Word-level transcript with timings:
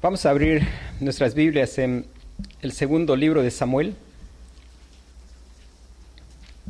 Vamos 0.00 0.24
a 0.24 0.30
abrir 0.30 0.62
nuestras 1.00 1.34
Biblias 1.34 1.76
en 1.76 2.06
el 2.62 2.70
segundo 2.70 3.16
libro 3.16 3.42
de 3.42 3.50
Samuel, 3.50 3.96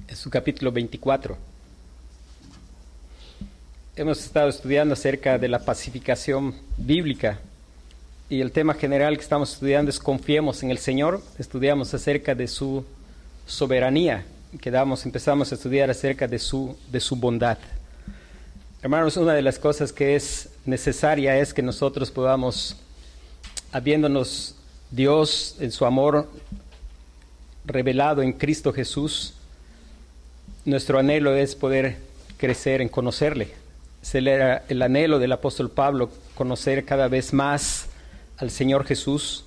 en 0.08 0.16
su 0.16 0.30
capítulo 0.30 0.72
24. 0.72 1.36
Hemos 3.96 4.24
estado 4.24 4.48
estudiando 4.48 4.94
acerca 4.94 5.36
de 5.36 5.46
la 5.46 5.58
pacificación 5.58 6.54
bíblica 6.78 7.38
y 8.30 8.40
el 8.40 8.50
tema 8.50 8.72
general 8.72 9.18
que 9.18 9.24
estamos 9.24 9.52
estudiando 9.52 9.90
es 9.90 9.98
confiemos 9.98 10.62
en 10.62 10.70
el 10.70 10.78
Señor. 10.78 11.22
Estudiamos 11.38 11.92
acerca 11.92 12.34
de 12.34 12.48
su 12.48 12.86
soberanía, 13.46 14.24
quedamos, 14.58 15.04
empezamos 15.04 15.52
a 15.52 15.56
estudiar 15.56 15.90
acerca 15.90 16.26
de 16.26 16.38
su, 16.38 16.78
de 16.90 17.00
su 17.00 17.14
bondad. 17.14 17.58
Hermanos, 18.80 19.18
una 19.18 19.34
de 19.34 19.42
las 19.42 19.58
cosas 19.58 19.92
que 19.92 20.16
es 20.16 20.48
necesaria 20.64 21.36
es 21.36 21.52
que 21.52 21.60
nosotros 21.60 22.10
podamos 22.10 22.74
habiéndonos 23.72 24.54
Dios 24.90 25.56
en 25.60 25.72
su 25.72 25.84
amor 25.84 26.28
revelado 27.64 28.22
en 28.22 28.32
Cristo 28.32 28.72
Jesús, 28.72 29.34
nuestro 30.64 30.98
anhelo 30.98 31.34
es 31.34 31.54
poder 31.54 31.98
crecer 32.36 32.80
en 32.80 32.88
conocerle. 32.88 33.48
Se 34.00 34.18
era 34.18 34.64
el 34.68 34.80
anhelo 34.80 35.18
del 35.18 35.32
apóstol 35.32 35.70
Pablo, 35.70 36.10
conocer 36.34 36.84
cada 36.84 37.08
vez 37.08 37.32
más 37.32 37.86
al 38.38 38.50
Señor 38.50 38.84
Jesús. 38.84 39.44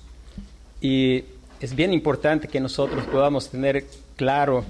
Y 0.80 1.24
es 1.60 1.74
bien 1.74 1.92
importante 1.92 2.48
que 2.48 2.60
nosotros 2.60 3.04
podamos 3.06 3.48
tener 3.48 3.86
claro 4.16 4.64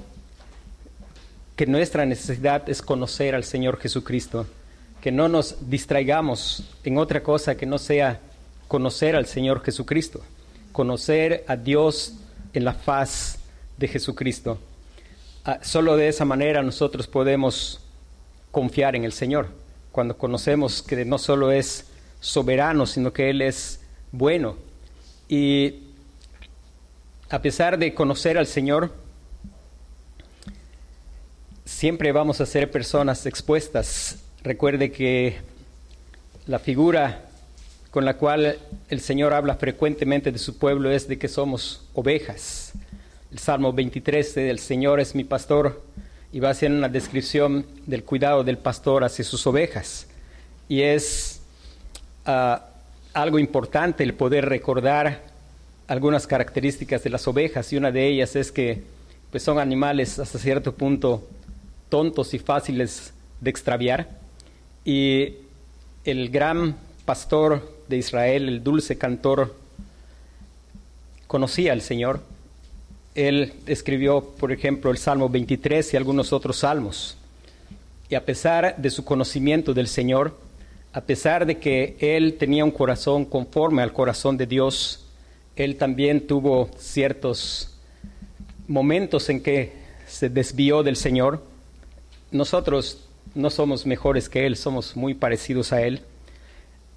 que 1.56 1.66
nuestra 1.66 2.06
necesidad 2.06 2.68
es 2.68 2.80
conocer 2.80 3.34
al 3.34 3.44
Señor 3.44 3.78
Jesucristo, 3.78 4.46
que 5.02 5.12
no 5.12 5.28
nos 5.28 5.68
distraigamos 5.68 6.64
en 6.84 6.96
otra 6.96 7.22
cosa 7.22 7.56
que 7.56 7.66
no 7.66 7.78
sea 7.78 8.20
conocer 8.72 9.16
al 9.16 9.26
Señor 9.26 9.62
Jesucristo, 9.62 10.22
conocer 10.72 11.44
a 11.46 11.56
Dios 11.56 12.14
en 12.54 12.64
la 12.64 12.72
faz 12.72 13.36
de 13.76 13.86
Jesucristo. 13.86 14.58
Ah, 15.44 15.58
solo 15.60 15.94
de 15.98 16.08
esa 16.08 16.24
manera 16.24 16.62
nosotros 16.62 17.06
podemos 17.06 17.80
confiar 18.50 18.96
en 18.96 19.04
el 19.04 19.12
Señor, 19.12 19.48
cuando 19.90 20.16
conocemos 20.16 20.80
que 20.80 21.04
no 21.04 21.18
solo 21.18 21.52
es 21.52 21.84
soberano, 22.20 22.86
sino 22.86 23.12
que 23.12 23.28
Él 23.28 23.42
es 23.42 23.78
bueno. 24.10 24.56
Y 25.28 25.80
a 27.28 27.42
pesar 27.42 27.78
de 27.78 27.92
conocer 27.92 28.38
al 28.38 28.46
Señor, 28.46 28.90
siempre 31.66 32.10
vamos 32.10 32.40
a 32.40 32.46
ser 32.46 32.70
personas 32.70 33.26
expuestas. 33.26 34.24
Recuerde 34.42 34.90
que 34.92 35.42
la 36.46 36.58
figura 36.58 37.28
con 37.92 38.06
la 38.06 38.16
cual 38.16 38.58
el 38.88 39.00
Señor 39.02 39.34
habla 39.34 39.56
frecuentemente 39.56 40.32
de 40.32 40.38
su 40.38 40.56
pueblo 40.56 40.90
es 40.90 41.06
de 41.08 41.18
que 41.18 41.28
somos 41.28 41.84
ovejas. 41.92 42.72
El 43.30 43.38
Salmo 43.38 43.70
23 43.74 44.38
el 44.38 44.58
Señor 44.58 44.98
es 44.98 45.14
mi 45.14 45.24
pastor 45.24 45.82
y 46.32 46.40
va 46.40 46.48
a 46.48 46.54
ser 46.54 46.72
una 46.72 46.88
descripción 46.88 47.66
del 47.86 48.02
cuidado 48.02 48.44
del 48.44 48.56
pastor 48.56 49.04
hacia 49.04 49.26
sus 49.26 49.46
ovejas. 49.46 50.06
Y 50.70 50.80
es 50.80 51.42
ah, 52.24 52.64
algo 53.12 53.38
importante 53.38 54.02
el 54.02 54.14
poder 54.14 54.48
recordar 54.48 55.24
algunas 55.86 56.26
características 56.26 57.04
de 57.04 57.10
las 57.10 57.28
ovejas 57.28 57.70
y 57.74 57.76
una 57.76 57.92
de 57.92 58.06
ellas 58.08 58.36
es 58.36 58.50
que 58.50 58.84
pues, 59.30 59.42
son 59.42 59.58
animales 59.58 60.18
hasta 60.18 60.38
cierto 60.38 60.74
punto 60.74 61.28
tontos 61.90 62.32
y 62.32 62.38
fáciles 62.38 63.12
de 63.38 63.50
extraviar. 63.50 64.08
Y 64.82 65.34
el 66.06 66.30
gran 66.30 66.74
pastor 67.04 67.71
de 67.88 67.96
Israel, 67.98 68.48
el 68.48 68.62
dulce 68.62 68.98
cantor, 68.98 69.54
conocía 71.26 71.72
al 71.72 71.80
Señor. 71.80 72.20
Él 73.14 73.52
escribió, 73.66 74.22
por 74.38 74.52
ejemplo, 74.52 74.90
el 74.90 74.98
Salmo 74.98 75.28
23 75.28 75.94
y 75.94 75.96
algunos 75.96 76.32
otros 76.32 76.58
salmos. 76.58 77.16
Y 78.08 78.14
a 78.14 78.24
pesar 78.24 78.76
de 78.76 78.90
su 78.90 79.04
conocimiento 79.04 79.74
del 79.74 79.88
Señor, 79.88 80.38
a 80.92 81.00
pesar 81.00 81.46
de 81.46 81.58
que 81.58 81.96
él 82.00 82.36
tenía 82.38 82.64
un 82.64 82.70
corazón 82.70 83.24
conforme 83.24 83.82
al 83.82 83.92
corazón 83.92 84.36
de 84.36 84.46
Dios, 84.46 85.06
él 85.56 85.76
también 85.76 86.26
tuvo 86.26 86.70
ciertos 86.76 87.78
momentos 88.68 89.28
en 89.28 89.42
que 89.42 89.72
se 90.06 90.28
desvió 90.28 90.82
del 90.82 90.96
Señor. 90.96 91.42
Nosotros 92.30 93.06
no 93.34 93.50
somos 93.50 93.86
mejores 93.86 94.28
que 94.28 94.46
Él, 94.46 94.56
somos 94.56 94.96
muy 94.96 95.14
parecidos 95.14 95.72
a 95.72 95.82
Él 95.82 96.02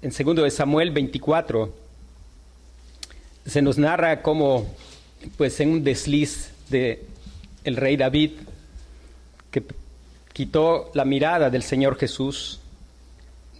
en 0.06 0.12
segundo 0.12 0.44
de 0.44 0.52
Samuel 0.52 0.92
24 0.92 1.74
se 3.44 3.60
nos 3.60 3.76
narra 3.76 4.22
cómo 4.22 4.64
pues 5.36 5.58
en 5.58 5.70
un 5.70 5.82
desliz 5.82 6.52
de 6.70 7.04
el 7.64 7.74
rey 7.74 7.96
David 7.96 8.30
que 9.50 9.64
quitó 10.32 10.92
la 10.94 11.04
mirada 11.04 11.50
del 11.50 11.64
Señor 11.64 11.98
Jesús, 11.98 12.60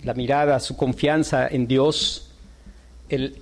la 0.05 0.15
mirada, 0.15 0.61
su 0.61 0.77
confianza 0.77 1.49
en 1.49 1.67
Dios, 1.67 2.31
el, 3.09 3.39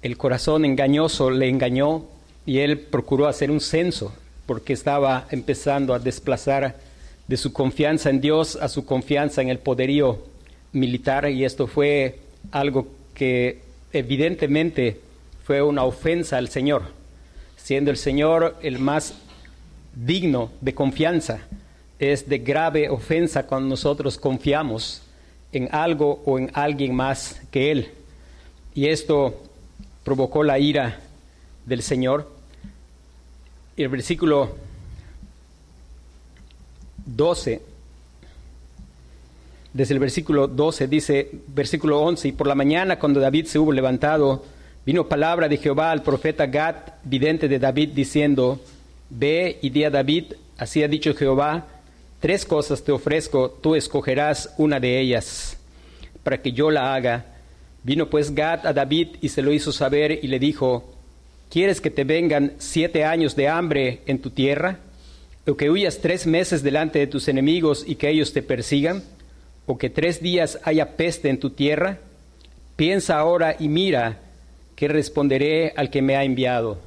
el 0.00 0.16
corazón 0.16 0.64
engañoso 0.64 1.28
le 1.28 1.50
engañó 1.50 2.06
y 2.46 2.60
él 2.60 2.80
procuró 2.80 3.28
hacer 3.28 3.50
un 3.50 3.60
censo 3.60 4.14
porque 4.46 4.72
estaba 4.72 5.26
empezando 5.30 5.92
a 5.92 5.98
desplazar 5.98 6.78
de 7.28 7.36
su 7.36 7.52
confianza 7.52 8.08
en 8.08 8.22
Dios 8.22 8.56
a 8.56 8.70
su 8.70 8.86
confianza 8.86 9.42
en 9.42 9.50
el 9.50 9.58
poderío 9.58 10.35
militar 10.76 11.28
y 11.28 11.44
esto 11.44 11.66
fue 11.66 12.18
algo 12.52 12.86
que 13.14 13.60
evidentemente 13.92 15.00
fue 15.44 15.62
una 15.62 15.84
ofensa 15.84 16.36
al 16.36 16.48
Señor, 16.48 16.82
siendo 17.56 17.90
el 17.90 17.96
Señor 17.96 18.56
el 18.62 18.78
más 18.78 19.14
digno 19.94 20.50
de 20.60 20.74
confianza. 20.74 21.40
Es 21.98 22.28
de 22.28 22.38
grave 22.38 22.90
ofensa 22.90 23.46
cuando 23.46 23.70
nosotros 23.70 24.18
confiamos 24.18 25.02
en 25.52 25.68
algo 25.72 26.22
o 26.26 26.38
en 26.38 26.50
alguien 26.52 26.94
más 26.94 27.40
que 27.50 27.72
Él. 27.72 27.90
Y 28.74 28.88
esto 28.88 29.42
provocó 30.04 30.42
la 30.42 30.58
ira 30.58 31.00
del 31.64 31.82
Señor. 31.82 32.30
El 33.78 33.88
versículo 33.88 34.56
12 37.06 37.75
desde 39.76 39.92
el 39.92 40.00
versículo 40.00 40.48
12 40.48 40.88
dice, 40.88 41.30
versículo 41.48 42.00
11, 42.00 42.28
y 42.28 42.32
por 42.32 42.46
la 42.46 42.54
mañana 42.54 42.98
cuando 42.98 43.20
David 43.20 43.44
se 43.44 43.58
hubo 43.58 43.72
levantado, 43.72 44.42
vino 44.86 45.06
palabra 45.06 45.50
de 45.50 45.58
Jehová 45.58 45.90
al 45.90 46.02
profeta 46.02 46.46
Gad, 46.46 46.76
vidente 47.04 47.46
de 47.46 47.58
David, 47.58 47.90
diciendo, 47.90 48.58
Ve 49.10 49.58
y 49.60 49.68
di 49.68 49.84
a 49.84 49.90
David, 49.90 50.32
así 50.56 50.82
ha 50.82 50.88
dicho 50.88 51.14
Jehová, 51.14 51.66
tres 52.20 52.46
cosas 52.46 52.82
te 52.84 52.90
ofrezco, 52.90 53.50
tú 53.50 53.74
escogerás 53.74 54.54
una 54.56 54.80
de 54.80 54.98
ellas, 54.98 55.58
para 56.22 56.40
que 56.40 56.52
yo 56.52 56.70
la 56.70 56.94
haga. 56.94 57.26
Vino 57.82 58.08
pues 58.08 58.34
Gad 58.34 58.66
a 58.66 58.72
David 58.72 59.16
y 59.20 59.28
se 59.28 59.42
lo 59.42 59.52
hizo 59.52 59.72
saber 59.72 60.20
y 60.22 60.28
le 60.28 60.38
dijo, 60.38 60.90
¿quieres 61.50 61.82
que 61.82 61.90
te 61.90 62.04
vengan 62.04 62.54
siete 62.56 63.04
años 63.04 63.36
de 63.36 63.48
hambre 63.48 64.00
en 64.06 64.22
tu 64.22 64.30
tierra? 64.30 64.78
¿O 65.46 65.54
que 65.54 65.68
huyas 65.70 65.98
tres 65.98 66.26
meses 66.26 66.62
delante 66.62 66.98
de 66.98 67.06
tus 67.08 67.28
enemigos 67.28 67.84
y 67.86 67.96
que 67.96 68.08
ellos 68.08 68.32
te 68.32 68.42
persigan? 68.42 69.02
O 69.66 69.76
que 69.76 69.90
tres 69.90 70.22
días 70.22 70.58
haya 70.64 70.96
peste 70.96 71.28
en 71.28 71.38
tu 71.38 71.50
tierra? 71.50 71.98
Piensa 72.76 73.18
ahora 73.18 73.56
y 73.58 73.68
mira 73.68 74.20
que 74.74 74.88
responderé 74.88 75.72
al 75.76 75.90
que 75.90 76.02
me 76.02 76.16
ha 76.16 76.24
enviado. 76.24 76.78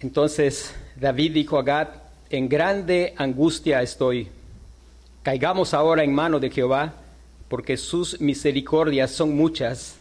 Entonces 0.00 0.74
David 0.96 1.32
dijo 1.32 1.58
a 1.58 1.62
Gad, 1.62 1.88
en 2.30 2.48
grande 2.48 3.14
angustia 3.16 3.82
estoy. 3.82 4.28
Caigamos 5.22 5.74
ahora 5.74 6.04
en 6.04 6.14
mano 6.14 6.40
de 6.40 6.50
Jehová, 6.50 6.94
porque 7.48 7.76
sus 7.76 8.20
misericordias 8.20 9.10
son 9.10 9.36
muchas, 9.36 9.96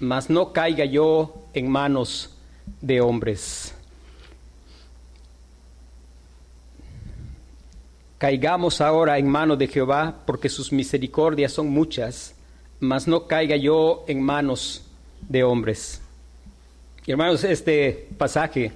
mas 0.00 0.30
no 0.30 0.52
caiga 0.52 0.84
yo 0.84 1.44
en 1.52 1.68
manos 1.68 2.34
de 2.80 3.00
hombres. 3.00 3.73
Caigamos 8.24 8.80
ahora 8.80 9.18
en 9.18 9.28
manos 9.28 9.58
de 9.58 9.68
Jehová, 9.68 10.22
porque 10.24 10.48
sus 10.48 10.72
misericordias 10.72 11.52
son 11.52 11.68
muchas, 11.68 12.34
mas 12.80 13.06
no 13.06 13.26
caiga 13.26 13.54
yo 13.54 14.02
en 14.08 14.22
manos 14.22 14.82
de 15.28 15.44
hombres. 15.44 16.00
hermanos, 17.06 17.44
este 17.44 18.08
pasaje 18.16 18.72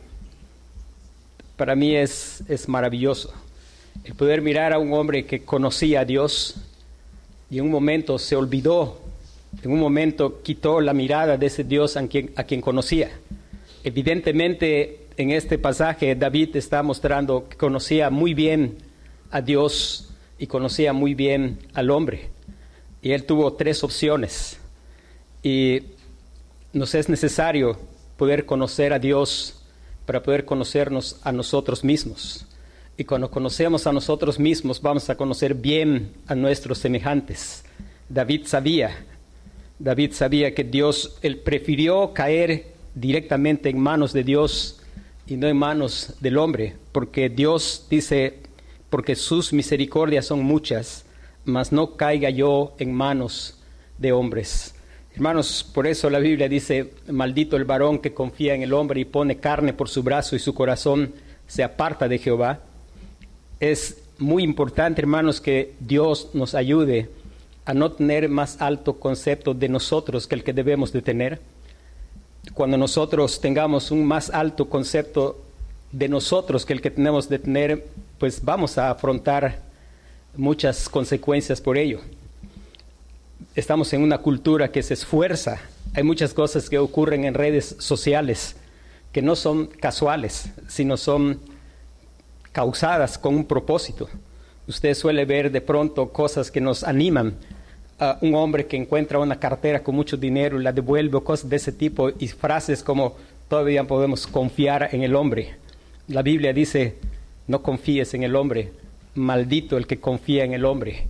para 1.57 1.75
mí 1.75 1.97
es, 1.97 2.45
es 2.47 2.69
maravilloso. 2.69 3.33
El 4.05 4.15
poder 4.17 4.43
mirar 4.43 4.75
a 4.75 4.79
un 4.79 4.93
hombre 4.93 5.25
que 5.25 5.43
conocía 5.47 6.01
a 6.01 6.05
Dios 6.05 6.57
y 7.49 7.57
en 7.57 7.65
un 7.65 7.71
momento 7.71 8.19
se 8.19 8.37
olvidó, 8.37 8.99
en 9.63 9.71
un 9.71 9.81
momento 9.81 10.43
quitó 10.43 10.83
la 10.83 10.93
mirada 10.93 11.39
de 11.39 11.47
ese 11.47 11.65
Dios 11.65 11.97
a 11.97 12.07
quien, 12.07 12.33
a 12.37 12.45
quien 12.45 12.61
conocía. 12.61 13.13
Evidentemente, 13.83 15.07
en 15.17 15.31
este 15.31 15.57
pasaje 15.57 16.15
David 16.17 16.55
está 16.55 16.83
mostrando 16.83 17.49
que 17.49 17.57
conocía 17.57 18.11
muy 18.11 18.35
bien 18.35 18.87
a 19.31 19.41
Dios 19.41 20.09
y 20.39 20.47
conocía 20.47 20.93
muy 20.93 21.15
bien 21.15 21.59
al 21.75 21.91
hombre. 21.91 22.31
Y 23.03 23.13
él 23.13 23.25
tuvo 23.25 23.53
tres 23.53 23.85
opciones. 23.85 24.59
Y 25.43 25.83
nos 26.73 26.95
es 26.95 27.09
necesario 27.09 27.79
poder 28.17 28.47
conocer 28.47 28.93
a 28.93 28.99
Dios 28.99 29.63
para 30.07 30.23
poder 30.23 30.45
conocernos 30.45 31.21
a 31.23 31.33
nosotros 31.33 31.85
mismos. 31.85 32.47
Y 32.97 33.05
cuando 33.05 33.31
conocemos 33.31 33.87
a 33.87 33.93
nosotros 33.93 34.39
mismos, 34.39 34.83
vamos 34.83 35.09
a 35.09 35.17
conocer 35.17 35.55
bien 35.55 36.13
a 36.27 36.35
nuestros 36.35 36.79
semejantes. 36.79 37.65
David 38.09 38.47
sabía, 38.47 39.05
David 39.79 40.13
sabía 40.13 40.55
que 40.55 40.65
Dios, 40.65 41.17
él 41.23 41.39
prefirió 41.39 42.13
caer 42.13 42.75
directamente 42.95 43.69
en 43.69 43.79
manos 43.79 44.13
de 44.13 44.25
Dios 44.25 44.81
y 45.27 45.37
no 45.37 45.47
en 45.47 45.57
manos 45.57 46.15
del 46.21 46.39
hombre, 46.39 46.75
porque 46.91 47.29
Dios 47.29 47.87
dice, 47.89 48.41
porque 48.91 49.17
sus 49.17 49.53
misericordias 49.53 50.27
son 50.27 50.43
muchas, 50.43 51.05
mas 51.45 51.73
no 51.73 51.97
caiga 51.97 52.31
yo 52.31 52.75
en 52.79 52.93
manos 52.93 53.59
de 53.99 54.13
hombres. 54.13 54.75
Hermanos, 55.15 55.69
por 55.75 55.87
eso 55.87 56.11
la 56.11 56.21
Biblia 56.21 56.49
dice, 56.49 56.93
maldito 57.09 57.57
el 57.57 57.65
varón 57.65 57.99
que 57.99 58.15
confía 58.15 58.55
en 58.55 58.63
el 58.63 58.73
hombre 58.73 59.01
y 59.01 59.05
pone 59.05 59.39
carne 59.39 59.73
por 59.73 59.89
su 59.89 60.03
brazo 60.03 60.37
y 60.37 60.39
su 60.39 60.55
corazón 60.55 61.13
se 61.47 61.65
aparta 61.65 62.07
de 62.07 62.19
Jehová. 62.19 62.61
Es 63.59 63.99
muy 64.19 64.43
importante, 64.45 65.01
hermanos, 65.01 65.41
que 65.41 65.75
Dios 65.81 66.31
nos 66.35 66.55
ayude 66.55 67.11
a 67.65 67.75
no 67.75 67.93
tener 67.93 68.29
más 68.29 68.61
alto 68.61 69.01
concepto 69.01 69.55
de 69.55 69.69
nosotros 69.69 70.27
que 70.27 70.37
el 70.37 70.45
que 70.45 70.53
debemos 70.53 70.93
de 70.93 71.03
tener. 71.03 71.41
Cuando 72.55 72.77
nosotros 72.77 73.41
tengamos 73.41 73.91
un 73.91 74.07
más 74.07 74.31
alto 74.31 74.69
concepto 74.69 75.43
de 75.93 76.09
nosotros 76.09 76.65
que 76.65 76.73
el 76.73 76.81
que 76.81 76.91
tenemos 76.91 77.29
de 77.29 77.39
tener, 77.39 77.87
pues 78.19 78.45
vamos 78.45 78.79
a 78.79 78.91
afrontar 78.91 79.61
muchas 80.37 80.89
consecuencias 80.89 81.61
por 81.61 81.79
ello. 81.79 82.01
Estamos 83.55 83.93
en 83.93 84.03
una 84.03 84.19
cultura 84.19 84.71
que 84.71 84.83
se 84.83 84.95
esfuerza. 84.95 85.61
Hay 85.95 86.03
muchas 86.03 86.35
cosas 86.35 86.69
que 86.69 86.79
ocurren 86.79 87.25
en 87.25 87.35
redes 87.35 87.77
sociales 87.79 88.57
que 89.13 89.23
no 89.23 89.37
son 89.37 89.67
casuales, 89.67 90.51
sino 90.69 90.97
son 90.97 91.41
causadas 92.53 93.19
con 93.19 93.37
un 93.37 93.45
propósito. 93.45 94.09
Usted 94.67 94.95
suele 94.95 95.25
ver 95.25 95.51
de 95.51 95.61
pronto 95.61 96.11
cosas 96.11 96.51
que 96.51 96.61
nos 96.61 96.85
animan. 96.85 97.35
un 98.21 98.35
hombre 98.37 98.67
que 98.67 98.77
encuentra 98.77 99.19
una 99.19 99.41
cartera 99.41 99.83
con 99.83 99.97
mucho 99.97 100.17
dinero 100.17 100.61
y 100.61 100.63
la 100.63 100.73
devuelve, 100.73 101.17
o 101.17 101.25
cosas 101.25 101.51
de 101.51 101.57
ese 101.57 101.73
tipo, 101.73 102.11
y 102.11 102.29
frases 102.29 102.83
como 102.83 103.17
todavía 103.49 103.83
podemos 103.85 104.27
confiar 104.27 104.91
en 104.93 105.03
el 105.03 105.17
hombre. 105.17 105.57
La 106.07 106.23
Biblia 106.23 106.53
dice, 106.53 106.97
no 107.49 107.63
confíes 107.63 108.15
en 108.15 108.23
el 108.23 108.37
hombre, 108.37 108.73
maldito 109.15 109.77
el 109.77 109.87
que 109.89 109.99
confía 110.01 110.45
en 110.45 110.53
el 110.53 110.65
hombre. 110.65 111.09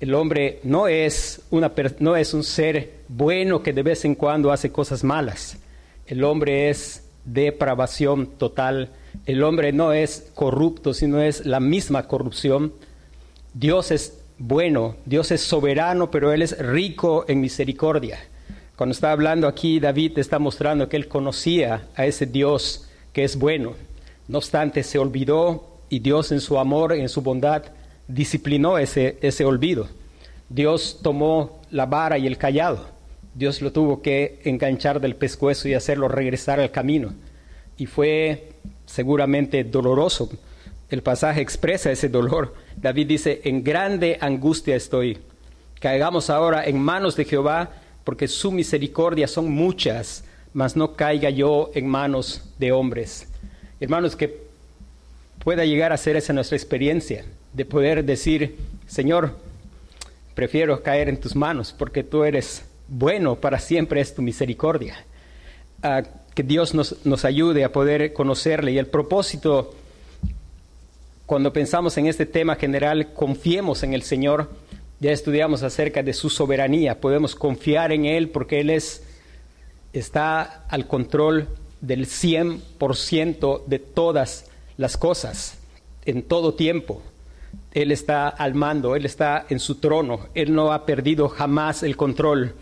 El 0.00 0.14
hombre 0.14 0.60
no 0.62 0.88
es, 0.88 1.42
una, 1.50 1.70
no 1.98 2.16
es 2.16 2.32
un 2.32 2.42
ser 2.42 3.00
bueno 3.08 3.62
que 3.62 3.74
de 3.74 3.82
vez 3.82 4.06
en 4.06 4.14
cuando 4.14 4.50
hace 4.50 4.72
cosas 4.72 5.04
malas. 5.04 5.58
El 6.06 6.24
hombre 6.24 6.70
es 6.70 7.06
depravación 7.26 8.26
total 8.38 8.90
el 9.26 9.42
hombre 9.42 9.72
no 9.72 9.92
es 9.92 10.30
corrupto, 10.34 10.94
sino 10.94 11.20
es 11.20 11.46
la 11.46 11.60
misma 11.60 12.06
corrupción. 12.06 12.72
Dios 13.54 13.90
es 13.90 14.22
bueno, 14.38 14.96
Dios 15.04 15.30
es 15.30 15.42
soberano, 15.42 16.10
pero 16.10 16.32
Él 16.32 16.42
es 16.42 16.58
rico 16.58 17.24
en 17.28 17.40
misericordia. 17.40 18.18
Cuando 18.76 18.92
está 18.94 19.12
hablando 19.12 19.46
aquí, 19.46 19.78
David 19.78 20.18
está 20.18 20.38
mostrando 20.38 20.88
que 20.88 20.96
él 20.96 21.06
conocía 21.06 21.88
a 21.94 22.06
ese 22.06 22.24
Dios 22.24 22.88
que 23.12 23.24
es 23.24 23.36
bueno. 23.38 23.74
No 24.26 24.38
obstante, 24.38 24.82
se 24.82 24.98
olvidó 24.98 25.69
y 25.90 25.98
Dios 25.98 26.32
en 26.32 26.40
su 26.40 26.58
amor, 26.58 26.92
en 26.94 27.10
su 27.10 27.20
bondad, 27.20 27.64
disciplinó 28.08 28.78
ese, 28.78 29.18
ese 29.20 29.44
olvido. 29.44 29.88
Dios 30.48 31.00
tomó 31.02 31.60
la 31.70 31.84
vara 31.84 32.16
y 32.16 32.26
el 32.26 32.38
callado. 32.38 32.86
Dios 33.34 33.60
lo 33.60 33.72
tuvo 33.72 34.00
que 34.00 34.40
enganchar 34.44 35.00
del 35.00 35.16
pescuezo 35.16 35.68
y 35.68 35.74
hacerlo 35.74 36.08
regresar 36.08 36.60
al 36.60 36.70
camino. 36.70 37.12
Y 37.76 37.86
fue 37.86 38.52
seguramente 38.86 39.64
doloroso. 39.64 40.30
El 40.88 41.02
pasaje 41.02 41.40
expresa 41.40 41.90
ese 41.90 42.08
dolor. 42.08 42.54
David 42.76 43.06
dice, 43.06 43.40
en 43.44 43.62
grande 43.62 44.16
angustia 44.20 44.76
estoy. 44.76 45.18
Caigamos 45.80 46.30
ahora 46.30 46.64
en 46.64 46.78
manos 46.78 47.16
de 47.16 47.24
Jehová, 47.24 47.70
porque 48.04 48.28
su 48.28 48.50
misericordia 48.50 49.28
son 49.28 49.50
muchas, 49.50 50.24
mas 50.52 50.76
no 50.76 50.94
caiga 50.94 51.30
yo 51.30 51.70
en 51.74 51.86
manos 51.86 52.52
de 52.58 52.72
hombres. 52.72 53.28
Hermanos, 53.78 54.16
que 54.16 54.49
pueda 55.44 55.64
llegar 55.64 55.92
a 55.92 55.96
ser 55.96 56.16
esa 56.16 56.32
nuestra 56.32 56.56
experiencia, 56.56 57.24
de 57.52 57.64
poder 57.64 58.04
decir, 58.04 58.56
Señor, 58.86 59.36
prefiero 60.34 60.82
caer 60.82 61.08
en 61.08 61.18
tus 61.18 61.34
manos, 61.34 61.74
porque 61.76 62.04
tú 62.04 62.24
eres 62.24 62.64
bueno, 62.88 63.36
para 63.36 63.58
siempre 63.58 64.00
es 64.00 64.14
tu 64.14 64.22
misericordia. 64.22 65.04
Ah, 65.82 66.02
que 66.34 66.42
Dios 66.42 66.74
nos, 66.74 67.04
nos 67.06 67.24
ayude 67.24 67.64
a 67.64 67.72
poder 67.72 68.12
conocerle. 68.12 68.72
Y 68.72 68.78
el 68.78 68.86
propósito, 68.86 69.74
cuando 71.26 71.52
pensamos 71.52 71.96
en 71.98 72.06
este 72.06 72.26
tema 72.26 72.56
general, 72.56 73.12
confiemos 73.12 73.82
en 73.82 73.94
el 73.94 74.02
Señor. 74.02 74.50
Ya 74.98 75.12
estudiamos 75.12 75.62
acerca 75.62 76.02
de 76.02 76.12
su 76.12 76.30
soberanía. 76.30 77.00
Podemos 77.00 77.34
confiar 77.34 77.92
en 77.92 78.04
Él 78.04 78.28
porque 78.28 78.60
Él 78.60 78.70
es, 78.70 79.04
está 79.92 80.64
al 80.68 80.86
control 80.86 81.48
del 81.80 82.06
100% 82.06 83.64
de 83.66 83.78
todas 83.78 84.49
las 84.80 84.96
cosas, 84.96 85.58
en 86.04 86.22
todo 86.22 86.54
tiempo. 86.54 87.02
Él 87.72 87.92
está 87.92 88.28
al 88.28 88.54
mando, 88.54 88.96
Él 88.96 89.04
está 89.04 89.46
en 89.48 89.60
su 89.60 89.76
trono, 89.76 90.28
Él 90.34 90.54
no 90.54 90.72
ha 90.72 90.86
perdido 90.86 91.28
jamás 91.28 91.82
el 91.82 91.96
control 91.96 92.54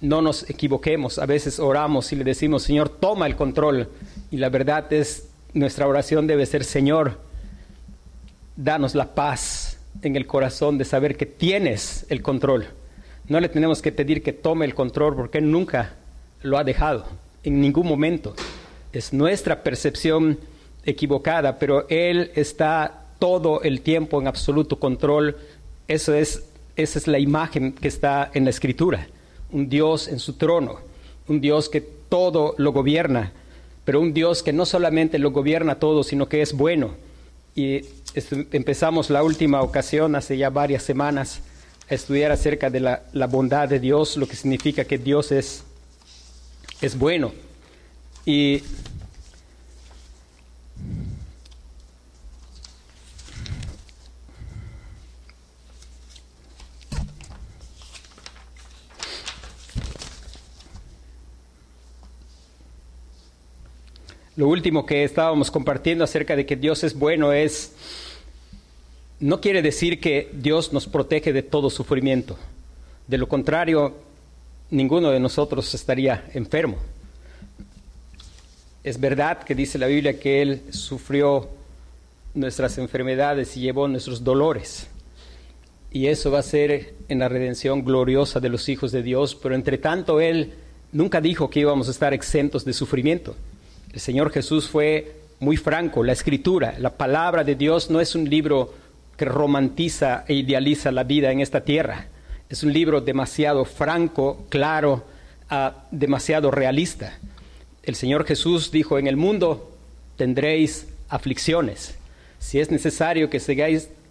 no 0.00 0.22
nos 0.22 0.48
equivoquemos. 0.48 1.18
A 1.18 1.26
veces 1.26 1.58
oramos 1.58 2.12
y 2.12 2.16
le 2.16 2.24
decimos, 2.24 2.62
Señor, 2.62 2.88
toma 2.88 3.26
el 3.26 3.36
control. 3.36 3.88
Y 4.30 4.36
la 4.36 4.48
verdad 4.48 4.92
es, 4.92 5.28
nuestra 5.54 5.86
oración 5.86 6.26
debe 6.26 6.46
ser, 6.46 6.64
Señor, 6.64 7.18
danos 8.56 8.94
la 8.94 9.14
paz 9.14 9.78
en 10.02 10.16
el 10.16 10.26
corazón 10.26 10.78
de 10.78 10.84
saber 10.84 11.16
que 11.16 11.26
tienes 11.26 12.06
el 12.08 12.22
control. 12.22 12.66
No 13.28 13.40
le 13.40 13.48
tenemos 13.48 13.82
que 13.82 13.92
pedir 13.92 14.22
que 14.22 14.32
tome 14.32 14.66
el 14.66 14.74
control 14.74 15.16
porque 15.16 15.38
Él 15.38 15.50
nunca 15.50 15.94
lo 16.42 16.58
ha 16.58 16.64
dejado, 16.64 17.06
en 17.42 17.60
ningún 17.60 17.86
momento. 17.86 18.34
Es 18.92 19.12
nuestra 19.12 19.62
percepción 19.62 20.38
equivocada, 20.86 21.58
pero 21.58 21.86
Él 21.88 22.30
está 22.34 23.04
todo 23.18 23.62
el 23.62 23.82
tiempo 23.82 24.20
en 24.20 24.28
absoluto 24.28 24.78
control. 24.78 25.36
Eso 25.88 26.14
es, 26.14 26.44
esa 26.76 26.98
es 26.98 27.06
la 27.06 27.18
imagen 27.18 27.72
que 27.72 27.88
está 27.88 28.30
en 28.32 28.44
la 28.44 28.50
escritura 28.50 29.08
un 29.52 29.68
Dios 29.68 30.08
en 30.08 30.18
su 30.18 30.34
trono, 30.34 30.80
un 31.28 31.40
Dios 31.40 31.68
que 31.68 31.80
todo 31.80 32.54
lo 32.58 32.72
gobierna, 32.72 33.32
pero 33.84 34.00
un 34.00 34.12
Dios 34.12 34.42
que 34.42 34.52
no 34.52 34.66
solamente 34.66 35.18
lo 35.18 35.30
gobierna 35.30 35.78
todo, 35.78 36.02
sino 36.02 36.28
que 36.28 36.42
es 36.42 36.52
bueno. 36.52 36.94
Y 37.54 37.82
empezamos 38.52 39.10
la 39.10 39.22
última 39.22 39.62
ocasión, 39.62 40.14
hace 40.14 40.36
ya 40.36 40.50
varias 40.50 40.82
semanas, 40.82 41.40
a 41.88 41.94
estudiar 41.94 42.32
acerca 42.32 42.68
de 42.68 42.80
la, 42.80 43.02
la 43.12 43.26
bondad 43.26 43.68
de 43.68 43.78
Dios, 43.78 44.16
lo 44.16 44.26
que 44.26 44.36
significa 44.36 44.84
que 44.84 44.98
Dios 44.98 45.30
es, 45.32 45.64
es 46.80 46.98
bueno. 46.98 47.32
Y 48.24 48.62
Lo 64.36 64.48
último 64.48 64.84
que 64.84 65.02
estábamos 65.02 65.50
compartiendo 65.50 66.04
acerca 66.04 66.36
de 66.36 66.44
que 66.44 66.56
Dios 66.56 66.84
es 66.84 66.94
bueno 66.94 67.32
es, 67.32 67.72
no 69.18 69.40
quiere 69.40 69.62
decir 69.62 69.98
que 69.98 70.30
Dios 70.34 70.74
nos 70.74 70.86
protege 70.86 71.32
de 71.32 71.42
todo 71.42 71.70
sufrimiento. 71.70 72.36
De 73.06 73.16
lo 73.16 73.28
contrario, 73.28 73.94
ninguno 74.70 75.10
de 75.10 75.20
nosotros 75.20 75.72
estaría 75.74 76.28
enfermo. 76.34 76.76
Es 78.84 79.00
verdad 79.00 79.42
que 79.42 79.54
dice 79.54 79.78
la 79.78 79.86
Biblia 79.86 80.20
que 80.20 80.42
Él 80.42 80.60
sufrió 80.68 81.48
nuestras 82.34 82.76
enfermedades 82.76 83.56
y 83.56 83.60
llevó 83.60 83.88
nuestros 83.88 84.22
dolores. 84.22 84.86
Y 85.90 86.08
eso 86.08 86.30
va 86.30 86.40
a 86.40 86.42
ser 86.42 86.92
en 87.08 87.20
la 87.20 87.30
redención 87.30 87.82
gloriosa 87.82 88.38
de 88.38 88.50
los 88.50 88.68
hijos 88.68 88.92
de 88.92 89.02
Dios, 89.02 89.34
pero 89.34 89.54
entre 89.54 89.78
tanto 89.78 90.20
Él 90.20 90.52
nunca 90.92 91.22
dijo 91.22 91.48
que 91.48 91.60
íbamos 91.60 91.88
a 91.88 91.92
estar 91.92 92.12
exentos 92.12 92.66
de 92.66 92.74
sufrimiento. 92.74 93.34
El 93.96 94.02
Señor 94.02 94.30
Jesús 94.30 94.68
fue 94.68 95.10
muy 95.40 95.56
franco. 95.56 96.04
La 96.04 96.12
escritura, 96.12 96.74
la 96.78 96.98
palabra 96.98 97.44
de 97.44 97.54
Dios 97.54 97.88
no 97.88 97.98
es 97.98 98.14
un 98.14 98.28
libro 98.28 98.74
que 99.16 99.24
romantiza 99.24 100.26
e 100.28 100.34
idealiza 100.34 100.92
la 100.92 101.02
vida 101.02 101.32
en 101.32 101.40
esta 101.40 101.64
tierra. 101.64 102.08
Es 102.50 102.62
un 102.62 102.74
libro 102.74 103.00
demasiado 103.00 103.64
franco, 103.64 104.44
claro, 104.50 105.06
ah, 105.48 105.86
demasiado 105.90 106.50
realista. 106.50 107.18
El 107.82 107.94
Señor 107.94 108.26
Jesús 108.26 108.70
dijo, 108.70 108.98
en 108.98 109.06
el 109.06 109.16
mundo 109.16 109.74
tendréis 110.16 110.88
aflicciones. 111.08 111.96
Si 112.38 112.60
es 112.60 112.70
necesario 112.70 113.30
que, 113.30 113.40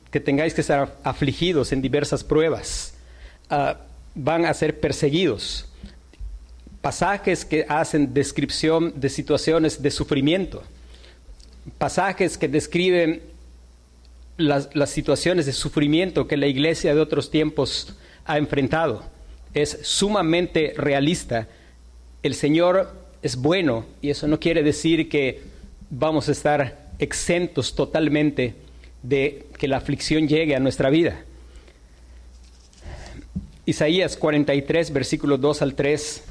que 0.10 0.20
tengáis 0.20 0.56
que 0.56 0.63
ser 0.63 0.88
afligidos 1.04 1.72
en 1.72 1.84
diversas 1.84 2.24
pruebas, 2.24 2.96
ah, 3.51 3.77
van 4.15 4.48
a 4.48 4.54
ser 4.56 4.80
perseguidos 4.80 5.68
pasajes 6.86 7.46
que 7.46 7.65
hacen 7.68 8.13
descripción 8.13 8.94
de 8.96 9.10
situaciones 9.10 9.82
de 9.82 9.89
sufrimiento, 9.89 10.62
pasajes 11.80 12.38
que 12.38 12.48
describen 12.48 13.24
las, 14.38 14.70
las, 14.75 14.92
situaciones 14.92 15.48
de 15.48 15.54
sufrimiento 15.54 16.27
que 16.27 16.38
la 16.38 16.46
iglesia 16.46 16.94
de 16.94 17.01
otros 17.01 17.32
tiempos 17.32 17.96
ha 18.24 18.38
enfrentado. 18.38 19.04
Es 19.56 19.80
sumamente 19.82 20.75
realista. 20.77 21.48
El 22.22 22.36
Señor 22.36 22.94
es 23.24 23.36
bueno 23.36 23.88
y 24.00 24.12
eso 24.12 24.27
no 24.27 24.39
quiere 24.39 24.62
decir 24.62 25.10
que 25.10 25.42
vamos 25.89 26.30
a 26.30 26.34
estar 26.34 26.92
exentos 27.00 27.74
totalmente 27.74 28.54
de 29.01 29.48
que 29.58 29.68
la 29.68 29.77
aflicción 29.77 30.27
llegue 30.27 30.56
a 30.56 30.60
nuestra 30.60 30.92
vida. 30.92 31.24
Isaías 33.65 34.15
43, 34.18 34.94
versículos 34.94 35.42
2 35.42 35.63
al 35.63 35.74
3. 35.74 36.24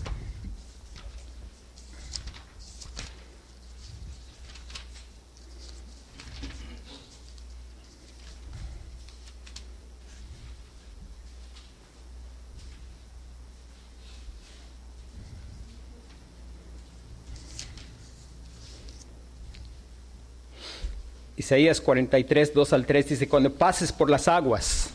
Isaías 21.36 21.80
43, 21.80 22.54
2 22.54 22.72
al 22.72 22.86
3 22.86 23.08
dice, 23.08 23.28
cuando 23.28 23.52
pases 23.52 23.92
por 23.92 24.08
las 24.08 24.28
aguas, 24.28 24.90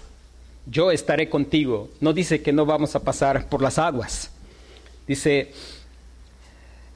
yo 0.66 0.92
estaré 0.92 1.30
contigo. 1.30 1.90
No 2.00 2.14
dice 2.14 2.42
que 2.42 2.54
no 2.54 2.66
vamos 2.66 2.96
a 2.96 3.04
pasar 3.04 3.50
por 3.50 3.62
las 3.62 3.78
aguas. 3.78 4.32
Dice, 5.08 5.52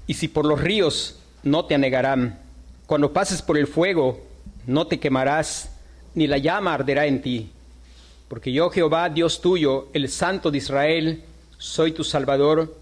y 0.08 0.14
si 0.14 0.28
por 0.28 0.46
los 0.46 0.62
ríos 0.62 1.20
no 1.44 1.66
te 1.66 1.76
anegarán, 1.76 2.40
cuando 2.86 3.12
pases 3.12 3.42
por 3.42 3.58
el 3.58 3.68
fuego 3.68 4.22
no 4.66 4.88
te 4.88 5.00
quemarás, 5.00 5.72
ni 6.16 6.28
la 6.28 6.38
llama 6.38 6.74
arderá 6.74 7.06
en 7.06 7.22
ti. 7.22 7.52
Porque 8.28 8.54
yo 8.54 8.70
Jehová, 8.70 9.10
Dios 9.10 9.42
tuyo, 9.42 9.90
el 9.94 10.10
Santo 10.10 10.52
de 10.52 10.60
Israel, 10.60 11.24
soy 11.58 11.92
tu 11.92 12.04
Salvador. 12.04 12.78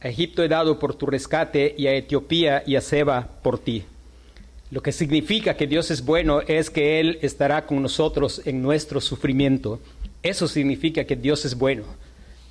A 0.00 0.08
Egipto 0.08 0.42
he 0.42 0.48
dado 0.48 0.78
por 0.78 0.94
tu 0.94 1.06
rescate 1.06 1.74
y 1.76 1.86
a 1.86 1.94
Etiopía 1.94 2.62
y 2.66 2.76
a 2.76 2.80
Seba 2.80 3.28
por 3.42 3.58
ti. 3.58 3.84
Lo 4.70 4.82
que 4.82 4.90
significa 4.90 5.56
que 5.56 5.68
Dios 5.68 5.90
es 5.92 6.04
bueno 6.04 6.40
es 6.40 6.70
que 6.70 6.98
Él 6.98 7.18
estará 7.22 7.66
con 7.66 7.80
nosotros 7.80 8.42
en 8.44 8.62
nuestro 8.62 9.00
sufrimiento. 9.00 9.78
Eso 10.22 10.48
significa 10.48 11.04
que 11.04 11.14
Dios 11.14 11.44
es 11.44 11.56
bueno. 11.56 11.84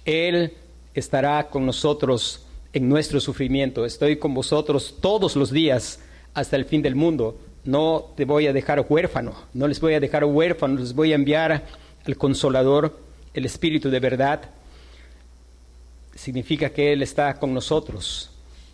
Él 0.06 0.54
estará 0.94 1.50
con 1.50 1.66
nosotros 1.66 2.46
en 2.72 2.88
nuestro 2.88 3.20
sufrimiento. 3.20 3.86
Estoy 3.86 4.16
con 4.16 4.34
vosotros 4.34 4.96
todos 5.02 5.36
los 5.36 5.52
días 5.52 6.00
hasta 6.34 6.56
el 6.56 6.64
fin 6.64 6.82
del 6.82 6.96
mundo. 6.96 7.38
No 7.66 8.12
te 8.16 8.24
voy 8.24 8.48
a 8.48 8.54
dejar 8.54 8.86
huérfano, 8.88 9.34
no 9.54 9.68
les 9.68 9.82
voy 9.82 9.96
a 9.96 10.00
dejar 10.00 10.24
huérfano, 10.24 10.80
les 10.80 10.94
voy 10.94 11.12
a 11.12 11.16
enviar 11.16 11.64
al 12.06 12.18
consolador, 12.18 12.98
el 13.34 13.46
Espíritu 13.46 13.90
de 13.90 14.00
verdad. 14.00 14.52
Significa 16.14 16.70
que 16.70 16.94
Él 16.94 17.02
está 17.02 17.34
con 17.34 17.54
nosotros 17.54 18.30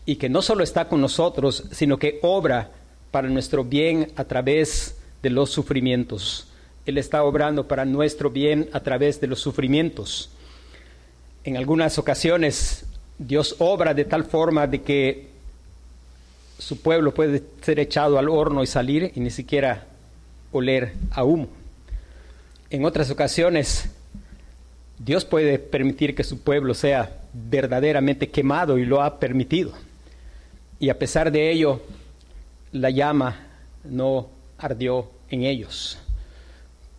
y 0.05 0.17
que 0.17 0.29
no 0.29 0.43
solo 0.43 0.63
está 0.63 0.88
con 0.88 1.01
nosotros, 1.01 1.63
sino 1.71 1.98
que 1.98 2.19
obra 2.21 2.69
para 3.12 3.27
nuestro 3.27 3.63
bien 3.63 4.12
a 4.15 4.24
través 4.24 4.98
de 5.22 5.30
los 5.30 5.51
sufrimientos. 5.51 6.48
Él 6.86 6.98
está 6.98 7.24
obrando 7.24 7.68
para 7.68 7.86
nuestro 7.86 8.30
bien 8.30 8.70
a 8.74 8.80
través 8.80 9.22
de 9.22 9.27
los 9.27 9.39
sufrimientos. 9.39 10.30
En 11.44 11.58
algunas 11.58 11.98
ocasiones 11.98 12.86
Dios 13.20 13.56
obra 13.60 13.94
de 13.94 14.06
tal 14.06 14.24
forma 14.24 14.65
de 14.65 14.82
que 14.82 15.27
su 16.58 16.82
pueblo 16.82 17.13
puede 17.13 17.44
ser 17.62 17.80
echado 17.80 18.18
al 18.18 18.30
horno 18.30 18.63
y 18.63 18.68
salir 18.68 19.12
y 19.15 19.20
ni 19.20 19.30
siquiera 19.30 19.86
oler 20.51 20.94
a 21.12 21.24
humo. 21.24 21.50
En 22.70 22.86
otras 22.86 23.12
ocasiones 23.12 23.89
Dios 24.98 25.25
puede 25.25 25.60
permitir 25.60 26.15
que 26.15 26.24
su 26.24 26.41
pueblo 26.41 26.74
sea 26.74 27.18
verdaderamente 27.34 28.30
quemado 28.30 28.77
y 28.77 28.86
lo 28.86 29.01
ha 29.01 29.20
permitido. 29.20 29.74
Y 30.80 30.89
a 30.89 30.98
pesar 30.98 31.32
de 31.32 31.51
ello, 31.51 31.82
la 32.72 32.90
llama 32.90 33.48
no 33.84 34.30
ardió 34.58 35.10
en 35.30 35.44
ellos, 35.44 35.98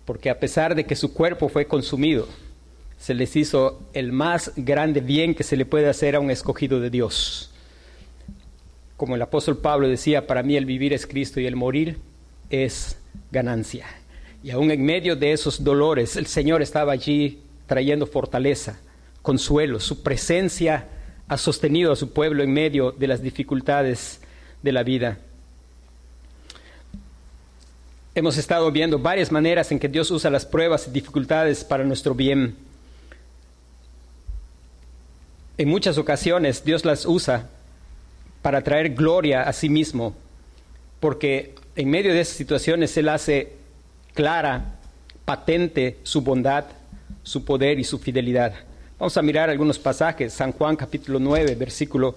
porque 0.05 0.31
a 0.31 0.39
pesar 0.39 0.75
de 0.75 0.85
que 0.85 0.97
su 0.97 1.13
cuerpo 1.13 1.49
fue 1.49 1.67
consumido, 1.67 2.27
se 2.99 3.15
les 3.15 3.35
hizo 3.37 3.81
el 3.95 4.13
más 4.13 4.53
grande 4.57 5.01
bien 5.01 5.35
que 5.35 5.43
se 5.43 5.57
le 5.57 5.67
puede 5.67 5.89
hacer 5.89 6.15
a 6.15 6.21
un 6.21 6.31
escogido 6.31 6.81
de 6.81 6.91
Dios. 6.91 7.51
Como 8.97 9.17
el 9.17 9.23
apóstol 9.23 9.59
Pablo 9.59 9.89
decía, 9.89 10.27
para 10.27 10.45
mí 10.45 10.57
el 10.57 10.67
vivir 10.67 10.93
es 10.93 11.07
Cristo 11.07 11.41
y 11.41 11.47
el 11.47 11.57
morir 11.57 11.99
es 12.51 12.97
ganancia. 13.33 13.87
Y 14.45 14.51
aún 14.51 14.71
en 14.71 14.85
medio 14.85 15.17
de 15.17 15.33
esos 15.33 15.65
dolores, 15.65 16.17
el 16.17 16.27
Señor 16.27 16.63
estaba 16.63 16.93
allí 16.93 17.43
trayendo 17.67 18.07
fortaleza, 18.07 18.81
consuelo. 19.23 19.81
Su 19.81 20.03
presencia 20.03 20.89
ha 21.29 21.39
sostenido 21.39 21.93
a 21.93 21.97
su 21.97 22.13
pueblo 22.13 22.43
en 22.43 22.53
medio 22.53 22.93
de 22.93 23.07
las 23.07 23.23
dificultades 23.23 24.21
de 24.63 24.73
la 24.73 24.83
vida. 24.83 25.19
Hemos 28.15 28.37
estado 28.37 28.71
viendo 28.71 28.99
varias 28.99 29.33
maneras 29.33 29.73
en 29.73 29.79
que 29.79 29.89
Dios 29.89 30.11
usa 30.11 30.31
las 30.31 30.45
pruebas 30.45 30.87
y 30.87 30.91
dificultades 30.91 31.65
para 31.65 31.83
nuestro 31.83 32.15
bien. 32.15 32.57
En 35.57 35.69
muchas 35.69 35.97
ocasiones 35.97 36.63
Dios 36.63 36.85
las 36.85 37.07
usa 37.07 37.49
para 38.43 38.61
traer 38.61 38.95
gloria 38.95 39.45
a 39.45 39.53
sí 39.55 39.71
mismo, 39.71 40.15
porque 41.01 41.55
en 41.75 41.89
medio 41.89 42.13
de 42.13 42.21
esas 42.21 42.37
situaciones 42.37 42.95
Él 42.99 43.09
hace 43.09 43.55
clara, 44.13 44.79
patente 45.25 45.97
su 46.03 46.21
bondad, 46.21 46.65
su 47.23 47.47
poder 47.47 47.79
y 47.79 47.85
su 47.85 47.99
fidelidad. 47.99 48.53
Vamos 48.99 49.17
a 49.17 49.23
mirar 49.23 49.49
algunos 49.49 49.79
pasajes, 49.79 50.35
San 50.35 50.53
Juan 50.53 50.77
capítulo 50.77 51.19
9, 51.19 51.55
versículo 51.55 52.15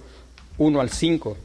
1 0.58 0.78
al 0.78 0.90
5. 0.90 1.36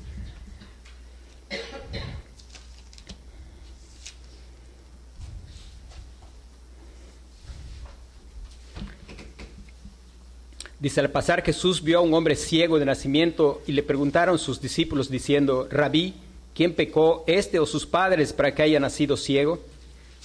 Dice, 10.81 10.99
al 10.99 11.11
pasar 11.11 11.43
Jesús 11.43 11.83
vio 11.83 11.99
a 11.99 12.01
un 12.01 12.11
hombre 12.15 12.35
ciego 12.35 12.79
de 12.79 12.85
nacimiento 12.85 13.61
y 13.67 13.73
le 13.73 13.83
preguntaron 13.83 14.39
sus 14.39 14.59
discípulos 14.59 15.11
diciendo, 15.11 15.67
Rabí, 15.69 16.15
¿quién 16.55 16.73
pecó, 16.73 17.23
este 17.27 17.59
o 17.59 17.67
sus 17.67 17.85
padres, 17.85 18.33
para 18.33 18.55
que 18.55 18.63
haya 18.63 18.79
nacido 18.79 19.15
ciego? 19.15 19.59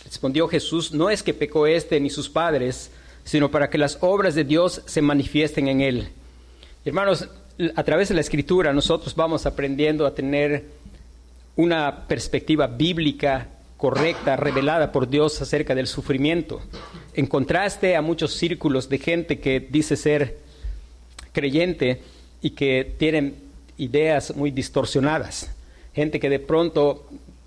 Respondió 0.03 0.49
Jesús, 0.49 0.93
no 0.93 1.11
es 1.11 1.23
que 1.23 1.35
pecó 1.35 1.67
este 1.67 2.01
ni 2.01 2.09
sus 2.09 2.31
padres, 2.31 2.91
sino 3.23 3.51
para 3.51 3.69
que 3.69 3.77
las 3.77 3.99
obras 4.01 4.35
de 4.35 4.45
Dios 4.45 4.81
se 4.87 5.03
manifiesten 5.03 5.69
en 5.69 5.83
él. 5.83 6.09
Hermanos, 6.87 7.29
a 7.75 7.85
través 7.85 8.09
de 8.09 8.15
la 8.15 8.23
escritura 8.23 8.73
nosotros 8.73 9.15
vamos 9.15 9.45
aprendiendo 9.45 10.07
a 10.07 10.15
tener 10.15 10.65
una 11.57 12.07
perspectiva 12.09 12.67
bíblica 12.67 13.49
correcta, 13.77 14.37
revelada 14.37 14.91
por 14.91 15.07
Dios 15.07 15.43
acerca 15.43 15.75
del 15.75 15.87
sufrimiento, 15.87 16.63
en 17.13 17.27
contraste 17.27 17.95
a 17.95 18.01
muchos 18.01 18.33
círculos 18.33 18.89
de 18.89 18.97
gente 18.97 19.39
que 19.39 19.61
dice 19.61 19.97
ser 19.97 20.46
creyente 21.37 22.01
y 22.41 22.51
que 22.51 22.95
tienen 22.97 23.35
ideas 23.77 24.35
muy 24.35 24.51
distorsionadas. 24.51 25.55
Gente 25.95 26.19
que 26.19 26.31
de 26.31 26.39
pronto 26.39 27.07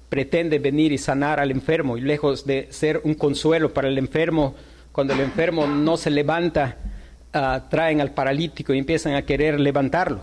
pretende 0.09 0.59
venir 0.59 0.91
y 0.91 0.99
sanar 0.99 1.39
al 1.39 1.49
enfermo 1.49 1.97
y 1.97 2.01
lejos 2.01 2.45
de 2.45 2.67
ser 2.69 3.01
un 3.03 3.15
consuelo 3.15 3.73
para 3.73 3.87
el 3.87 3.97
enfermo, 3.97 4.53
cuando 4.91 5.13
el 5.13 5.21
enfermo 5.21 5.65
no 5.65 5.97
se 5.97 6.11
levanta, 6.11 6.77
uh, 7.33 7.67
traen 7.67 7.99
al 7.99 8.11
paralítico 8.11 8.75
y 8.75 8.77
empiezan 8.77 9.15
a 9.15 9.23
querer 9.23 9.59
levantarlo. 9.59 10.21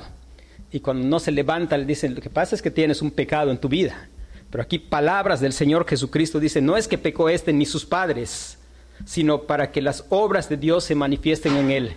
Y 0.71 0.79
cuando 0.79 1.05
no 1.05 1.19
se 1.19 1.33
levanta, 1.33 1.77
le 1.77 1.85
dicen, 1.85 2.15
lo 2.15 2.21
que 2.21 2.31
pasa 2.31 2.55
es 2.55 2.63
que 2.63 2.71
tienes 2.71 3.03
un 3.03 3.11
pecado 3.11 3.51
en 3.51 3.59
tu 3.59 3.69
vida. 3.69 4.09
Pero 4.51 4.63
aquí 4.63 4.79
palabras 4.79 5.41
del 5.41 5.53
Señor 5.53 5.89
Jesucristo 5.89 6.39
dicen, 6.39 6.65
no 6.65 6.77
es 6.77 6.87
que 6.87 6.99
pecó 6.99 7.29
este 7.29 7.53
ni 7.53 7.67
sus 7.67 7.85
padres, 7.85 8.59
sino 9.05 9.43
para 9.43 9.73
que 9.73 9.83
las 9.83 10.05
obras 10.09 10.49
de 10.49 10.57
Dios 10.57 10.85
se 10.85 10.95
manifiesten 10.95 11.57
en 11.57 11.71
él. 11.73 11.97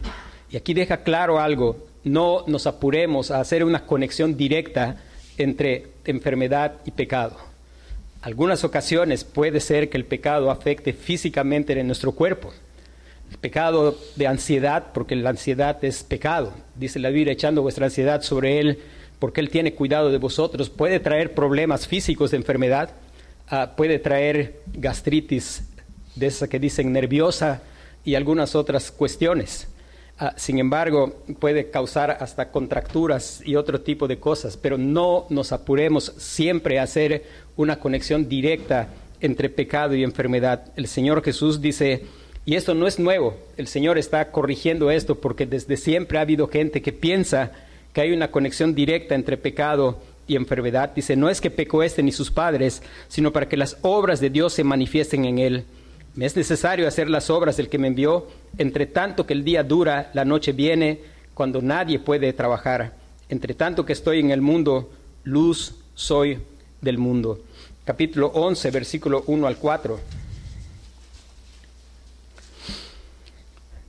Y 0.52 0.58
aquí 0.58 0.74
deja 0.74 1.04
claro 1.04 1.40
algo, 1.40 1.86
no 2.04 2.44
nos 2.48 2.66
apuremos 2.68 3.32
a 3.32 3.40
hacer 3.40 3.64
una 3.64 3.86
conexión 3.86 4.36
directa 4.36 4.98
entre 5.38 5.88
enfermedad 6.06 6.76
y 6.86 6.92
pecado. 6.92 7.38
Algunas 8.22 8.64
ocasiones 8.64 9.24
puede 9.24 9.60
ser 9.60 9.90
que 9.90 9.98
el 9.98 10.06
pecado 10.06 10.52
afecte 10.52 10.92
físicamente 10.94 11.80
en 11.80 11.88
nuestro 11.88 12.12
cuerpo. 12.12 12.52
El 13.32 13.38
pecado 13.38 13.98
de 14.16 14.28
ansiedad, 14.28 14.88
porque 14.94 15.16
la 15.16 15.30
ansiedad 15.30 15.84
es 15.86 16.04
pecado. 16.04 16.52
Dice 16.76 17.00
la 17.00 17.10
Biblia, 17.10 17.34
echando 17.34 17.62
vuestra 17.62 17.86
ansiedad 17.86 18.22
sobre 18.22 18.60
Él, 18.60 18.80
porque 19.20 19.40
Él 19.40 19.50
tiene 19.50 19.74
cuidado 19.74 20.12
de 20.12 20.18
vosotros. 20.18 20.70
Puede 20.70 21.00
traer 21.00 21.34
problemas 21.34 21.88
físicos 21.88 22.32
de 22.32 22.38
enfermedad, 22.38 22.90
ah, 23.50 23.74
puede 23.78 24.00
traer 24.00 24.62
gastritis, 24.74 25.64
de 26.16 26.28
esa 26.28 26.50
que 26.50 26.60
dicen 26.60 26.92
nerviosa, 26.92 27.62
y 28.04 28.16
algunas 28.16 28.56
otras 28.56 28.92
cuestiones. 28.92 29.68
Ah, 30.22 30.34
sin 30.36 30.60
embargo, 30.60 31.24
puede 31.40 31.70
causar 31.70 32.12
hasta 32.20 32.52
contracturas 32.52 33.42
y 33.46 33.56
otro 33.56 33.80
tipo 33.80 34.06
de 34.06 34.20
cosas, 34.20 34.58
pero 34.58 34.78
no 34.78 35.26
nos 35.30 35.54
apuremos 35.54 36.14
siempre 36.18 36.78
a 36.78 36.84
hacer 36.84 37.24
una 37.56 37.80
conexión 37.80 38.28
directa 38.28 38.90
entre 39.22 39.50
pecado 39.50 39.96
y 39.96 40.04
enfermedad. 40.04 40.74
El 40.76 40.88
Señor 40.88 41.24
Jesús 41.24 41.62
dice, 41.62 42.04
y 42.44 42.56
esto 42.56 42.74
no 42.76 42.86
es 42.86 43.00
nuevo, 43.00 43.38
el 43.56 43.68
Señor 43.68 43.98
está 43.98 44.30
corrigiendo 44.30 44.92
esto 44.92 45.16
porque 45.16 45.46
desde 45.46 45.78
siempre 45.78 46.18
ha 46.18 46.22
habido 46.22 46.50
gente 46.50 46.82
que 46.82 46.92
piensa 46.92 47.54
que 47.94 48.02
hay 48.02 48.12
una 48.12 48.30
conexión 48.30 48.76
directa 48.76 49.16
entre 49.16 49.38
pecado 49.38 50.00
y 50.28 50.36
enfermedad. 50.36 50.92
Dice, 50.94 51.16
no 51.16 51.30
es 51.30 51.40
que 51.40 51.50
pecó 51.50 51.82
este 51.82 52.04
ni 52.04 52.12
sus 52.12 52.30
padres, 52.30 52.84
sino 53.08 53.32
para 53.32 53.48
que 53.48 53.56
las 53.56 53.78
obras 53.84 54.20
de 54.20 54.30
Dios 54.30 54.52
se 54.52 54.66
manifiesten 54.66 55.24
en 55.24 55.40
él. 55.40 55.66
Me 56.16 56.26
es 56.26 56.36
necesario 56.36 56.88
hacer 56.88 57.10
las 57.10 57.30
obras 57.30 57.58
del 57.58 57.70
que 57.70 57.78
me 57.78 57.88
envió, 57.88 58.28
entre 58.58 58.86
tanto 58.86 59.26
que 59.26 59.34
el 59.34 59.44
día 59.44 59.64
dura, 59.64 60.10
la 60.14 60.26
noche 60.26 60.52
viene, 60.52 61.00
cuando 61.34 61.62
nadie 61.62 62.00
puede 62.00 62.34
trabajar. 62.34 62.94
Entre 63.30 63.54
tanto 63.54 63.86
que 63.86 63.94
estoy 63.94 64.20
en 64.20 64.32
el 64.32 64.42
mundo, 64.42 64.92
luz 65.24 65.76
soy 65.96 66.40
del 66.82 66.98
mundo. 66.98 67.40
Capítulo 67.86 68.28
11, 68.28 68.72
versículo 68.72 69.24
1 69.28 69.48
al 69.48 69.58
4. 69.58 70.00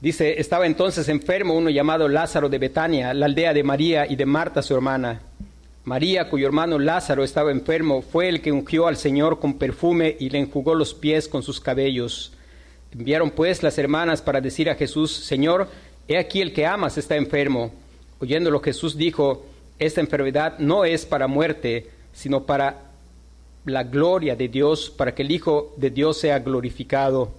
Dice, 0.00 0.40
estaba 0.40 0.66
entonces 0.66 1.08
enfermo 1.08 1.54
uno 1.54 1.68
llamado 1.68 2.08
Lázaro 2.08 2.48
de 2.48 2.58
Betania, 2.58 3.12
la 3.12 3.26
aldea 3.26 3.52
de 3.52 3.62
María 3.62 4.06
y 4.06 4.16
de 4.16 4.24
Marta 4.24 4.62
su 4.62 4.74
hermana. 4.74 5.20
María, 5.90 6.28
cuyo 6.28 6.46
hermano 6.46 6.78
Lázaro 6.78 7.24
estaba 7.24 7.50
enfermo, 7.50 8.00
fue 8.00 8.28
el 8.28 8.40
que 8.40 8.52
ungió 8.52 8.86
al 8.86 8.96
Señor 8.96 9.40
con 9.40 9.54
perfume 9.54 10.16
y 10.20 10.30
le 10.30 10.38
enjugó 10.38 10.76
los 10.76 10.94
pies 10.94 11.26
con 11.26 11.42
sus 11.42 11.58
cabellos. 11.58 12.32
Enviaron 12.92 13.32
pues 13.32 13.64
las 13.64 13.76
hermanas 13.76 14.22
para 14.22 14.40
decir 14.40 14.70
a 14.70 14.76
Jesús, 14.76 15.10
Señor, 15.10 15.66
he 16.06 16.16
aquí 16.16 16.42
el 16.42 16.52
que 16.52 16.64
amas 16.64 16.96
está 16.96 17.16
enfermo. 17.16 17.72
Oyéndolo 18.20 18.60
Jesús 18.60 18.96
dijo, 18.96 19.44
esta 19.80 20.00
enfermedad 20.00 20.60
no 20.60 20.84
es 20.84 21.04
para 21.04 21.26
muerte, 21.26 21.90
sino 22.12 22.44
para 22.44 22.92
la 23.64 23.82
gloria 23.82 24.36
de 24.36 24.46
Dios, 24.46 24.90
para 24.90 25.12
que 25.12 25.22
el 25.22 25.32
Hijo 25.32 25.74
de 25.76 25.90
Dios 25.90 26.20
sea 26.20 26.38
glorificado 26.38 27.32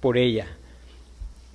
por 0.00 0.18
ella. 0.18 0.48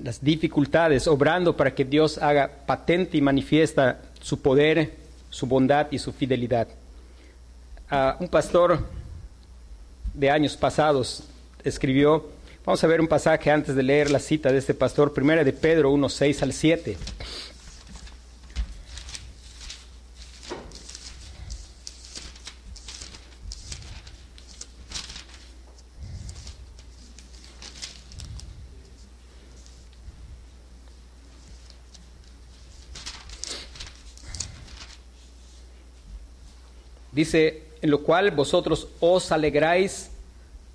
Las 0.02 0.24
dificultades, 0.24 1.10
obrando 1.10 1.58
para 1.58 1.76
que 1.76 1.84
Dios 1.84 2.18
haga 2.18 2.50
patente 2.66 3.18
y 3.18 3.22
manifiesta 3.22 4.00
su 4.22 4.42
poder 4.42 5.07
su 5.38 5.46
bondad 5.46 5.86
y 5.92 6.00
su 6.00 6.12
fidelidad. 6.12 6.68
un 8.20 8.28
pastor 8.28 8.80
de 10.12 10.32
años 10.32 10.58
pasados 10.58 11.26
escribió, 11.64 12.26
vamos 12.66 12.84
a 12.84 12.88
ver 12.88 13.00
un 13.00 13.08
pasaje 13.08 13.52
antes 13.52 13.76
de 13.76 13.84
leer 13.84 14.10
la 14.10 14.18
cita 14.18 14.52
de 14.52 14.58
este 14.58 14.74
pastor, 14.74 15.14
primera 15.14 15.44
de 15.44 15.54
Pedro 15.54 15.92
1, 15.92 16.10
6 16.10 16.42
al 16.42 16.54
7. 16.54 16.98
Dice, 37.18 37.64
en 37.82 37.90
lo 37.90 38.04
cual 38.04 38.30
vosotros 38.30 38.90
os 39.00 39.32
alegráis, 39.32 40.12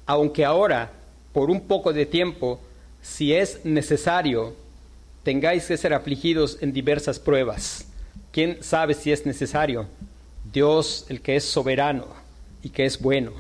aunque 0.07 0.45
ahora, 0.45 0.91
por 1.33 1.53
un 1.53 1.61
poco 1.69 1.93
de 1.93 2.05
tiempo, 2.05 2.59
si 3.01 3.33
es 3.33 3.65
necesario, 3.65 4.53
tengáis 5.23 5.67
que 5.67 5.77
ser 5.77 5.95
afligidos 5.95 6.59
en 6.61 6.73
diversas 6.73 7.21
pruebas. 7.21 7.87
¿Quién 8.33 8.61
sabe 8.61 8.95
si 8.95 9.13
es 9.13 9.25
necesario? 9.25 9.87
Dios, 10.53 11.07
el 11.09 11.21
que 11.21 11.37
es 11.37 11.45
soberano 11.45 12.09
y 12.61 12.71
que 12.71 12.87
es 12.87 13.01
bueno, 13.01 13.31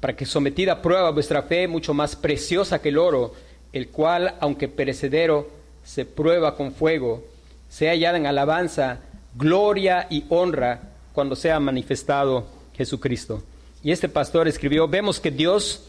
para 0.00 0.16
que 0.16 0.24
sometida 0.24 0.72
a 0.72 0.80
prueba 0.80 1.10
vuestra 1.10 1.42
fe, 1.42 1.68
mucho 1.68 1.92
más 1.92 2.16
preciosa 2.16 2.80
que 2.80 2.88
el 2.88 2.96
oro, 2.96 3.34
el 3.74 3.88
cual, 3.88 4.36
aunque 4.40 4.66
perecedero, 4.66 5.50
se 5.84 6.06
prueba 6.06 6.56
con 6.56 6.72
fuego, 6.72 7.22
sea 7.68 7.90
hallada 7.90 8.16
en 8.16 8.24
alabanza, 8.24 9.00
gloria 9.36 10.06
y 10.08 10.24
honra 10.30 10.89
cuando 11.12 11.36
sea 11.36 11.60
manifestado 11.60 12.46
Jesucristo. 12.74 13.42
Y 13.82 13.92
este 13.92 14.08
pastor 14.08 14.48
escribió, 14.48 14.88
vemos 14.88 15.20
que 15.20 15.30
Dios 15.30 15.84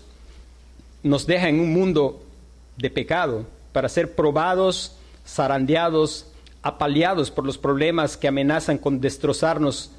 nos 1.03 1.25
deja 1.25 1.49
en 1.49 1.59
un 1.59 1.73
mundo 1.73 2.23
de 2.77 2.89
pecado 2.89 3.45
para 3.73 3.89
ser 3.89 4.15
probados, 4.15 4.95
zarandeados, 5.27 6.27
apaleados 6.61 7.31
por 7.31 7.45
los 7.45 7.57
problemas 7.57 8.17
que 8.17 8.27
amenazan 8.27 8.77
con 8.77 9.01
destrozarnos, 9.01 9.91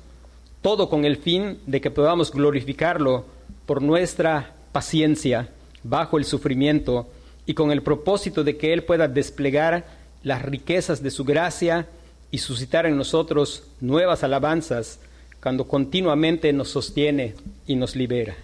todo 0.61 0.89
con 0.89 1.05
el 1.05 1.17
fin 1.17 1.59
de 1.67 1.81
que 1.81 1.91
podamos 1.91 2.31
glorificarlo 2.31 3.25
por 3.67 3.83
nuestra 3.83 4.55
paciencia 4.73 5.49
bajo 5.83 6.19
el 6.19 6.25
sufrimiento 6.25 7.09
y 7.47 7.55
con 7.55 7.73
el 7.73 7.83
propósito 7.83 8.45
de 8.45 8.57
que 8.57 8.73
Él 8.73 8.85
pueda 8.85 9.09
desplegar 9.09 9.85
las 10.23 10.43
riquezas 10.43 11.03
de 11.03 11.11
su 11.11 11.25
gracia 11.25 11.89
y 12.31 12.39
suscitar 12.39 12.87
en 12.87 12.97
nosotros 12.97 13.65
nuevas 13.81 14.23
alabanzas 14.23 15.01
cuando 15.43 15.67
continuamente 15.67 16.53
nos 16.53 16.69
sostiene 16.69 17.35
y 17.67 17.75
nos 17.75 17.97
libera. 17.97 18.37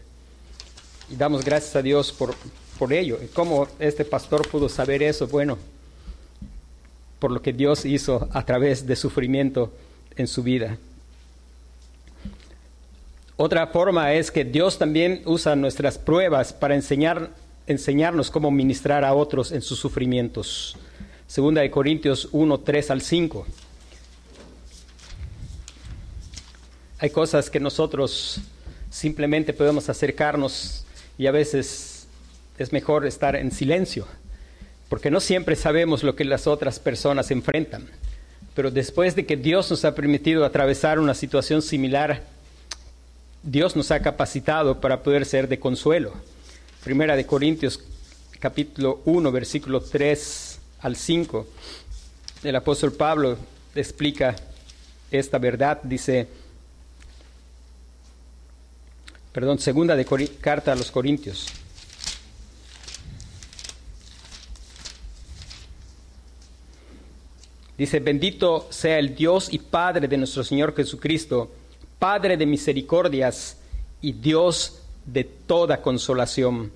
Y 1.10 1.16
damos 1.16 1.44
gracias 1.44 1.76
a 1.76 1.82
Dios 1.82 2.12
por, 2.12 2.34
por 2.76 2.92
ello. 2.92 3.18
¿Cómo 3.34 3.68
este 3.78 4.04
pastor 4.04 4.46
pudo 4.48 4.68
saber 4.68 5.02
eso? 5.04 5.28
Bueno, 5.28 5.58
por 7.20 7.30
lo 7.30 7.40
que 7.40 7.52
Dios 7.52 7.84
hizo 7.84 8.28
a 8.32 8.44
través 8.44 8.84
de 8.84 8.96
sufrimiento 8.96 9.72
en 10.16 10.26
su 10.26 10.42
vida. 10.42 10.76
Otra 13.36 13.68
forma 13.68 14.12
es 14.14 14.32
que 14.32 14.44
Dios 14.44 14.78
también 14.78 15.22
usa 15.24 15.54
nuestras 15.54 15.98
pruebas 15.98 16.52
para 16.52 16.74
enseñar, 16.74 17.30
enseñarnos 17.68 18.28
cómo 18.28 18.50
ministrar 18.50 19.04
a 19.04 19.14
otros 19.14 19.52
en 19.52 19.62
sus 19.62 19.78
sufrimientos. 19.78 20.76
Segunda 21.28 21.60
de 21.60 21.70
Corintios 21.70 22.28
1, 22.32 22.58
3 22.58 22.90
al 22.90 23.02
5. 23.02 23.46
Hay 27.00 27.10
cosas 27.10 27.48
que 27.48 27.60
nosotros 27.60 28.40
simplemente 28.90 29.52
podemos 29.52 29.88
acercarnos 29.88 30.84
y 31.16 31.28
a 31.28 31.30
veces 31.30 32.08
es 32.58 32.72
mejor 32.72 33.06
estar 33.06 33.36
en 33.36 33.52
silencio, 33.52 34.06
porque 34.88 35.10
no 35.10 35.20
siempre 35.20 35.54
sabemos 35.54 36.02
lo 36.02 36.16
que 36.16 36.24
las 36.24 36.48
otras 36.48 36.80
personas 36.80 37.30
enfrentan. 37.30 37.88
Pero 38.54 38.72
después 38.72 39.14
de 39.14 39.26
que 39.26 39.36
Dios 39.36 39.70
nos 39.70 39.84
ha 39.84 39.94
permitido 39.94 40.44
atravesar 40.44 40.98
una 40.98 41.14
situación 41.14 41.62
similar, 41.62 42.24
Dios 43.44 43.76
nos 43.76 43.92
ha 43.92 44.00
capacitado 44.00 44.80
para 44.80 45.04
poder 45.04 45.24
ser 45.24 45.46
de 45.46 45.60
consuelo. 45.60 46.14
Primera 46.82 47.14
de 47.14 47.26
Corintios 47.26 47.80
capítulo 48.40 49.02
1, 49.04 49.30
versículo 49.30 49.80
3 49.80 50.58
al 50.80 50.96
5. 50.96 51.46
El 52.42 52.56
apóstol 52.56 52.92
Pablo 52.92 53.36
explica 53.76 54.34
esta 55.12 55.38
verdad, 55.38 55.80
dice, 55.84 56.26
perdón, 59.32 59.58
segunda 59.58 59.96
de 59.96 60.04
carta 60.40 60.72
a 60.72 60.76
los 60.76 60.90
Corintios. 60.90 61.48
Dice, 67.78 68.00
bendito 68.00 68.66
sea 68.70 68.98
el 68.98 69.14
Dios 69.14 69.48
y 69.52 69.58
Padre 69.60 70.08
de 70.08 70.16
nuestro 70.16 70.42
Señor 70.42 70.74
Jesucristo, 70.74 71.52
Padre 72.00 72.36
de 72.36 72.44
misericordias 72.44 73.56
y 74.02 74.12
Dios 74.12 74.82
de 75.06 75.22
toda 75.22 75.80
consolación, 75.80 76.72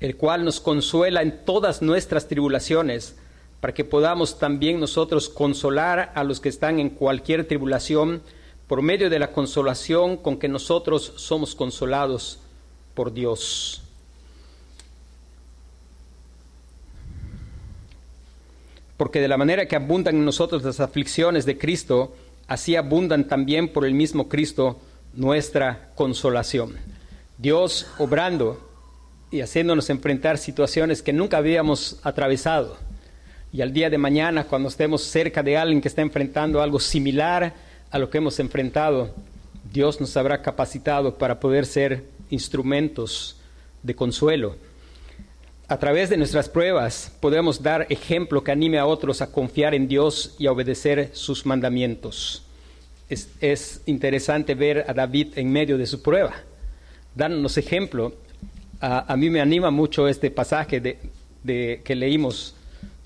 el 0.00 0.16
cual 0.16 0.46
nos 0.46 0.60
consuela 0.60 1.20
en 1.20 1.44
todas 1.44 1.82
nuestras 1.82 2.28
tribulaciones, 2.28 3.14
para 3.60 3.74
que 3.74 3.84
podamos 3.84 4.38
también 4.38 4.80
nosotros 4.80 5.28
consolar 5.28 6.12
a 6.14 6.24
los 6.24 6.40
que 6.40 6.48
están 6.48 6.80
en 6.80 6.90
cualquier 6.90 7.46
tribulación, 7.46 8.22
por 8.68 8.82
medio 8.82 9.08
de 9.08 9.18
la 9.18 9.32
consolación 9.32 10.18
con 10.18 10.38
que 10.38 10.46
nosotros 10.46 11.14
somos 11.16 11.54
consolados 11.54 12.38
por 12.94 13.12
Dios. 13.12 13.82
Porque 18.98 19.20
de 19.20 19.28
la 19.28 19.38
manera 19.38 19.66
que 19.66 19.76
abundan 19.76 20.16
en 20.16 20.24
nosotros 20.24 20.62
las 20.62 20.80
aflicciones 20.80 21.46
de 21.46 21.56
Cristo, 21.56 22.14
así 22.46 22.76
abundan 22.76 23.26
también 23.26 23.72
por 23.72 23.86
el 23.86 23.94
mismo 23.94 24.28
Cristo 24.28 24.78
nuestra 25.14 25.90
consolación. 25.94 26.76
Dios 27.38 27.86
obrando 27.98 28.68
y 29.30 29.40
haciéndonos 29.40 29.88
enfrentar 29.88 30.36
situaciones 30.36 31.00
que 31.00 31.12
nunca 31.12 31.38
habíamos 31.38 32.00
atravesado. 32.02 32.76
Y 33.50 33.62
al 33.62 33.72
día 33.72 33.88
de 33.88 33.96
mañana, 33.96 34.44
cuando 34.44 34.68
estemos 34.68 35.02
cerca 35.02 35.42
de 35.42 35.56
alguien 35.56 35.80
que 35.80 35.88
está 35.88 36.02
enfrentando 36.02 36.60
algo 36.60 36.80
similar, 36.80 37.54
a 37.90 37.98
lo 37.98 38.10
que 38.10 38.18
hemos 38.18 38.38
enfrentado, 38.40 39.14
Dios 39.72 40.00
nos 40.00 40.16
habrá 40.16 40.42
capacitado 40.42 41.16
para 41.16 41.40
poder 41.40 41.66
ser 41.66 42.04
instrumentos 42.30 43.36
de 43.82 43.94
consuelo. 43.94 44.56
a 45.70 45.78
través 45.78 46.08
de 46.08 46.16
nuestras 46.16 46.48
pruebas 46.48 47.12
podemos 47.20 47.62
dar 47.62 47.86
ejemplo 47.90 48.42
que 48.42 48.50
anime 48.50 48.78
a 48.78 48.86
otros 48.86 49.20
a 49.20 49.30
confiar 49.30 49.74
en 49.74 49.86
Dios 49.86 50.34
y 50.38 50.46
a 50.46 50.52
obedecer 50.52 51.10
sus 51.12 51.44
mandamientos. 51.44 52.42
Es, 53.10 53.82
interesante 53.84 54.54
ver 54.54 54.84
a 54.88 54.94
David 54.94 55.36
en 55.36 55.52
medio 55.52 55.76
de 55.76 55.86
su 55.86 56.02
prueba, 56.02 56.34
dándonos 57.14 57.58
ejemplo. 57.58 58.14
A, 58.80 59.14
mí 59.16 59.28
me 59.28 59.40
anima 59.40 59.70
mucho 59.70 60.08
este 60.08 60.30
pasaje 60.30 60.80
de, 60.80 61.80
que 61.84 61.94
leímos, 61.94 62.54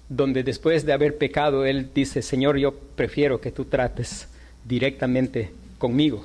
donde 0.09 0.45
después 0.45 0.87
de 0.87 0.92
haber 0.92 1.18
pecado, 1.18 1.64
él 1.64 1.90
dice, 1.92 2.23
Señor, 2.23 2.59
yo 2.59 2.75
prefiero 2.95 3.40
que 3.40 3.51
tú 3.51 3.64
trates 3.64 4.29
directamente 4.64 5.53
conmigo. 5.79 6.25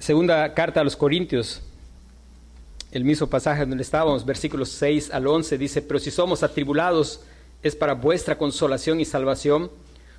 Segunda 0.00 0.52
carta 0.52 0.80
a 0.80 0.84
los 0.84 0.96
Corintios, 0.96 1.62
el 2.92 3.04
mismo 3.04 3.28
pasaje 3.28 3.64
donde 3.64 3.82
estábamos, 3.82 4.26
versículos 4.26 4.68
6 4.70 5.10
al 5.12 5.26
11, 5.26 5.56
dice, 5.56 5.80
pero 5.80 5.98
si 5.98 6.10
somos 6.10 6.42
atribulados 6.42 7.20
es 7.62 7.76
para 7.76 7.94
vuestra 7.94 8.36
consolación 8.36 9.00
y 9.00 9.04
salvación, 9.04 9.70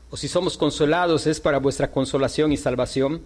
o 0.09 0.17
si 0.17 0.27
somos 0.27 0.57
consolados 0.57 1.27
es 1.27 1.39
para 1.39 1.59
vuestra 1.59 1.91
consolación 1.91 2.51
y 2.51 2.57
salvación, 2.57 3.21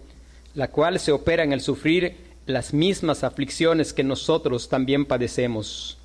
la 0.54 0.68
cual 0.68 1.00
se 1.00 1.12
opera 1.12 1.42
en 1.42 1.52
el 1.52 1.60
sufrir 1.60 2.16
las 2.46 2.72
mismas 2.72 3.24
aflicciones 3.24 3.92
que 3.92 4.04
nosotros 4.04 4.68
también 4.68 5.04
padecemos. 5.04 5.98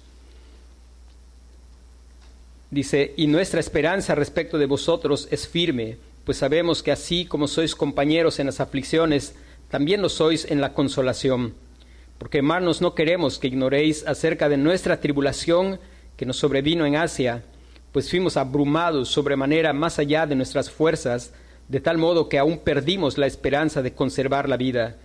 Dice, 2.69 3.13
y 3.17 3.27
nuestra 3.27 3.59
esperanza 3.59 4.15
respecto 4.15 4.57
de 4.57 4.65
vosotros 4.65 5.27
es 5.29 5.47
firme, 5.47 5.97
pues 6.31 6.39
sabemos 6.39 6.81
que 6.81 6.91
así 6.91 7.25
como 7.25 7.47
sois 7.47 7.75
compañeros 7.75 8.39
en 8.39 8.45
las 8.45 8.61
aflicciones, 8.61 9.35
también 9.69 10.01
lo 10.01 10.09
sois 10.09 10.49
en 10.49 10.61
la 10.61 10.73
consolación 10.73 11.53
porque 12.21 12.37
hermanos, 12.37 12.81
no 12.81 12.93
queremos 12.93 13.39
que 13.39 13.47
ignoréis 13.47 14.05
acerca 14.05 14.47
de 14.47 14.55
nuestra 14.55 14.99
tribulación 14.99 15.79
que 16.17 16.27
nos 16.27 16.37
sobrevino 16.37 16.85
en 16.85 16.95
Asia, 16.95 17.43
pues 17.91 18.11
fuimos 18.11 18.37
abrumados 18.37 19.09
sobremanera 19.09 19.73
más 19.73 19.97
allá 19.97 20.27
de 20.27 20.35
nuestras 20.35 20.69
fuerzas, 20.69 21.33
de 21.67 21.79
tal 21.79 21.97
modo 21.97 22.29
que 22.29 22.37
aún 22.37 22.59
perdimos 22.59 23.17
la 23.17 23.25
esperanza 23.25 23.81
de 23.81 23.95
conservar 23.95 24.47
la 24.47 24.55
vida. 24.55 24.97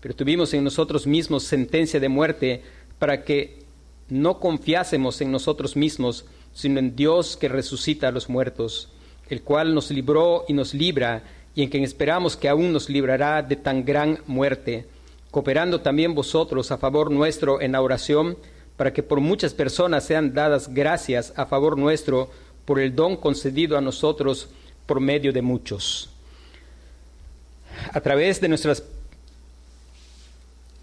Pero 0.00 0.16
tuvimos 0.16 0.54
en 0.54 0.64
nosotros 0.64 1.06
mismos 1.06 1.44
sentencia 1.44 2.00
de 2.00 2.08
muerte 2.08 2.64
para 2.98 3.22
que 3.22 3.60
no 4.08 4.40
confiásemos 4.40 5.20
en 5.20 5.30
nosotros 5.30 5.76
mismos, 5.76 6.24
sino 6.52 6.80
en 6.80 6.96
Dios 6.96 7.36
que 7.36 7.48
resucita 7.48 8.08
a 8.08 8.12
los 8.12 8.28
muertos, 8.28 8.90
el 9.28 9.42
cual 9.42 9.74
nos 9.74 9.90
libró 9.90 10.44
y 10.48 10.52
nos 10.52 10.74
libra, 10.74 11.22
y 11.54 11.62
en 11.62 11.70
quien 11.70 11.84
esperamos 11.84 12.36
que 12.36 12.48
aún 12.48 12.72
nos 12.72 12.88
librará 12.88 13.42
de 13.42 13.56
tan 13.56 13.84
gran 13.84 14.18
muerte 14.26 14.86
cooperando 15.36 15.82
también 15.82 16.14
vosotros 16.14 16.70
a 16.72 16.78
favor 16.78 17.10
nuestro 17.10 17.60
en 17.60 17.72
la 17.72 17.82
oración, 17.82 18.38
para 18.78 18.94
que 18.94 19.02
por 19.02 19.20
muchas 19.20 19.52
personas 19.52 20.02
sean 20.02 20.32
dadas 20.32 20.72
gracias 20.72 21.34
a 21.36 21.44
favor 21.44 21.76
nuestro 21.76 22.30
por 22.64 22.80
el 22.80 22.94
don 22.94 23.18
concedido 23.18 23.76
a 23.76 23.82
nosotros 23.82 24.48
por 24.86 24.98
medio 24.98 25.34
de 25.34 25.42
muchos. 25.42 26.08
A 27.92 28.00
través 28.00 28.40
de 28.40 28.48
nuestras... 28.48 28.82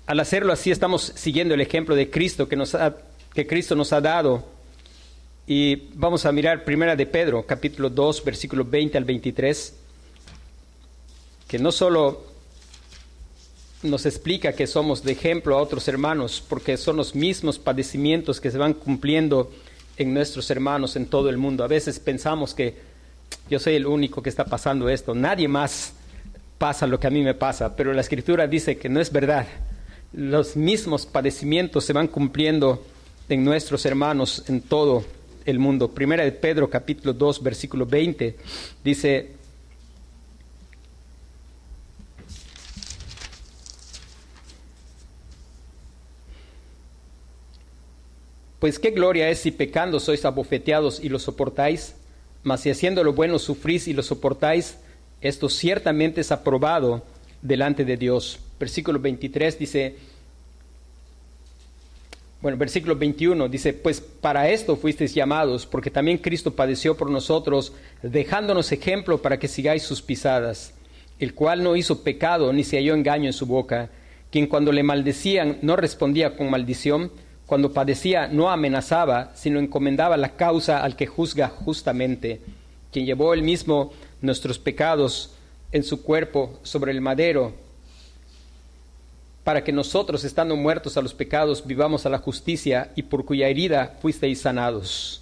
Al 0.05 0.19
hacerlo 0.19 0.53
así 0.53 0.69
estamos 0.69 1.01
siguiendo 1.15 1.55
el 1.55 1.61
ejemplo 1.61 1.95
de 1.95 2.11
Cristo 2.11 2.47
que, 2.47 2.55
nos 2.55 2.77
que 3.33 3.47
Cristo 3.47 3.75
nos 3.75 3.91
ha 3.91 4.01
dado. 4.01 4.43
Y 5.45 5.89
vamos 5.95 6.25
a 6.25 6.31
mirar 6.31 6.63
primera 6.63 6.95
de 6.95 7.05
Pedro, 7.05 7.45
capítulo 7.45 7.89
2, 7.89 8.23
versículo 8.23 8.63
20 8.63 8.97
al 8.97 9.03
23, 9.03 9.75
que 11.49 11.59
no 11.59 11.69
solo 11.73 12.23
nos 13.81 14.05
explica 14.05 14.53
que 14.53 14.67
somos 14.67 15.03
de 15.03 15.11
ejemplo 15.11 15.57
a 15.57 15.61
otros 15.61 15.85
hermanos, 15.89 16.41
porque 16.47 16.77
son 16.77 16.95
los 16.95 17.13
mismos 17.13 17.59
padecimientos 17.59 18.39
que 18.39 18.51
se 18.51 18.57
van 18.57 18.73
cumpliendo 18.73 19.51
en 19.97 20.13
nuestros 20.13 20.49
hermanos 20.49 20.95
en 20.95 21.07
todo 21.07 21.29
el 21.29 21.37
mundo. 21.37 21.65
A 21.65 21.67
veces 21.67 21.99
pensamos 21.99 22.53
que 22.53 22.77
yo 23.49 23.59
soy 23.59 23.75
el 23.75 23.85
único 23.85 24.23
que 24.23 24.29
está 24.29 24.45
pasando 24.45 24.87
esto, 24.87 25.13
nadie 25.13 25.49
más 25.49 25.91
pasa 26.57 26.87
lo 26.87 27.01
que 27.01 27.07
a 27.07 27.09
mí 27.09 27.21
me 27.21 27.33
pasa, 27.33 27.75
pero 27.75 27.91
la 27.91 27.99
escritura 27.99 28.47
dice 28.47 28.77
que 28.77 28.87
no 28.87 29.01
es 29.01 29.11
verdad. 29.11 29.45
Los 30.13 30.55
mismos 30.55 31.05
padecimientos 31.05 31.83
se 31.83 31.91
van 31.91 32.07
cumpliendo 32.07 32.81
en 33.27 33.43
nuestros 33.43 33.85
hermanos 33.85 34.45
en 34.47 34.61
todo 34.61 35.03
el 35.45 35.59
mundo. 35.59 35.89
Primera 35.89 36.23
de 36.23 36.31
Pedro 36.31 36.69
capítulo 36.69 37.13
2 37.13 37.43
versículo 37.43 37.85
20 37.85 38.35
dice, 38.83 39.31
Pues 48.63 48.79
qué 48.79 48.91
gloria 48.91 49.29
es 49.29 49.39
si 49.39 49.51
pecando 49.51 49.99
sois 49.99 50.23
abofeteados 50.23 51.03
y 51.03 51.09
lo 51.09 51.19
soportáis, 51.19 51.95
mas 52.43 52.61
si 52.61 52.69
haciendo 52.69 53.03
lo 53.03 53.11
bueno 53.11 53.37
sufrís 53.37 53.89
y 53.89 53.93
lo 53.93 54.03
soportáis, 54.03 54.77
esto 55.19 55.49
ciertamente 55.49 56.21
es 56.21 56.31
aprobado 56.31 57.03
delante 57.41 57.83
de 57.83 57.97
Dios. 57.97 58.39
Versículo 58.57 58.99
23 58.99 59.59
dice, 59.59 59.97
bueno, 62.43 62.57
versículo 62.57 62.97
21 62.97 63.47
dice, 63.47 63.71
pues 63.71 64.01
para 64.01 64.49
esto 64.49 64.75
fuisteis 64.75 65.15
llamados, 65.15 65.65
porque 65.65 65.89
también 65.89 66.17
Cristo 66.17 66.53
padeció 66.53 66.97
por 66.97 67.09
nosotros, 67.09 67.71
dejándonos 68.01 68.69
ejemplo 68.73 69.21
para 69.21 69.39
que 69.39 69.47
sigáis 69.47 69.83
sus 69.83 70.01
pisadas, 70.01 70.73
el 71.19 71.35
cual 71.35 71.63
no 71.63 71.77
hizo 71.77 72.03
pecado 72.03 72.51
ni 72.51 72.65
se 72.65 72.75
halló 72.75 72.95
engaño 72.95 73.27
en 73.27 73.33
su 73.33 73.45
boca, 73.45 73.91
quien 74.29 74.47
cuando 74.47 74.73
le 74.73 74.83
maldecían 74.83 75.59
no 75.61 75.77
respondía 75.77 76.35
con 76.35 76.49
maldición, 76.49 77.13
cuando 77.45 77.71
padecía 77.71 78.27
no 78.27 78.51
amenazaba, 78.51 79.31
sino 79.35 79.57
encomendaba 79.57 80.17
la 80.17 80.35
causa 80.35 80.83
al 80.83 80.97
que 80.97 81.07
juzga 81.07 81.47
justamente, 81.47 82.41
quien 82.91 83.05
llevó 83.05 83.33
él 83.33 83.43
mismo 83.43 83.93
nuestros 84.19 84.59
pecados 84.59 85.33
en 85.71 85.83
su 85.83 86.03
cuerpo 86.03 86.59
sobre 86.63 86.91
el 86.91 86.99
madero, 86.99 87.53
para 89.43 89.63
que 89.63 89.73
nosotros, 89.73 90.23
estando 90.23 90.55
muertos 90.55 90.95
a 90.95 91.01
los 91.01 91.13
pecados, 91.13 91.65
vivamos 91.65 92.05
a 92.05 92.09
la 92.09 92.19
justicia 92.19 92.91
y 92.95 93.03
por 93.03 93.25
cuya 93.25 93.47
herida 93.47 93.97
fuisteis 94.01 94.41
sanados. 94.41 95.21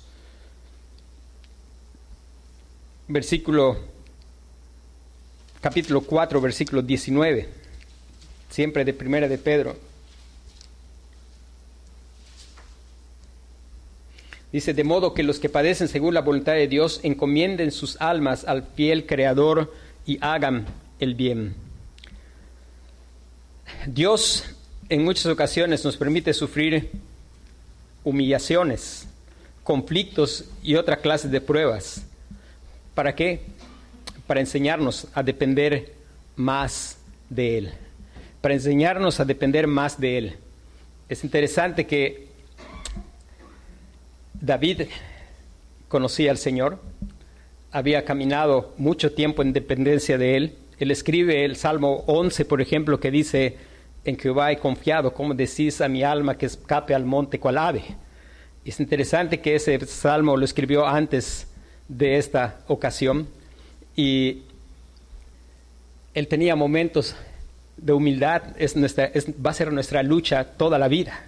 Versículo, 3.07 3.77
capítulo 5.59 6.01
4, 6.01 6.39
versículo 6.39 6.81
19, 6.81 7.49
siempre 8.49 8.85
de 8.85 8.93
primera 8.93 9.27
de 9.27 9.37
Pedro. 9.37 9.75
Dice, 14.51 14.73
de 14.73 14.83
modo 14.83 15.13
que 15.13 15.23
los 15.23 15.39
que 15.39 15.49
padecen 15.49 15.87
según 15.87 16.13
la 16.13 16.21
voluntad 16.21 16.53
de 16.53 16.67
Dios 16.67 16.99
encomienden 17.03 17.71
sus 17.71 17.99
almas 18.01 18.45
al 18.45 18.63
fiel 18.63 19.07
Creador 19.07 19.73
y 20.05 20.19
hagan 20.21 20.65
el 20.99 21.15
bien. 21.15 21.55
Dios 23.87 24.45
en 24.89 25.03
muchas 25.03 25.25
ocasiones 25.25 25.83
nos 25.83 25.97
permite 25.97 26.33
sufrir 26.33 26.91
humillaciones, 28.03 29.07
conflictos 29.63 30.45
y 30.61 30.75
otra 30.75 30.97
clase 30.97 31.27
de 31.29 31.41
pruebas. 31.41 32.05
¿Para 32.93 33.15
qué? 33.15 33.41
Para 34.27 34.39
enseñarnos 34.39 35.07
a 35.13 35.23
depender 35.23 35.93
más 36.35 36.99
de 37.29 37.57
Él. 37.57 37.71
Para 38.39 38.53
enseñarnos 38.53 39.19
a 39.19 39.25
depender 39.25 39.65
más 39.65 39.99
de 39.99 40.17
Él. 40.17 40.37
Es 41.09 41.23
interesante 41.23 41.87
que 41.87 42.27
David 44.39 44.83
conocía 45.87 46.29
al 46.29 46.37
Señor, 46.37 46.79
había 47.71 48.05
caminado 48.05 48.73
mucho 48.77 49.13
tiempo 49.13 49.41
en 49.41 49.53
dependencia 49.53 50.19
de 50.19 50.37
Él. 50.37 50.55
Él 50.77 50.91
escribe 50.91 51.45
el 51.45 51.55
Salmo 51.55 52.03
11, 52.07 52.45
por 52.45 52.61
ejemplo, 52.61 52.99
que 52.99 53.11
dice, 53.11 53.70
en 54.03 54.17
Jehová 54.17 54.51
he 54.51 54.57
confiado, 54.57 55.13
como 55.13 55.33
decís 55.33 55.81
a 55.81 55.87
mi 55.87 56.03
alma 56.03 56.37
que 56.37 56.47
escape 56.47 56.93
al 56.93 57.05
monte 57.05 57.39
cual 57.39 57.57
ave. 57.57 57.83
Es 58.65 58.79
interesante 58.79 59.39
que 59.39 59.55
ese 59.55 59.79
salmo 59.85 60.37
lo 60.37 60.45
escribió 60.45 60.85
antes 60.85 61.47
de 61.87 62.17
esta 62.17 62.59
ocasión 62.67 63.27
y 63.95 64.43
él 66.13 66.27
tenía 66.27 66.55
momentos 66.55 67.15
de 67.77 67.93
humildad, 67.93 68.43
es 68.57 68.75
nuestra, 68.75 69.11
va 69.43 69.51
a 69.51 69.53
ser 69.53 69.71
nuestra 69.71 70.03
lucha 70.03 70.43
toda 70.43 70.77
la 70.77 70.87
vida. 70.87 71.25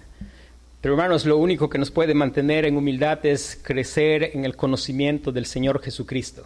Pero 0.80 0.94
hermanos, 0.94 1.24
lo 1.24 1.38
único 1.38 1.70
que 1.70 1.78
nos 1.78 1.90
puede 1.90 2.14
mantener 2.14 2.66
en 2.66 2.76
humildad 2.76 3.24
es 3.24 3.58
crecer 3.60 4.30
en 4.34 4.44
el 4.44 4.54
conocimiento 4.54 5.32
del 5.32 5.46
Señor 5.46 5.82
Jesucristo. 5.82 6.44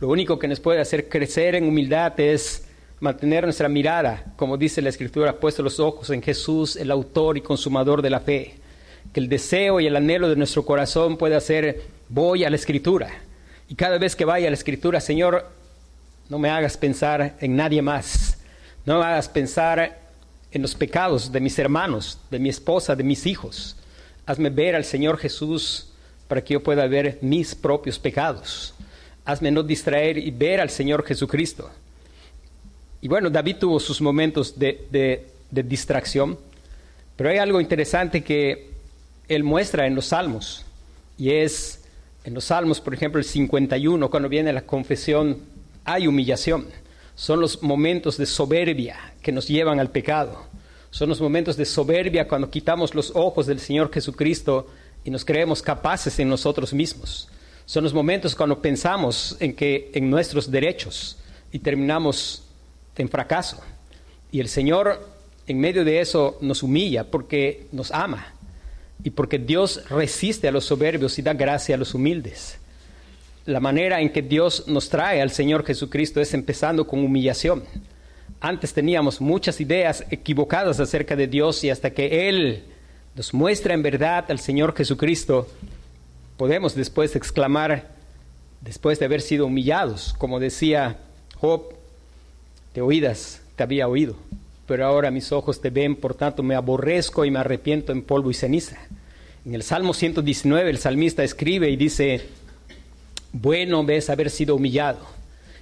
Lo 0.00 0.08
único 0.08 0.38
que 0.38 0.48
nos 0.48 0.60
puede 0.60 0.80
hacer 0.80 1.08
crecer 1.08 1.54
en 1.54 1.68
humildad 1.68 2.18
es 2.18 2.65
mantener 3.00 3.44
nuestra 3.44 3.68
mirada, 3.68 4.32
como 4.36 4.56
dice 4.56 4.82
la 4.82 4.88
Escritura, 4.88 5.38
puesto 5.38 5.62
los 5.62 5.80
ojos 5.80 6.10
en 6.10 6.22
Jesús, 6.22 6.76
el 6.76 6.90
autor 6.90 7.36
y 7.36 7.42
consumador 7.42 8.02
de 8.02 8.10
la 8.10 8.20
fe. 8.20 8.54
Que 9.12 9.20
el 9.20 9.28
deseo 9.28 9.80
y 9.80 9.86
el 9.86 9.96
anhelo 9.96 10.28
de 10.28 10.36
nuestro 10.36 10.64
corazón 10.64 11.16
pueda 11.16 11.40
ser, 11.40 11.82
voy 12.08 12.44
a 12.44 12.50
la 12.50 12.56
Escritura. 12.56 13.10
Y 13.68 13.74
cada 13.74 13.98
vez 13.98 14.16
que 14.16 14.24
vaya 14.24 14.46
a 14.46 14.50
la 14.50 14.56
Escritura, 14.56 15.00
Señor, 15.00 15.46
no 16.28 16.38
me 16.38 16.50
hagas 16.50 16.76
pensar 16.76 17.36
en 17.40 17.56
nadie 17.56 17.82
más. 17.82 18.38
No 18.84 18.98
me 18.98 19.04
hagas 19.04 19.28
pensar 19.28 20.00
en 20.50 20.62
los 20.62 20.74
pecados 20.74 21.30
de 21.30 21.40
mis 21.40 21.58
hermanos, 21.58 22.18
de 22.30 22.38
mi 22.38 22.48
esposa, 22.48 22.96
de 22.96 23.04
mis 23.04 23.26
hijos. 23.26 23.76
Hazme 24.24 24.50
ver 24.50 24.74
al 24.74 24.84
Señor 24.84 25.18
Jesús 25.18 25.88
para 26.28 26.42
que 26.42 26.54
yo 26.54 26.62
pueda 26.62 26.86
ver 26.86 27.18
mis 27.20 27.54
propios 27.54 27.98
pecados. 27.98 28.74
Hazme 29.24 29.50
no 29.50 29.62
distraer 29.62 30.18
y 30.18 30.30
ver 30.30 30.60
al 30.60 30.70
Señor 30.70 31.04
Jesucristo. 31.04 31.70
Y 33.06 33.08
bueno, 33.08 33.30
David 33.30 33.58
tuvo 33.60 33.78
sus 33.78 34.00
momentos 34.00 34.58
de, 34.58 35.28
distracción, 35.48 36.36
pero 37.14 37.30
hay 37.30 37.38
algo 37.38 37.60
interesante 37.60 38.24
que 38.24 38.72
él 39.28 39.44
muestra 39.44 39.86
en 39.86 39.94
los 39.94 40.06
salmos, 40.06 40.66
y 41.16 41.30
es 41.30 41.84
en 42.24 42.34
los 42.34 42.46
salmos, 42.46 42.80
por 42.80 42.94
ejemplo, 42.94 43.20
el 43.20 43.24
51, 43.24 44.10
cuando 44.10 44.28
viene 44.28 44.52
la 44.52 44.66
confesión, 44.66 45.38
hay 45.84 46.08
humillación. 46.08 46.66
Son 47.14 47.38
los 47.38 47.62
momentos 47.62 48.18
de 48.18 48.26
soberbia 48.26 48.96
que 49.22 49.30
nos 49.30 49.46
llevan 49.46 49.78
al 49.78 49.92
pecado. 49.92 50.44
Son 50.90 51.08
los 51.08 51.20
momentos 51.20 51.56
de 51.56 51.64
soberbia 51.64 52.26
cuando 52.26 52.50
quitamos 52.50 52.92
los 52.92 53.12
ojos 53.14 53.46
del 53.46 53.60
Señor 53.60 53.92
Jesucristo 53.92 54.66
y 55.04 55.10
nos 55.10 55.24
creemos 55.24 55.62
capaces 55.62 56.18
en 56.18 56.28
nosotros 56.28 56.74
mismos. 56.74 57.28
Son 57.66 57.84
los 57.84 57.94
momentos 57.94 58.34
cuando 58.34 58.60
pensamos 58.60 59.36
en 59.38 59.54
que 59.54 59.92
en 59.94 60.10
nuestros 60.10 60.50
derechos 60.50 61.18
y 61.52 61.60
terminamos 61.60 62.45
en 63.02 63.08
fracaso. 63.08 63.62
Y 64.30 64.40
el 64.40 64.48
Señor 64.48 65.16
en 65.46 65.60
medio 65.60 65.84
de 65.84 66.00
eso 66.00 66.38
nos 66.40 66.62
humilla 66.62 67.04
porque 67.10 67.68
nos 67.72 67.90
ama 67.92 68.34
y 69.04 69.10
porque 69.10 69.38
Dios 69.38 69.88
resiste 69.88 70.48
a 70.48 70.52
los 70.52 70.64
soberbios 70.64 71.18
y 71.18 71.22
da 71.22 71.34
gracia 71.34 71.74
a 71.74 71.78
los 71.78 71.94
humildes. 71.94 72.58
La 73.44 73.60
manera 73.60 74.00
en 74.00 74.10
que 74.10 74.22
Dios 74.22 74.66
nos 74.66 74.88
trae 74.88 75.22
al 75.22 75.30
Señor 75.30 75.64
Jesucristo 75.64 76.20
es 76.20 76.34
empezando 76.34 76.86
con 76.86 77.04
humillación. 77.04 77.62
Antes 78.40 78.74
teníamos 78.74 79.20
muchas 79.20 79.60
ideas 79.60 80.04
equivocadas 80.10 80.80
acerca 80.80 81.14
de 81.14 81.28
Dios 81.28 81.62
y 81.62 81.70
hasta 81.70 81.90
que 81.90 82.28
Él 82.28 82.64
nos 83.14 83.32
muestra 83.32 83.72
en 83.72 83.82
verdad 83.82 84.24
al 84.28 84.40
Señor 84.40 84.74
Jesucristo, 84.76 85.46
podemos 86.36 86.74
después 86.74 87.14
exclamar, 87.14 87.94
después 88.60 88.98
de 88.98 89.04
haber 89.04 89.20
sido 89.20 89.46
humillados, 89.46 90.14
como 90.18 90.40
decía 90.40 90.98
Job, 91.36 91.75
te 92.76 92.82
oídas 92.82 93.40
te 93.56 93.62
había 93.62 93.88
oído, 93.88 94.16
pero 94.66 94.84
ahora 94.84 95.10
mis 95.10 95.32
ojos 95.32 95.62
te 95.62 95.70
ven, 95.70 95.96
por 95.96 96.14
tanto 96.14 96.42
me 96.42 96.54
aborrezco 96.54 97.24
y 97.24 97.30
me 97.30 97.38
arrepiento 97.38 97.90
en 97.90 98.02
polvo 98.02 98.30
y 98.30 98.34
ceniza. 98.34 98.76
En 99.46 99.54
el 99.54 99.62
Salmo 99.62 99.94
119 99.94 100.68
el 100.68 100.76
salmista 100.76 101.24
escribe 101.24 101.70
y 101.70 101.76
dice, 101.76 102.20
bueno 103.32 103.82
ves 103.82 104.10
haber 104.10 104.28
sido 104.28 104.56
humillado. 104.56 104.98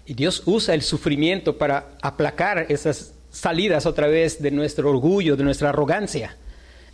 Y 0.07 0.15
Dios 0.15 0.43
usa 0.47 0.75
el 0.75 0.83
sufrimiento 0.83 1.57
para 1.57 1.91
aplacar 2.03 2.67
esas 2.69 3.15
salidas 3.31 3.87
otra 3.87 4.09
vez 4.09 4.43
de 4.43 4.51
nuestro 4.51 4.91
orgullo, 4.91 5.37
de 5.37 5.45
nuestra 5.45 5.69
arrogancia. 5.69 6.37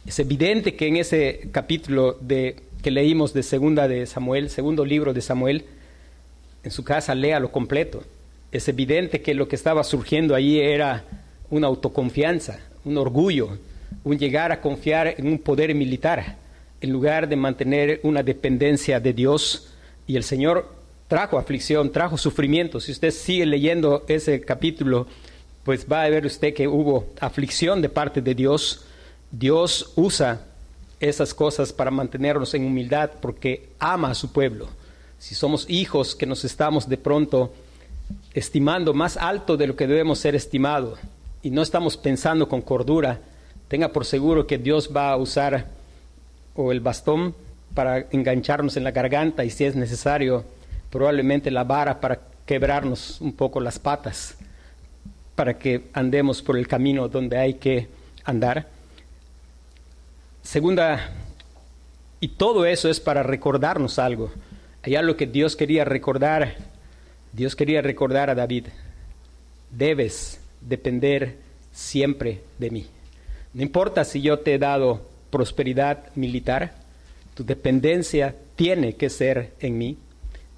Es 0.05 0.19
evidente 0.19 0.77
que 0.77 0.87
en 0.87 0.99
ese 0.99 1.49
capítulo 1.51 2.19
de, 2.21 2.57
que 2.83 2.91
leímos 2.91 3.33
de 3.33 3.43
segunda 3.43 3.89
de 3.89 4.05
Samuel, 4.05 4.51
segundo 4.51 4.85
libro 4.85 5.15
de 5.15 5.23
Samuel, 5.23 5.65
en 6.63 6.71
su 6.73 6.85
casa 6.85 7.15
léalo 7.15 7.51
completo. 7.51 8.05
Es 8.53 8.69
evidente 8.69 9.23
que 9.23 9.35
lo 9.35 9.49
que 9.49 9.57
estaba 9.57 9.85
surgiendo 9.85 10.35
ahí 10.35 10.59
era 10.59 11.05
una 11.51 11.67
autoconfianza, 11.67 12.59
un 12.85 12.99
orgullo, 12.99 13.59
un 14.05 14.19
llegar 14.19 14.53
a 14.53 14.61
confiar 14.61 15.15
en 15.19 15.27
un 15.29 15.39
poder 15.39 15.75
militar, 15.75 16.37
en 16.81 16.91
lugar 16.91 17.29
de 17.29 17.37
mantener 17.37 18.01
una 18.03 18.23
dependencia 18.23 19.01
de 19.01 19.13
Dios. 19.13 19.73
Y 20.07 20.17
el 20.17 20.25
Señor 20.25 20.75
trajo 21.09 21.39
aflicción, 21.39 21.93
trajo 21.93 22.17
sufrimiento. 22.19 22.81
Si 22.81 22.93
usted 22.93 23.11
sigue 23.11 23.47
leyendo 23.47 24.05
ese 24.09 24.41
capítulo, 24.41 25.07
pues 25.65 25.87
va 25.91 26.03
a 26.03 26.09
ver 26.09 26.27
usted 26.27 26.55
que 26.55 26.67
hubo 26.67 27.07
aflicción 27.21 27.83
de 27.83 27.89
parte 27.89 28.21
de 28.21 28.35
Dios 28.35 28.87
Dios 29.31 29.93
usa 29.95 30.41
esas 30.99 31.33
cosas 31.33 31.73
para 31.73 31.91
mantenernos 31.91 32.53
en 32.55 32.65
humildad 32.65 33.11
porque 33.21 33.69
ama 33.79 34.11
a 34.11 34.15
su 34.15 34.33
pueblo. 34.33 34.69
Si 35.19 35.35
somos 35.35 35.67
hijos 35.69 36.15
que 36.15 36.27
nos 36.27 36.45
estamos 36.45 36.89
de 36.89 36.97
pronto 36.97 37.53
estimando 38.35 38.95
más 38.95 39.17
alto 39.17 39.57
de 39.57 39.67
lo 39.67 39.77
que 39.77 39.87
debemos 39.87 40.19
ser 40.19 40.35
estimados 40.35 40.99
y 41.43 41.51
no 41.51 41.63
estamos 41.63 41.97
pensando 41.97 42.49
con 42.49 42.63
cordura, 42.63 43.21
tenga 43.69 43.89
por 43.89 44.05
seguro 44.05 44.47
que 44.47 44.59
Dios 44.59 44.91
va 44.95 45.11
a 45.11 45.17
usar 45.17 45.67
o 46.55 46.73
el 46.73 46.81
bastón 46.81 47.35
para 47.75 48.07
engancharnos 48.11 48.77
en 48.77 48.85
la 48.85 48.91
garganta 48.91 49.45
y 49.45 49.51
si 49.51 49.65
es 49.65 49.77
necesario 49.77 50.45
probablemente 50.91 51.51
la 51.51 51.65
vara 51.65 52.01
para 52.01 52.21
quebrarnos 52.47 53.21
un 53.21 53.33
poco 53.33 53.61
las 53.61 53.79
patas 53.79 54.37
para 55.37 55.59
que 55.59 55.85
andemos 55.95 56.43
por 56.43 56.59
el 56.59 56.69
camino 56.69 57.09
donde 57.09 57.39
hay 57.39 57.55
que 57.55 57.89
andar. 58.25 58.67
Segunda, 60.43 61.13
y 62.21 62.29
todo 62.29 62.67
eso 62.67 62.91
es 62.91 63.01
para 63.01 63.23
recordarnos 63.23 63.99
algo. 63.99 64.31
Hay 64.83 64.97
algo 64.97 65.17
que 65.17 65.27
Dios 65.27 65.57
quería 65.57 65.85
recordar. 65.85 66.57
Dios 67.33 67.55
quería 67.55 67.83
recordar 67.83 68.31
a 68.31 68.35
David. 68.35 68.67
Debes 69.71 70.41
depender 70.61 71.37
siempre 71.73 72.43
de 72.59 72.71
mí. 72.71 72.87
No 73.55 73.63
importa 73.63 74.05
si 74.05 74.21
yo 74.21 74.41
te 74.41 74.55
he 74.55 74.59
dado 74.59 75.09
prosperidad 75.31 76.15
militar, 76.17 76.75
tu 77.35 77.45
dependencia 77.45 78.35
tiene 78.57 78.95
que 78.95 79.11
ser 79.11 79.53
en 79.61 79.79
mí. 79.79 79.97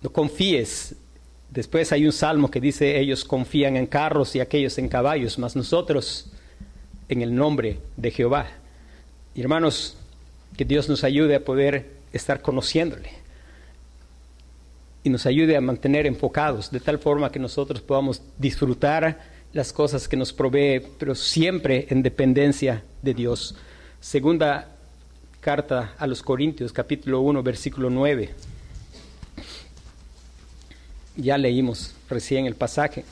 No 0.01 0.11
confíes. 0.11 0.97
Después 1.51 1.93
hay 1.93 2.07
un 2.07 2.13
salmo 2.13 2.51
que 2.51 2.61
dice, 2.61 2.99
ellos 2.99 3.25
confían 3.25 3.77
en 3.77 3.87
carros 3.87 4.35
y 4.35 4.41
aquellos 4.41 4.79
en 4.79 4.89
caballos, 4.89 5.39
mas 5.39 5.55
nosotros 5.55 6.31
en 7.09 7.21
el 7.21 7.35
nombre 7.35 7.79
de 7.97 8.11
Jehová. 8.11 8.47
hermanos, 9.35 9.97
que 10.57 10.65
Dios 10.65 10.89
nos 10.89 11.05
ayude 11.05 11.35
a 11.35 11.45
poder 11.45 11.91
estar 12.13 12.41
conociéndole 12.41 13.22
y 15.05 15.11
nos 15.11 15.27
ayude 15.27 15.57
a 15.57 15.61
mantener 15.61 16.07
enfocados 16.07 16.71
de 16.71 16.81
tal 16.81 16.99
forma 16.99 17.33
que 17.33 17.39
nosotros 17.39 17.81
podamos 17.81 18.23
disfrutar 18.39 19.31
las 19.53 19.73
cosas 19.73 20.09
que 20.09 20.17
nos 20.17 20.33
provee, 20.33 20.83
pero 20.99 21.15
siempre 21.15 21.87
en 21.91 22.03
dependencia 22.03 22.85
de 23.03 23.15
Dios. 23.15 23.55
Segunda 24.01 24.69
carta 25.41 25.95
a 25.99 26.07
los 26.07 26.23
Corintios, 26.23 26.73
capítulo 26.73 27.21
1, 27.21 27.43
versículo 27.43 27.91
9. 27.91 28.31
Ya 31.17 31.37
leímos 31.37 31.95
recién 32.09 32.47
el 32.47 32.55
pasaje. 32.55 33.05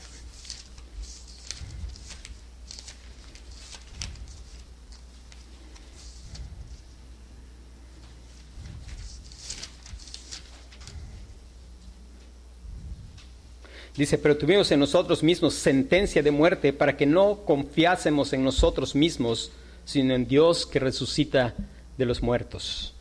Dice, 14.01 14.17
pero 14.17 14.35
tuvimos 14.35 14.71
en 14.71 14.79
nosotros 14.79 15.21
mismos 15.21 15.53
sentencia 15.53 16.23
de 16.23 16.31
muerte 16.31 16.73
para 16.73 16.97
que 16.97 17.05
no 17.05 17.45
confiásemos 17.45 18.33
en 18.33 18.43
nosotros 18.43 18.95
mismos, 18.95 19.51
sino 19.85 20.15
en 20.15 20.27
Dios 20.27 20.65
que 20.65 20.79
resucita 20.79 21.53
de 21.99 22.05
los 22.05 22.23
muertos. 22.23 22.95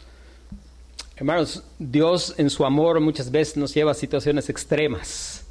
Hermanos, 1.16 1.62
Dios 1.78 2.34
en 2.36 2.50
su 2.50 2.66
amor 2.66 3.00
muchas 3.00 3.30
veces 3.30 3.56
nos 3.56 3.72
lleva 3.72 3.92
a 3.92 3.94
situaciones 3.94 4.50
extremas 4.50 5.46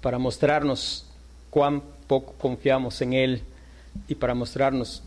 para 0.00 0.18
mostrarnos 0.18 1.06
cuán 1.48 1.80
poco 2.08 2.32
confiamos 2.32 3.00
en 3.02 3.12
Él 3.12 3.42
y 4.08 4.16
para 4.16 4.34
mostrarnos 4.34 5.04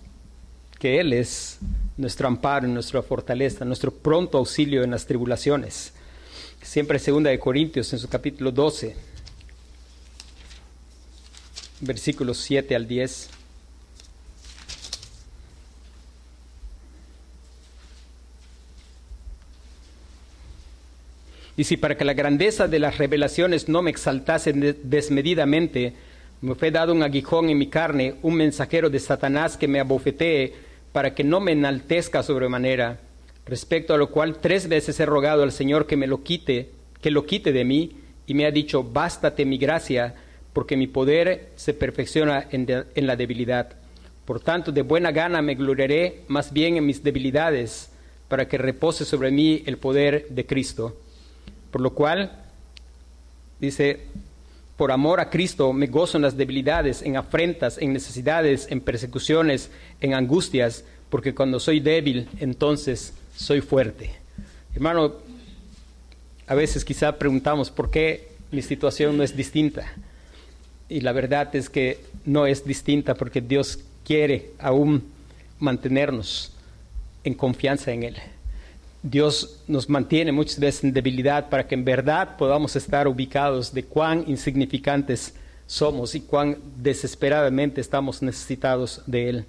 que 0.80 1.02
Él 1.02 1.12
es 1.12 1.60
nuestro 1.98 2.30
amparo, 2.30 2.66
nuestra 2.66 3.02
fortaleza, 3.02 3.66
nuestro 3.66 3.92
pronto 3.92 4.38
auxilio 4.38 4.86
en 4.86 4.92
las 4.92 5.06
tribulaciones. 5.06 5.92
Siempre 6.62 6.98
segunda 6.98 7.30
de 7.30 7.40
Corintios 7.40 7.92
en 7.92 8.00
su 8.00 8.08
capítulo 8.08 8.54
12 8.54 9.15
versículos 11.86 12.38
7 12.40 12.76
al 12.76 12.88
10. 12.88 13.30
Y 21.58 21.64
si 21.64 21.78
para 21.78 21.96
que 21.96 22.04
la 22.04 22.14
grandeza 22.14 22.68
de 22.68 22.80
las 22.80 22.98
revelaciones 22.98 23.70
no 23.70 23.82
me 23.82 23.90
exaltase 23.90 24.52
desmedidamente, 24.52 25.94
me 26.42 26.56
fue 26.56 26.70
dado 26.70 26.94
un 26.94 27.02
aguijón 27.02 27.50
en 27.50 27.58
mi 27.58 27.68
carne, 27.68 28.16
un 28.22 28.36
mensajero 28.36 28.90
de 28.90 29.00
Satanás 29.00 29.56
que 29.56 29.68
me 29.68 29.80
abofetee, 29.80 30.54
para 30.92 31.14
que 31.14 31.24
no 31.24 31.40
me 31.40 31.54
enaltezca 31.54 32.24
sobremanera, 32.24 33.00
respecto 33.46 33.94
a 33.94 33.98
lo 33.98 34.10
cual 34.12 34.40
tres 34.40 34.68
veces 34.68 35.00
he 35.00 35.06
rogado 35.06 35.44
al 35.44 35.52
Señor 35.52 35.88
que 35.88 35.98
me 35.98 36.08
lo 36.08 36.24
quite, 36.24 36.72
que 37.02 37.12
lo 37.12 37.26
quite 37.26 37.54
de 37.54 37.64
mí, 37.64 37.98
y 38.28 38.34
me 38.34 38.46
ha 38.46 38.52
dicho, 38.52 38.84
bástate 38.84 39.46
mi 39.46 39.58
gracia, 39.58 40.16
porque 40.56 40.78
mi 40.78 40.88
poder 40.88 41.50
se 41.58 41.74
perfecciona 41.74 42.48
en, 42.50 42.66
la 42.96 43.18
debilidad. 43.18 43.74
Por 44.24 44.40
tanto, 44.40 44.72
de 44.72 44.84
buena 44.84 45.12
gana 45.12 45.42
me 45.42 45.54
gloriaré 45.54 46.22
más 46.30 46.54
bien 46.54 46.78
en 46.78 46.86
mis 46.86 47.04
debilidades, 47.04 47.92
para 48.30 48.48
que 48.48 48.58
repose 48.58 49.04
sobre 49.04 49.32
mí 49.32 49.64
el 49.66 49.78
poder 49.78 50.30
de 50.30 50.46
Cristo. 50.46 50.96
Por 51.72 51.82
lo 51.82 51.94
cual, 51.94 52.42
dice, 53.60 54.04
por 54.78 54.94
amor 54.94 55.20
a 55.20 55.30
Cristo 55.30 55.74
me 55.74 55.88
gozo 55.88 56.18
en 56.18 56.22
las 56.22 56.38
debilidades, 56.38 57.02
en 57.02 57.18
afrentas, 57.18 57.78
en 57.78 57.92
necesidades, 57.92 58.68
en 58.70 58.80
persecuciones, 58.80 59.70
en 60.00 60.14
angustias, 60.14 60.86
porque 61.10 61.36
cuando 61.36 61.60
soy 61.60 61.82
débil, 61.82 62.30
entonces 62.40 63.14
soy 63.36 63.60
fuerte. 63.60 64.10
Hermano, 64.74 65.16
a 66.48 66.56
veces 66.56 66.86
quizá 66.86 67.20
preguntamos 67.20 67.70
por 67.70 67.92
qué 67.92 68.30
mi 68.52 68.62
situación 68.62 69.18
no 69.18 69.24
es 69.24 69.36
distinta. 69.36 69.94
Y 70.90 71.02
la 71.02 71.12
verdad 71.12 71.56
es 71.56 71.70
que 71.70 72.00
no 72.26 72.46
es 72.46 72.66
distinta 72.66 73.16
porque 73.16 73.42
Dios 73.42 73.80
quiere 74.04 74.52
aún 74.60 75.04
mantenernos 75.60 76.52
en 77.24 77.34
confianza 77.34 77.92
en 77.92 78.04
Él. 78.04 78.16
Dios 79.02 79.62
nos 79.68 79.88
mantiene 79.90 80.32
muchas 80.32 80.60
veces 80.60 80.84
en 80.84 80.94
debilidad 80.94 81.50
para 81.50 81.68
que 81.68 81.76
en 81.76 81.86
verdad 81.86 82.38
podamos 82.38 82.76
estar 82.76 83.08
ubicados 83.08 83.74
de 83.74 83.84
cuán 83.84 84.24
insignificantes 84.28 85.36
somos 85.68 86.16
y 86.16 86.22
cuán 86.22 86.58
desesperadamente 86.78 87.82
estamos 87.82 88.22
necesitados 88.22 89.02
de 89.06 89.30
Él. 89.30 89.46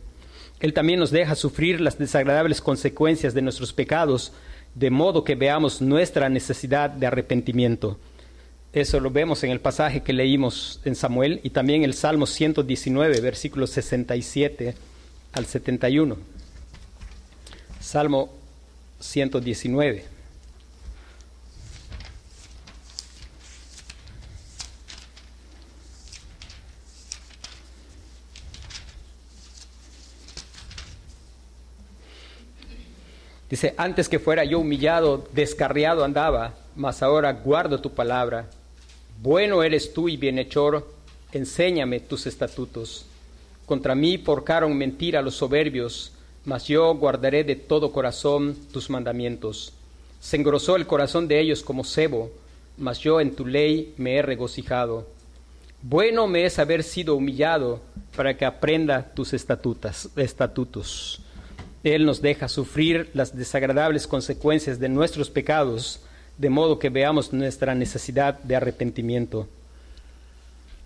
Él 0.60 0.72
también 0.72 0.98
nos 0.98 1.10
deja 1.10 1.34
sufrir 1.34 1.80
las 1.80 1.98
desagradables 1.98 2.60
consecuencias 2.60 3.34
de 3.34 3.42
nuestros 3.42 3.72
pecados, 3.72 4.32
de 4.74 4.90
modo 4.90 5.24
que 5.24 5.34
veamos 5.34 5.80
nuestra 5.82 6.28
necesidad 6.28 6.90
de 6.90 7.06
arrepentimiento. 7.06 7.98
Eso 8.76 9.00
lo 9.00 9.10
vemos 9.10 9.42
en 9.42 9.50
el 9.50 9.58
pasaje 9.58 10.02
que 10.02 10.12
leímos 10.12 10.80
en 10.84 10.94
Samuel 10.94 11.40
y 11.42 11.48
también 11.48 11.82
el 11.82 11.94
Salmo 11.94 12.26
119, 12.26 13.22
versículos 13.22 13.70
67 13.70 14.74
al 15.32 15.46
71. 15.46 16.18
Salmo 17.80 18.34
119. 19.00 20.04
Dice, 33.48 33.72
antes 33.78 34.10
que 34.10 34.18
fuera 34.18 34.44
yo 34.44 34.58
humillado, 34.58 35.26
descarriado 35.32 36.04
andaba, 36.04 36.52
mas 36.74 37.02
ahora 37.02 37.32
guardo 37.32 37.80
tu 37.80 37.94
palabra. 37.94 38.50
Bueno 39.26 39.64
eres 39.64 39.92
tú 39.92 40.08
y 40.08 40.16
bienhechor, 40.16 40.86
enséñame 41.32 41.98
tus 41.98 42.28
estatutos. 42.28 43.06
Contra 43.66 43.96
mí 43.96 44.18
porcaron 44.18 44.78
mentira 44.78 45.20
los 45.20 45.34
soberbios, 45.34 46.12
mas 46.44 46.68
yo 46.68 46.94
guardaré 46.94 47.42
de 47.42 47.56
todo 47.56 47.90
corazón 47.90 48.56
tus 48.72 48.88
mandamientos. 48.88 49.72
Se 50.20 50.36
engrosó 50.36 50.76
el 50.76 50.86
corazón 50.86 51.26
de 51.26 51.40
ellos 51.40 51.64
como 51.64 51.82
cebo, 51.82 52.30
mas 52.78 53.00
yo 53.00 53.20
en 53.20 53.34
tu 53.34 53.44
ley 53.44 53.94
me 53.96 54.14
he 54.14 54.22
regocijado. 54.22 55.08
Bueno 55.82 56.28
me 56.28 56.44
es 56.46 56.60
haber 56.60 56.84
sido 56.84 57.16
humillado 57.16 57.80
para 58.14 58.36
que 58.36 58.44
aprenda 58.44 59.12
tus 59.12 59.34
estatutos. 59.34 61.20
Él 61.82 62.06
nos 62.06 62.22
deja 62.22 62.48
sufrir 62.48 63.10
las 63.12 63.36
desagradables 63.36 64.06
consecuencias 64.06 64.78
de 64.78 64.88
nuestros 64.88 65.30
pecados 65.30 65.98
de 66.38 66.50
modo 66.50 66.78
que 66.78 66.90
veamos 66.90 67.32
nuestra 67.32 67.74
necesidad 67.74 68.38
de 68.40 68.56
arrepentimiento. 68.56 69.48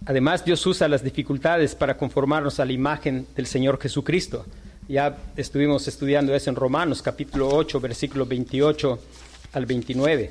Además, 0.06 0.44
Dios 0.44 0.64
usa 0.66 0.88
las 0.88 1.04
dificultades 1.04 1.74
para 1.74 1.96
conformarnos 1.96 2.58
a 2.60 2.64
la 2.64 2.72
imagen 2.72 3.26
del 3.36 3.46
Señor 3.46 3.78
Jesucristo. 3.80 4.46
Ya 4.88 5.18
estuvimos 5.36 5.86
estudiando 5.86 6.34
eso 6.34 6.50
en 6.50 6.56
Romanos 6.56 7.02
capítulo 7.02 7.48
8, 7.48 7.80
versículo 7.80 8.26
28 8.26 8.98
al 9.52 9.66
29. 9.66 10.30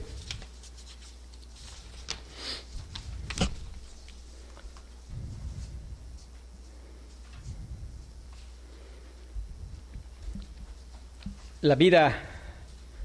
La 11.62 11.76
vida 11.76 12.29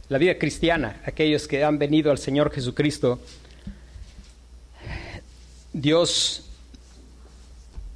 la 0.08 0.18
vida 0.18 0.38
cristiana, 0.38 1.00
aquellos 1.04 1.48
que 1.48 1.64
han 1.64 1.78
venido 1.78 2.10
al 2.10 2.18
Señor 2.18 2.52
Jesucristo, 2.52 3.18
Dios, 5.72 6.44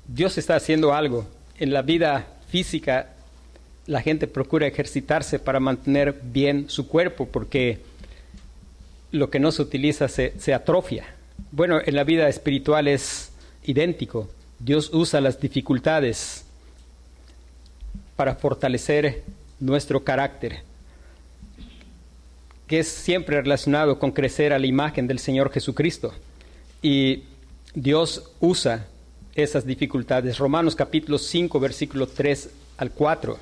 Dios 0.07 0.39
está 0.39 0.57
haciendo 0.57 0.95
algo. 0.95 1.27
En 1.59 1.73
la 1.73 1.83
vida 1.83 2.27
física, 2.49 3.11
la 3.87 4.01
gente 4.01 4.27
procura 4.27 4.67
ejercitarse 4.67 5.39
para 5.39 5.61
mantener 5.61 6.19
bien 6.23 6.69
su 6.69 6.89
cuerpo, 6.89 7.27
porque 7.27 7.81
lo 9.13 9.31
que 9.31 9.39
no 9.39 9.53
se 9.53 9.63
utiliza 9.63 10.09
se, 10.09 10.35
se 10.39 10.55
atrofia. 10.55 11.05
Bueno, 11.53 11.81
en 11.85 11.95
la 11.95 12.05
vida 12.05 12.29
espiritual 12.29 12.89
es 12.89 13.31
idéntico. 13.65 14.29
Dios 14.59 14.91
usa 14.93 15.21
las 15.21 15.41
dificultades 15.41 16.45
para 18.17 18.35
fortalecer 18.35 19.23
nuestro 19.61 20.03
carácter 20.03 20.68
que 22.69 22.81
es 22.81 22.89
siempre 22.89 23.41
relacionado 23.41 23.99
con 23.99 24.13
crecer 24.13 24.53
a 24.53 24.59
la 24.59 24.67
imagen 24.67 25.07
del 25.07 25.19
Señor 25.19 25.51
Jesucristo. 25.51 26.13
Y 26.83 27.25
Dios 27.75 28.31
usa 28.41 28.87
esas 29.35 29.65
dificultades. 29.65 30.37
Romanos 30.37 30.77
capítulo 30.77 31.17
5, 31.17 31.59
versículo 31.59 32.07
3 32.07 32.51
al 32.77 32.91
4. 32.93 33.39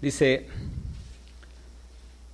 Dice, 0.00 0.46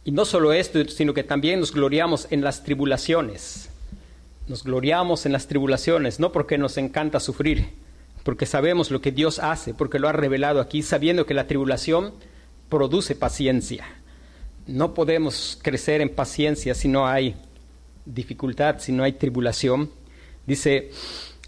y 0.04 0.12
no 0.12 0.24
solo 0.24 0.52
esto, 0.52 0.84
sino 0.88 1.12
que 1.12 1.24
también 1.24 1.58
nos 1.58 1.72
gloriamos 1.72 2.28
en 2.30 2.42
las 2.42 2.62
tribulaciones 2.62 3.68
nos 4.52 4.64
gloriamos 4.64 5.24
en 5.24 5.32
las 5.32 5.46
tribulaciones, 5.46 6.20
no 6.20 6.30
porque 6.30 6.58
nos 6.58 6.76
encanta 6.76 7.20
sufrir, 7.20 7.70
porque 8.22 8.44
sabemos 8.44 8.90
lo 8.90 9.00
que 9.00 9.10
Dios 9.10 9.38
hace, 9.38 9.72
porque 9.72 9.98
lo 9.98 10.10
ha 10.10 10.12
revelado 10.12 10.60
aquí, 10.60 10.82
sabiendo 10.82 11.24
que 11.24 11.32
la 11.32 11.46
tribulación 11.46 12.12
produce 12.68 13.14
paciencia. 13.14 13.86
No 14.66 14.92
podemos 14.92 15.58
crecer 15.62 16.02
en 16.02 16.14
paciencia 16.14 16.74
si 16.74 16.86
no 16.86 17.06
hay 17.06 17.34
dificultad, 18.04 18.78
si 18.78 18.92
no 18.92 19.04
hay 19.04 19.12
tribulación. 19.12 19.90
Dice, 20.46 20.90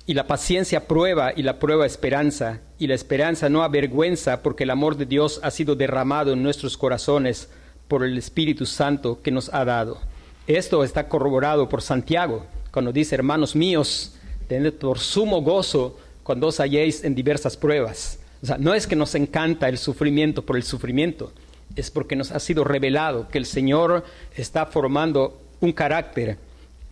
y 0.07 0.15
la 0.15 0.27
paciencia 0.27 0.89
prueba 0.89 1.35
y 1.37 1.43
la 1.43 1.59
prueba 1.59 1.85
esperanza, 1.85 2.61
y 2.79 2.87
la 2.87 2.95
esperanza 2.95 3.51
no 3.51 3.65
avergüenza, 3.65 4.43
porque 4.43 4.65
el 4.65 4.71
amor 4.71 4.97
de 4.97 5.05
Dios 5.05 5.41
ha 5.43 5.51
sido 5.51 5.77
derramado 5.77 6.33
en 6.33 6.43
nuestros 6.43 6.79
corazones 6.79 7.51
por 7.87 8.03
el 8.03 8.17
Espíritu 8.17 8.65
Santo 8.65 9.21
que 9.21 9.31
nos 9.31 9.53
ha 9.53 9.67
dado. 9.67 10.01
Esto 10.47 10.85
está 10.85 11.07
corroborado 11.07 11.69
por 11.69 11.83
Santiago 11.83 12.47
cuando 12.75 12.93
dice, 12.93 13.15
hermanos 13.15 13.55
míos, 13.55 14.17
tened 14.49 14.73
por 14.73 14.99
sumo 14.99 15.43
gozo 15.43 15.97
cuando 16.25 16.49
os 16.49 16.59
halléis 16.59 17.05
en 17.05 17.15
diversas 17.15 17.57
pruebas. 17.57 18.19
O 18.43 18.47
sea, 18.47 18.59
no 18.59 18.75
es 18.75 18.89
que 18.89 18.97
nos 18.97 19.15
encanta 19.15 19.69
el 19.69 19.79
sufrimiento 19.79 20.45
por 20.45 20.57
el 20.57 20.65
sufrimiento, 20.65 21.31
es 21.77 21.93
porque 21.93 22.17
nos 22.17 22.33
ha 22.33 22.41
sido 22.41 22.65
revelado 22.65 23.29
que 23.29 23.39
el 23.39 23.47
Señor 23.47 24.05
está 24.35 24.67
formando 24.67 25.41
un 25.61 25.73
carácter, 25.73 26.37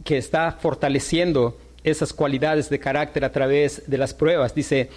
que 0.05 0.19
está 0.19 0.53
fortaleciendo 0.53 1.59
esas 1.83 2.13
cualidades 2.13 2.71
de 2.71 2.79
carácter 2.79 3.25
a 3.25 3.33
través 3.33 3.83
de 3.91 3.99
las 3.99 4.15
pruebas. 4.15 4.55
Dice 4.55 4.89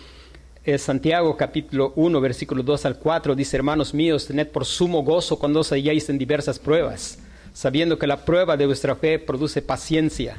Santiago 0.77 1.35
capítulo 1.35 1.93
1, 1.95 2.21
versículo 2.21 2.61
2 2.61 2.85
al 2.85 2.99
4, 2.99 3.33
dice, 3.33 3.57
hermanos 3.57 3.91
míos, 3.95 4.27
tened 4.27 4.49
por 4.49 4.65
sumo 4.65 5.01
gozo 5.01 5.39
cuando 5.39 5.61
os 5.61 5.71
halléis 5.71 6.07
en 6.09 6.19
diversas 6.19 6.59
pruebas, 6.59 7.17
sabiendo 7.53 7.97
que 7.97 8.05
la 8.05 8.23
prueba 8.23 8.55
de 8.55 8.67
vuestra 8.67 8.95
fe 8.95 9.17
produce 9.17 9.63
paciencia 9.63 10.37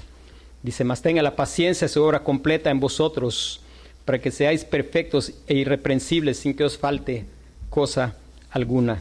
Dice, 0.67 0.83
mas 0.83 1.01
tenga 1.01 1.23
la 1.23 1.37
paciencia 1.37 1.87
su 1.87 2.03
obra 2.03 2.25
completa 2.25 2.71
en 2.71 2.81
vosotros, 2.81 3.61
para 4.05 4.19
que 4.21 4.33
seáis 4.33 4.65
perfectos 4.65 5.33
e 5.47 5.55
irreprensibles 5.55 6.41
sin 6.41 6.55
que 6.57 6.65
os 6.65 6.77
falte 6.77 7.25
cosa 7.71 8.17
alguna. 8.51 9.01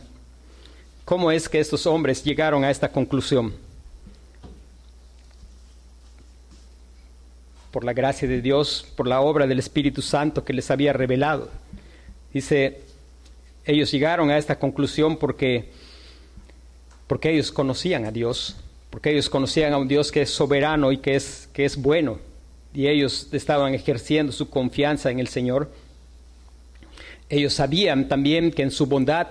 ¿Cómo 1.05 1.31
es 1.31 1.49
que 1.49 1.59
estos 1.59 1.87
hombres 1.87 2.23
llegaron 2.23 2.63
a 2.63 2.69
esta 2.69 2.91
conclusión? 2.91 3.55
Por 7.71 7.83
la 7.83 7.93
gracia 7.93 8.27
de 8.27 8.43
Dios, 8.43 8.85
por 8.95 9.07
la 9.07 9.21
obra 9.21 9.47
del 9.47 9.57
Espíritu 9.57 10.03
Santo 10.03 10.45
que 10.45 10.53
les 10.53 10.69
había 10.69 10.93
revelado. 10.93 11.49
Dice, 12.31 12.81
ellos 13.65 13.91
llegaron 13.91 14.29
a 14.29 14.37
esta 14.37 14.59
conclusión 14.59 15.17
porque, 15.17 15.71
porque 17.07 17.31
ellos 17.31 17.51
conocían 17.51 18.05
a 18.05 18.11
Dios, 18.11 18.55
porque 18.95 19.11
ellos 19.11 19.29
conocían 19.29 19.73
a 19.73 19.77
un 19.77 19.89
Dios 19.89 20.09
que 20.09 20.21
es 20.21 20.29
soberano 20.29 20.89
y 20.89 20.99
que 20.99 21.17
es, 21.17 21.49
que 21.51 21.65
es 21.65 21.75
bueno, 21.75 22.17
y 22.73 22.87
ellos 22.87 23.27
estaban 23.33 23.73
ejerciendo 23.73 24.31
su 24.31 24.49
confianza 24.49 25.11
en 25.11 25.19
el 25.19 25.27
Señor. 25.27 25.69
Ellos 27.27 27.53
sabían 27.53 28.07
también 28.07 28.51
que 28.51 28.61
en 28.61 28.71
su 28.71 28.85
bondad, 28.85 29.27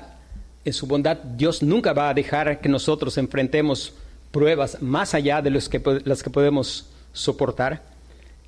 en 0.66 0.72
su 0.74 0.86
bondad 0.86 1.16
Dios 1.16 1.62
nunca 1.62 1.94
va 1.94 2.10
a 2.10 2.12
dejar 2.12 2.60
que 2.60 2.68
nosotros 2.68 3.16
enfrentemos 3.16 3.94
pruebas 4.32 4.82
más 4.82 5.14
allá 5.14 5.40
de 5.40 5.48
los 5.48 5.70
que, 5.70 5.80
las 6.04 6.22
que 6.22 6.28
podemos 6.28 6.90
soportar. 7.14 7.84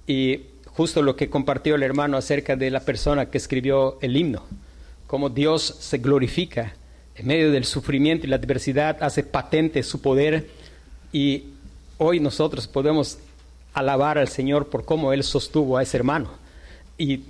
Y 0.06 0.42
justo 0.66 1.00
lo 1.00 1.16
que 1.16 1.30
compartió 1.30 1.76
el 1.76 1.82
hermano 1.82 2.18
acerca 2.18 2.56
de 2.56 2.70
la 2.70 2.80
persona 2.80 3.30
que 3.30 3.38
escribió 3.38 3.96
el 4.02 4.18
himno, 4.18 4.42
cómo 5.06 5.30
Dios 5.30 5.78
se 5.80 5.96
glorifica 5.96 6.74
en 7.14 7.26
medio 7.26 7.50
del 7.50 7.64
sufrimiento 7.64 8.26
y 8.26 8.28
la 8.28 8.36
adversidad, 8.36 9.02
hace 9.02 9.22
patente 9.22 9.82
su 9.82 10.02
poder 10.02 10.65
y 11.12 11.44
hoy 11.98 12.20
nosotros 12.20 12.66
podemos 12.66 13.18
alabar 13.74 14.18
al 14.18 14.28
Señor 14.28 14.68
por 14.68 14.84
cómo 14.84 15.12
Él 15.12 15.22
sostuvo 15.22 15.76
a 15.76 15.82
ese 15.82 15.96
hermano. 15.96 16.30
Y 16.98 17.24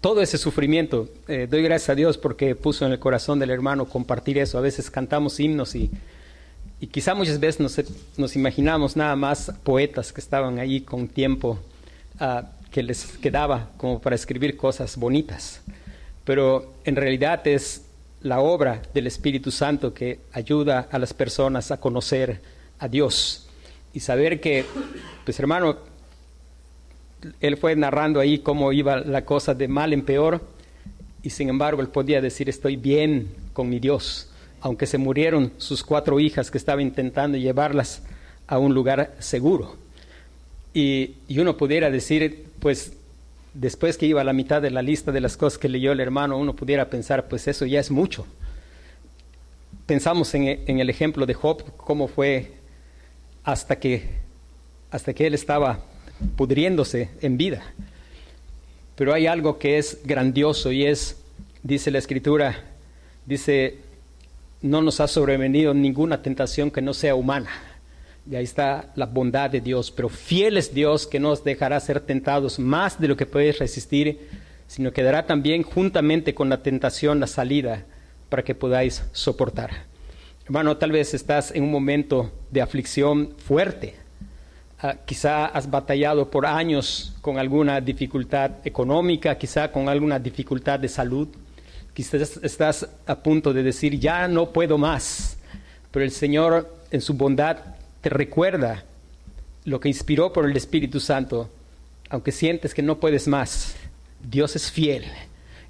todo 0.00 0.20
ese 0.20 0.38
sufrimiento, 0.38 1.08
eh, 1.28 1.46
doy 1.48 1.62
gracias 1.62 1.90
a 1.90 1.94
Dios 1.94 2.18
porque 2.18 2.56
puso 2.56 2.84
en 2.86 2.92
el 2.92 2.98
corazón 2.98 3.38
del 3.38 3.50
hermano 3.50 3.84
compartir 3.84 4.38
eso. 4.38 4.58
A 4.58 4.60
veces 4.60 4.90
cantamos 4.90 5.38
himnos 5.38 5.74
y, 5.74 5.90
y 6.80 6.86
quizá 6.88 7.14
muchas 7.14 7.38
veces 7.38 7.60
nos, 7.60 7.80
nos, 8.16 8.34
imaginamos 8.34 8.96
nada 8.96 9.14
más 9.14 9.52
poetas 9.62 10.12
que 10.12 10.20
estaban 10.20 10.58
ahí 10.58 10.80
con 10.80 11.06
tiempo 11.06 11.58
uh, 12.20 12.42
que 12.72 12.82
les 12.82 13.04
quedaba 13.18 13.70
como 13.76 14.00
para 14.00 14.16
escribir 14.16 14.56
cosas 14.56 14.96
bonitas. 14.96 15.60
Pero 16.24 16.72
en 16.84 16.96
realidad 16.96 17.46
es 17.46 17.82
la 18.22 18.40
obra 18.40 18.82
del 18.94 19.06
Espíritu 19.06 19.50
Santo 19.50 19.92
que 19.92 20.20
ayuda 20.32 20.88
a 20.90 20.98
las 20.98 21.12
personas 21.12 21.70
a 21.70 21.78
conocer 21.78 22.40
a 22.82 22.88
Dios 22.88 23.46
y 23.94 24.00
saber 24.00 24.40
que, 24.40 24.64
pues 25.24 25.38
hermano, 25.38 25.76
él 27.40 27.56
fue 27.56 27.76
narrando 27.76 28.18
ahí 28.18 28.40
cómo 28.40 28.72
iba 28.72 28.96
la 28.96 29.24
cosa 29.24 29.54
de 29.54 29.68
mal 29.68 29.92
en 29.92 30.02
peor 30.02 30.40
y 31.22 31.30
sin 31.30 31.48
embargo 31.48 31.80
él 31.80 31.88
podía 31.88 32.20
decir 32.20 32.48
estoy 32.48 32.74
bien 32.74 33.28
con 33.52 33.68
mi 33.68 33.78
Dios, 33.78 34.28
aunque 34.60 34.86
se 34.86 34.98
murieron 34.98 35.52
sus 35.58 35.84
cuatro 35.84 36.18
hijas 36.18 36.50
que 36.50 36.58
estaba 36.58 36.82
intentando 36.82 37.38
llevarlas 37.38 38.02
a 38.48 38.58
un 38.58 38.74
lugar 38.74 39.14
seguro. 39.20 39.76
Y, 40.74 41.14
y 41.28 41.38
uno 41.38 41.56
pudiera 41.56 41.88
decir, 41.88 42.46
pues 42.58 42.94
después 43.54 43.96
que 43.96 44.06
iba 44.06 44.22
a 44.22 44.24
la 44.24 44.32
mitad 44.32 44.60
de 44.60 44.70
la 44.70 44.82
lista 44.82 45.12
de 45.12 45.20
las 45.20 45.36
cosas 45.36 45.58
que 45.58 45.68
leyó 45.68 45.92
el 45.92 46.00
hermano, 46.00 46.36
uno 46.36 46.56
pudiera 46.56 46.90
pensar, 46.90 47.28
pues 47.28 47.46
eso 47.46 47.64
ya 47.64 47.78
es 47.78 47.92
mucho. 47.92 48.26
Pensamos 49.86 50.34
en, 50.34 50.62
en 50.66 50.80
el 50.80 50.90
ejemplo 50.90 51.26
de 51.26 51.34
Job, 51.34 51.62
cómo 51.76 52.08
fue 52.08 52.61
hasta 53.44 53.78
que, 53.78 54.02
hasta 54.90 55.12
que 55.12 55.26
él 55.26 55.34
estaba 55.34 55.80
pudriéndose 56.36 57.10
en 57.20 57.36
vida. 57.36 57.62
Pero 58.96 59.12
hay 59.12 59.26
algo 59.26 59.58
que 59.58 59.78
es 59.78 60.00
grandioso 60.04 60.70
y 60.70 60.84
es, 60.84 61.16
dice 61.62 61.90
la 61.90 61.98
escritura, 61.98 62.64
dice, 63.26 63.78
no 64.60 64.82
nos 64.82 65.00
ha 65.00 65.08
sobrevenido 65.08 65.74
ninguna 65.74 66.22
tentación 66.22 66.70
que 66.70 66.82
no 66.82 66.94
sea 66.94 67.14
humana 67.14 67.50
y 68.30 68.36
ahí 68.36 68.44
está 68.44 68.92
la 68.94 69.06
bondad 69.06 69.50
de 69.50 69.60
Dios, 69.60 69.90
pero 69.90 70.08
fiel 70.08 70.56
es 70.56 70.72
Dios 70.72 71.06
que 71.06 71.18
no 71.18 71.30
os 71.30 71.42
dejará 71.42 71.80
ser 71.80 72.00
tentados 72.00 72.58
más 72.58 73.00
de 73.00 73.08
lo 73.08 73.16
que 73.16 73.26
podéis 73.26 73.58
resistir, 73.58 74.28
sino 74.68 74.92
que 74.92 75.02
dará 75.02 75.26
también 75.26 75.62
juntamente 75.62 76.34
con 76.34 76.48
la 76.48 76.62
tentación 76.62 77.18
la 77.18 77.26
salida 77.26 77.84
para 78.28 78.44
que 78.44 78.54
podáis 78.54 79.02
soportar. 79.12 79.91
Hermano, 80.52 80.76
tal 80.76 80.92
vez 80.92 81.14
estás 81.14 81.50
en 81.52 81.62
un 81.62 81.70
momento 81.70 82.30
de 82.50 82.60
aflicción 82.60 83.34
fuerte. 83.38 83.94
Uh, 84.82 84.88
quizá 85.06 85.46
has 85.46 85.70
batallado 85.70 86.30
por 86.30 86.44
años 86.44 87.16
con 87.22 87.38
alguna 87.38 87.80
dificultad 87.80 88.50
económica, 88.62 89.38
quizá 89.38 89.72
con 89.72 89.88
alguna 89.88 90.18
dificultad 90.18 90.78
de 90.78 90.90
salud. 90.90 91.26
Quizás 91.94 92.38
estás 92.42 92.86
a 93.06 93.14
punto 93.14 93.54
de 93.54 93.62
decir, 93.62 93.98
ya 93.98 94.28
no 94.28 94.50
puedo 94.50 94.76
más. 94.76 95.38
Pero 95.90 96.04
el 96.04 96.10
Señor, 96.10 96.70
en 96.90 97.00
su 97.00 97.14
bondad, 97.14 97.56
te 98.02 98.10
recuerda 98.10 98.84
lo 99.64 99.80
que 99.80 99.88
inspiró 99.88 100.34
por 100.34 100.44
el 100.44 100.54
Espíritu 100.54 101.00
Santo, 101.00 101.48
aunque 102.10 102.30
sientes 102.30 102.74
que 102.74 102.82
no 102.82 103.00
puedes 103.00 103.26
más, 103.26 103.74
Dios 104.22 104.54
es 104.54 104.70
fiel 104.70 105.06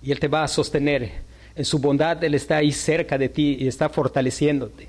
y 0.02 0.10
Él 0.10 0.18
te 0.18 0.26
va 0.26 0.42
a 0.42 0.48
sostener. 0.48 1.22
En 1.54 1.64
su 1.64 1.78
bondad 1.78 2.22
Él 2.24 2.34
está 2.34 2.58
ahí 2.58 2.72
cerca 2.72 3.18
de 3.18 3.28
ti 3.28 3.56
y 3.60 3.68
está 3.68 3.88
fortaleciéndote. 3.88 4.88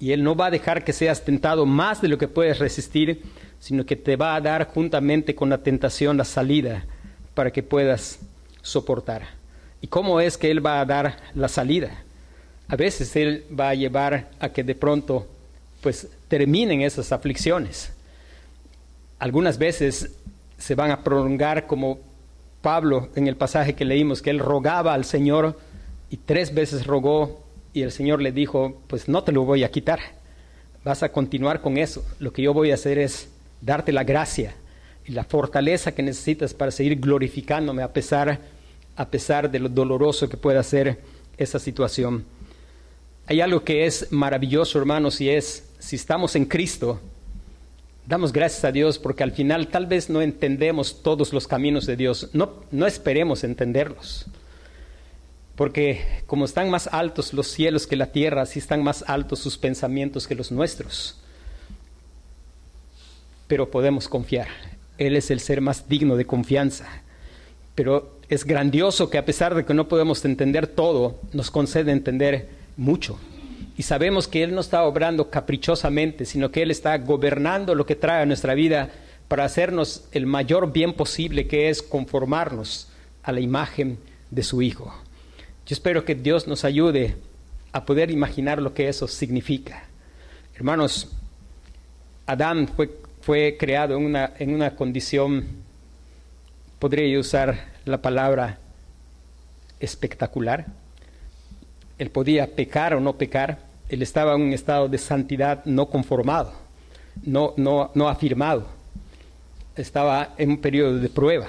Y 0.00 0.12
Él 0.12 0.22
no 0.22 0.36
va 0.36 0.46
a 0.46 0.50
dejar 0.50 0.84
que 0.84 0.92
seas 0.92 1.24
tentado 1.24 1.66
más 1.66 2.00
de 2.00 2.08
lo 2.08 2.18
que 2.18 2.28
puedes 2.28 2.58
resistir, 2.58 3.22
sino 3.60 3.84
que 3.84 3.96
te 3.96 4.16
va 4.16 4.34
a 4.34 4.40
dar 4.40 4.68
juntamente 4.68 5.34
con 5.34 5.50
la 5.50 5.58
tentación 5.58 6.16
la 6.16 6.24
salida 6.24 6.84
para 7.34 7.50
que 7.50 7.62
puedas 7.62 8.20
soportar. 8.62 9.22
¿Y 9.80 9.88
cómo 9.88 10.20
es 10.20 10.38
que 10.38 10.50
Él 10.50 10.64
va 10.64 10.80
a 10.80 10.84
dar 10.84 11.16
la 11.34 11.48
salida? 11.48 12.04
A 12.68 12.76
veces 12.76 13.14
Él 13.16 13.44
va 13.58 13.70
a 13.70 13.74
llevar 13.74 14.30
a 14.38 14.50
que 14.50 14.62
de 14.62 14.74
pronto 14.74 15.26
pues 15.80 16.08
terminen 16.28 16.82
esas 16.82 17.12
aflicciones. 17.12 17.92
Algunas 19.18 19.58
veces 19.58 20.10
se 20.58 20.74
van 20.74 20.90
a 20.90 21.02
prolongar 21.02 21.66
como 21.66 21.98
Pablo 22.60 23.08
en 23.14 23.28
el 23.28 23.36
pasaje 23.36 23.74
que 23.74 23.84
leímos, 23.84 24.22
que 24.22 24.30
él 24.30 24.40
rogaba 24.40 24.94
al 24.94 25.04
Señor 25.04 25.58
y 26.10 26.16
tres 26.16 26.54
veces 26.54 26.86
rogó 26.86 27.44
y 27.72 27.82
el 27.82 27.92
Señor 27.92 28.22
le 28.22 28.32
dijo, 28.32 28.80
pues 28.86 29.08
no 29.08 29.22
te 29.22 29.32
lo 29.32 29.44
voy 29.44 29.64
a 29.64 29.70
quitar, 29.70 30.00
vas 30.84 31.02
a 31.02 31.12
continuar 31.12 31.60
con 31.60 31.76
eso. 31.76 32.04
Lo 32.18 32.32
que 32.32 32.42
yo 32.42 32.54
voy 32.54 32.70
a 32.70 32.74
hacer 32.74 32.98
es 32.98 33.28
darte 33.60 33.92
la 33.92 34.04
gracia 34.04 34.54
y 35.06 35.12
la 35.12 35.24
fortaleza 35.24 35.92
que 35.92 36.02
necesitas 36.02 36.54
para 36.54 36.70
seguir 36.70 37.00
glorificándome 37.00 37.82
a 37.82 37.92
pesar, 37.92 38.40
a 38.96 39.08
pesar 39.08 39.50
de 39.50 39.58
lo 39.58 39.68
doloroso 39.68 40.28
que 40.28 40.36
pueda 40.36 40.62
ser 40.62 40.98
esa 41.36 41.58
situación. 41.58 42.24
Hay 43.26 43.40
algo 43.40 43.62
que 43.62 43.86
es 43.86 44.10
maravilloso, 44.10 44.78
hermanos, 44.78 45.20
y 45.20 45.30
es 45.30 45.68
si 45.78 45.96
estamos 45.96 46.34
en 46.34 46.46
Cristo, 46.46 47.00
damos 48.06 48.32
gracias 48.32 48.64
a 48.64 48.72
Dios 48.72 48.98
porque 48.98 49.22
al 49.22 49.32
final 49.32 49.68
tal 49.68 49.86
vez 49.86 50.08
no 50.08 50.22
entendemos 50.22 51.02
todos 51.02 51.32
los 51.32 51.46
caminos 51.46 51.86
de 51.86 51.96
Dios. 51.96 52.30
No, 52.32 52.64
no 52.70 52.86
esperemos 52.86 53.44
entenderlos. 53.44 54.26
Porque 55.58 56.22
como 56.26 56.44
están 56.44 56.70
más 56.70 56.86
altos 56.92 57.32
los 57.32 57.48
cielos 57.48 57.88
que 57.88 57.96
la 57.96 58.12
tierra, 58.12 58.42
así 58.42 58.60
están 58.60 58.80
más 58.80 59.04
altos 59.08 59.40
sus 59.40 59.58
pensamientos 59.58 60.28
que 60.28 60.36
los 60.36 60.52
nuestros. 60.52 61.16
Pero 63.48 63.68
podemos 63.68 64.06
confiar. 64.06 64.46
Él 64.98 65.16
es 65.16 65.32
el 65.32 65.40
ser 65.40 65.60
más 65.60 65.88
digno 65.88 66.14
de 66.14 66.26
confianza. 66.26 66.86
Pero 67.74 68.20
es 68.28 68.44
grandioso 68.44 69.10
que 69.10 69.18
a 69.18 69.24
pesar 69.24 69.56
de 69.56 69.64
que 69.64 69.74
no 69.74 69.88
podemos 69.88 70.24
entender 70.24 70.68
todo, 70.68 71.20
nos 71.32 71.50
concede 71.50 71.90
entender 71.90 72.50
mucho 72.76 73.18
y 73.76 73.82
sabemos 73.82 74.28
que 74.28 74.42
Él 74.42 74.54
no 74.54 74.60
está 74.60 74.84
obrando 74.84 75.30
caprichosamente, 75.30 76.24
sino 76.24 76.50
que 76.52 76.62
Él 76.62 76.70
está 76.70 76.98
gobernando 76.98 77.74
lo 77.74 77.86
que 77.86 77.96
trae 77.96 78.22
a 78.22 78.26
nuestra 78.26 78.54
vida 78.54 78.90
para 79.26 79.44
hacernos 79.44 80.04
el 80.12 80.26
mayor 80.26 80.72
bien 80.72 80.94
posible, 80.94 81.48
que 81.48 81.68
es 81.68 81.82
conformarnos 81.82 82.88
a 83.22 83.32
la 83.32 83.40
imagen 83.40 83.98
de 84.30 84.42
su 84.42 84.62
Hijo. 84.62 84.92
Yo 85.68 85.74
espero 85.74 86.02
que 86.02 86.14
Dios 86.14 86.46
nos 86.46 86.64
ayude 86.64 87.14
a 87.72 87.84
poder 87.84 88.10
imaginar 88.10 88.62
lo 88.62 88.72
que 88.72 88.88
eso 88.88 89.06
significa. 89.06 89.82
Hermanos, 90.56 91.10
Adán 92.24 92.68
fue, 92.68 92.90
fue 93.20 93.58
creado 93.60 93.98
en 93.98 94.06
una, 94.06 94.32
en 94.38 94.54
una 94.54 94.74
condición, 94.74 95.44
podría 96.78 97.20
usar 97.20 97.66
la 97.84 98.00
palabra 98.00 98.58
espectacular. 99.78 100.64
Él 101.98 102.08
podía 102.08 102.46
pecar 102.46 102.94
o 102.94 103.00
no 103.00 103.18
pecar, 103.18 103.58
él 103.90 104.00
estaba 104.00 104.36
en 104.36 104.40
un 104.40 104.52
estado 104.54 104.88
de 104.88 104.96
santidad 104.96 105.66
no 105.66 105.90
conformado, 105.90 106.54
no, 107.26 107.52
no, 107.58 107.90
no 107.94 108.08
afirmado. 108.08 108.66
Estaba 109.76 110.34
en 110.38 110.48
un 110.48 110.60
periodo 110.62 110.98
de 110.98 111.10
prueba. 111.10 111.48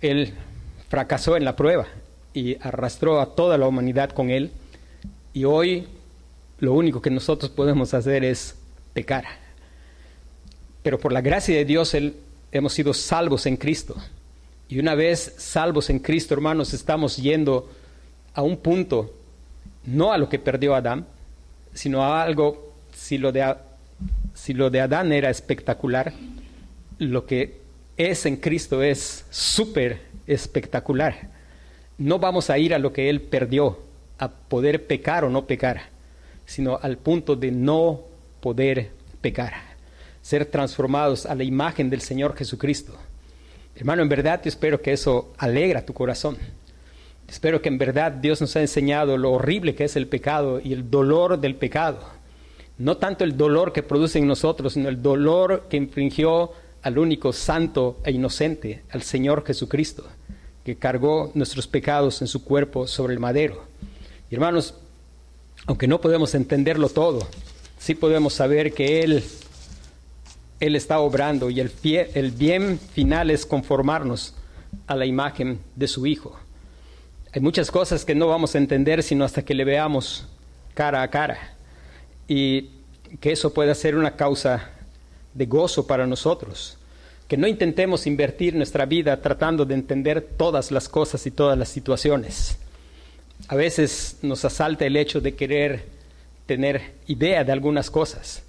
Él 0.00 0.32
fracasó 0.88 1.36
en 1.36 1.44
la 1.44 1.56
prueba 1.56 1.86
y 2.32 2.56
arrastró 2.60 3.20
a 3.20 3.34
toda 3.34 3.58
la 3.58 3.66
humanidad 3.66 4.10
con 4.10 4.30
él. 4.30 4.50
Y 5.32 5.44
hoy 5.44 5.86
lo 6.58 6.72
único 6.72 7.02
que 7.02 7.10
nosotros 7.10 7.50
podemos 7.50 7.94
hacer 7.94 8.24
es 8.24 8.54
pecar. 8.92 9.24
Pero 10.82 10.98
por 10.98 11.12
la 11.12 11.20
gracia 11.20 11.56
de 11.56 11.64
Dios 11.64 11.96
hemos 12.52 12.72
sido 12.72 12.94
salvos 12.94 13.46
en 13.46 13.56
Cristo. 13.56 13.96
Y 14.68 14.78
una 14.78 14.94
vez 14.94 15.34
salvos 15.36 15.90
en 15.90 15.98
Cristo, 15.98 16.34
hermanos, 16.34 16.74
estamos 16.74 17.16
yendo 17.16 17.70
a 18.34 18.42
un 18.42 18.56
punto 18.56 19.12
no 19.84 20.12
a 20.12 20.18
lo 20.18 20.28
que 20.28 20.38
perdió 20.38 20.74
Adán, 20.74 21.06
sino 21.72 22.02
a 22.02 22.22
algo, 22.22 22.74
si 22.92 23.18
lo 23.18 23.32
de, 23.32 23.54
si 24.34 24.52
lo 24.52 24.70
de 24.70 24.80
Adán 24.80 25.12
era 25.12 25.30
espectacular, 25.30 26.12
lo 26.98 27.26
que 27.26 27.60
es 27.96 28.26
en 28.26 28.36
Cristo 28.36 28.82
es 28.82 29.24
súper 29.30 30.00
espectacular. 30.26 31.30
No 31.98 32.18
vamos 32.18 32.50
a 32.50 32.58
ir 32.58 32.74
a 32.74 32.78
lo 32.78 32.92
que 32.92 33.08
Él 33.08 33.22
perdió, 33.22 33.78
a 34.18 34.30
poder 34.30 34.86
pecar 34.86 35.24
o 35.24 35.30
no 35.30 35.46
pecar, 35.46 35.82
sino 36.44 36.78
al 36.80 36.98
punto 36.98 37.36
de 37.36 37.50
no 37.50 38.02
poder 38.40 38.90
pecar, 39.20 39.54
ser 40.22 40.46
transformados 40.46 41.26
a 41.26 41.34
la 41.34 41.44
imagen 41.44 41.90
del 41.90 42.00
Señor 42.00 42.36
Jesucristo. 42.36 42.94
Hermano, 43.74 44.02
en 44.02 44.08
verdad 44.08 44.40
yo 44.42 44.48
espero 44.48 44.80
que 44.80 44.92
eso 44.92 45.32
alegra 45.38 45.84
tu 45.84 45.92
corazón. 45.92 46.36
Espero 47.28 47.60
que 47.60 47.68
en 47.68 47.78
verdad 47.78 48.12
Dios 48.12 48.40
nos 48.40 48.54
ha 48.56 48.60
enseñado 48.60 49.18
lo 49.18 49.32
horrible 49.32 49.74
que 49.74 49.84
es 49.84 49.96
el 49.96 50.06
pecado 50.06 50.60
y 50.62 50.72
el 50.72 50.90
dolor 50.90 51.40
del 51.40 51.56
pecado. 51.56 52.00
No 52.78 52.98
tanto 52.98 53.24
el 53.24 53.36
dolor 53.36 53.72
que 53.72 53.82
produce 53.82 54.18
en 54.18 54.28
nosotros, 54.28 54.74
sino 54.74 54.88
el 54.88 55.02
dolor 55.02 55.66
que 55.68 55.76
infringió 55.76 56.52
al 56.86 56.98
único 56.98 57.32
santo 57.32 57.98
e 58.04 58.12
inocente, 58.12 58.84
al 58.90 59.02
Señor 59.02 59.44
Jesucristo, 59.44 60.06
que 60.64 60.76
cargó 60.76 61.32
nuestros 61.34 61.66
pecados 61.66 62.22
en 62.22 62.28
su 62.28 62.44
cuerpo 62.44 62.86
sobre 62.86 63.12
el 63.12 63.18
madero. 63.18 63.64
Y 64.30 64.36
hermanos, 64.36 64.72
aunque 65.66 65.88
no 65.88 66.00
podemos 66.00 66.36
entenderlo 66.36 66.88
todo, 66.88 67.26
sí 67.76 67.96
podemos 67.96 68.34
saber 68.34 68.72
que 68.72 69.00
Él 69.00 69.24
Él 70.60 70.76
está 70.76 71.00
obrando 71.00 71.50
y 71.50 71.58
el, 71.58 71.72
el 71.82 72.30
bien 72.30 72.78
final 72.78 73.30
es 73.32 73.44
conformarnos 73.44 74.34
a 74.86 74.94
la 74.94 75.06
imagen 75.06 75.58
de 75.74 75.88
su 75.88 76.06
Hijo. 76.06 76.38
Hay 77.32 77.40
muchas 77.40 77.72
cosas 77.72 78.04
que 78.04 78.14
no 78.14 78.28
vamos 78.28 78.54
a 78.54 78.58
entender 78.58 79.02
sino 79.02 79.24
hasta 79.24 79.44
que 79.44 79.54
le 79.54 79.64
veamos 79.64 80.28
cara 80.74 81.02
a 81.02 81.10
cara. 81.10 81.56
Y 82.28 82.70
que 83.20 83.32
eso 83.32 83.52
pueda 83.52 83.74
ser 83.74 83.96
una 83.96 84.14
causa 84.14 84.70
de 85.36 85.46
gozo 85.46 85.86
para 85.86 86.06
nosotros. 86.06 86.78
Que 87.28 87.36
no 87.36 87.46
intentemos 87.46 88.06
invertir 88.06 88.54
nuestra 88.54 88.86
vida 88.86 89.20
tratando 89.20 89.64
de 89.64 89.74
entender 89.74 90.22
todas 90.36 90.70
las 90.70 90.88
cosas 90.88 91.26
y 91.26 91.30
todas 91.30 91.58
las 91.58 91.68
situaciones. 91.68 92.58
A 93.48 93.56
veces 93.56 94.18
nos 94.22 94.44
asalta 94.44 94.86
el 94.86 94.96
hecho 94.96 95.20
de 95.20 95.34
querer 95.34 95.84
tener 96.46 96.94
idea 97.06 97.44
de 97.44 97.52
algunas 97.52 97.90
cosas. 97.90 98.42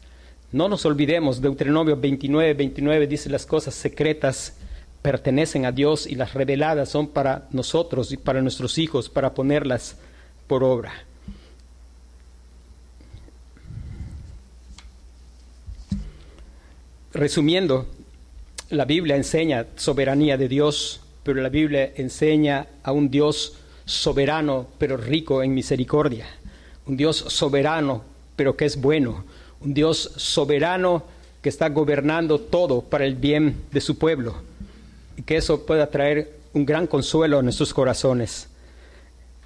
No 0.52 0.70
nos 0.70 0.86
olvidemos, 0.86 1.42
Deuteronomio 1.42 1.98
29, 1.98 2.54
29 2.54 3.08
dice 3.08 3.30
las 3.30 3.46
cosas 3.46 3.74
secretas 3.74 4.56
pertenecen 5.02 5.66
a 5.66 5.72
Dios 5.72 6.08
y 6.08 6.16
las 6.16 6.34
reveladas 6.34 6.90
son 6.90 7.08
para 7.08 7.48
nosotros 7.52 8.12
y 8.12 8.18
para 8.18 8.42
nuestros 8.42 8.78
hijos, 8.78 9.10
para 9.10 9.34
ponerlas 9.34 9.98
por 10.48 10.64
obra. 10.64 11.07
Resumiendo, 17.18 17.88
la 18.70 18.86
Biblia 18.86 19.15
enseña 19.15 19.65
soberanía 19.76 20.38
de 20.38 20.47
Dios, 20.47 21.01
pero 21.24 21.41
la 21.41 21.49
Biblia 21.49 21.91
enseña 21.95 22.68
a 22.84 22.91
un 22.91 23.09
Dios 23.09 23.55
soberano, 23.86 24.68
pero 24.78 24.97
rico 24.97 25.41
en 25.41 25.55
misericordia. 25.55 26.28
Un 26.86 26.95
Dios 26.95 27.18
soberano, 27.18 28.03
pero 28.36 28.55
que 28.55 28.65
es 28.65 28.80
bueno. 28.80 29.26
Un 29.61 29.74
Dios 29.74 30.11
soberano 30.18 31.05
que 31.41 31.49
está 31.49 31.70
gobernando 31.70 32.39
todo 32.39 32.84
para 32.84 33.05
el 33.05 33.15
bien 33.15 33.63
de 33.72 33.82
su 33.82 33.97
pueblo. 33.97 34.36
Y 35.18 35.24
que 35.24 35.38
eso 35.38 35.65
pueda 35.65 35.89
traer 35.89 36.38
un 36.53 36.68
gran 36.68 36.86
consuelo 36.86 37.39
a 37.39 37.41
nuestros 37.41 37.74
corazones. 37.74 38.47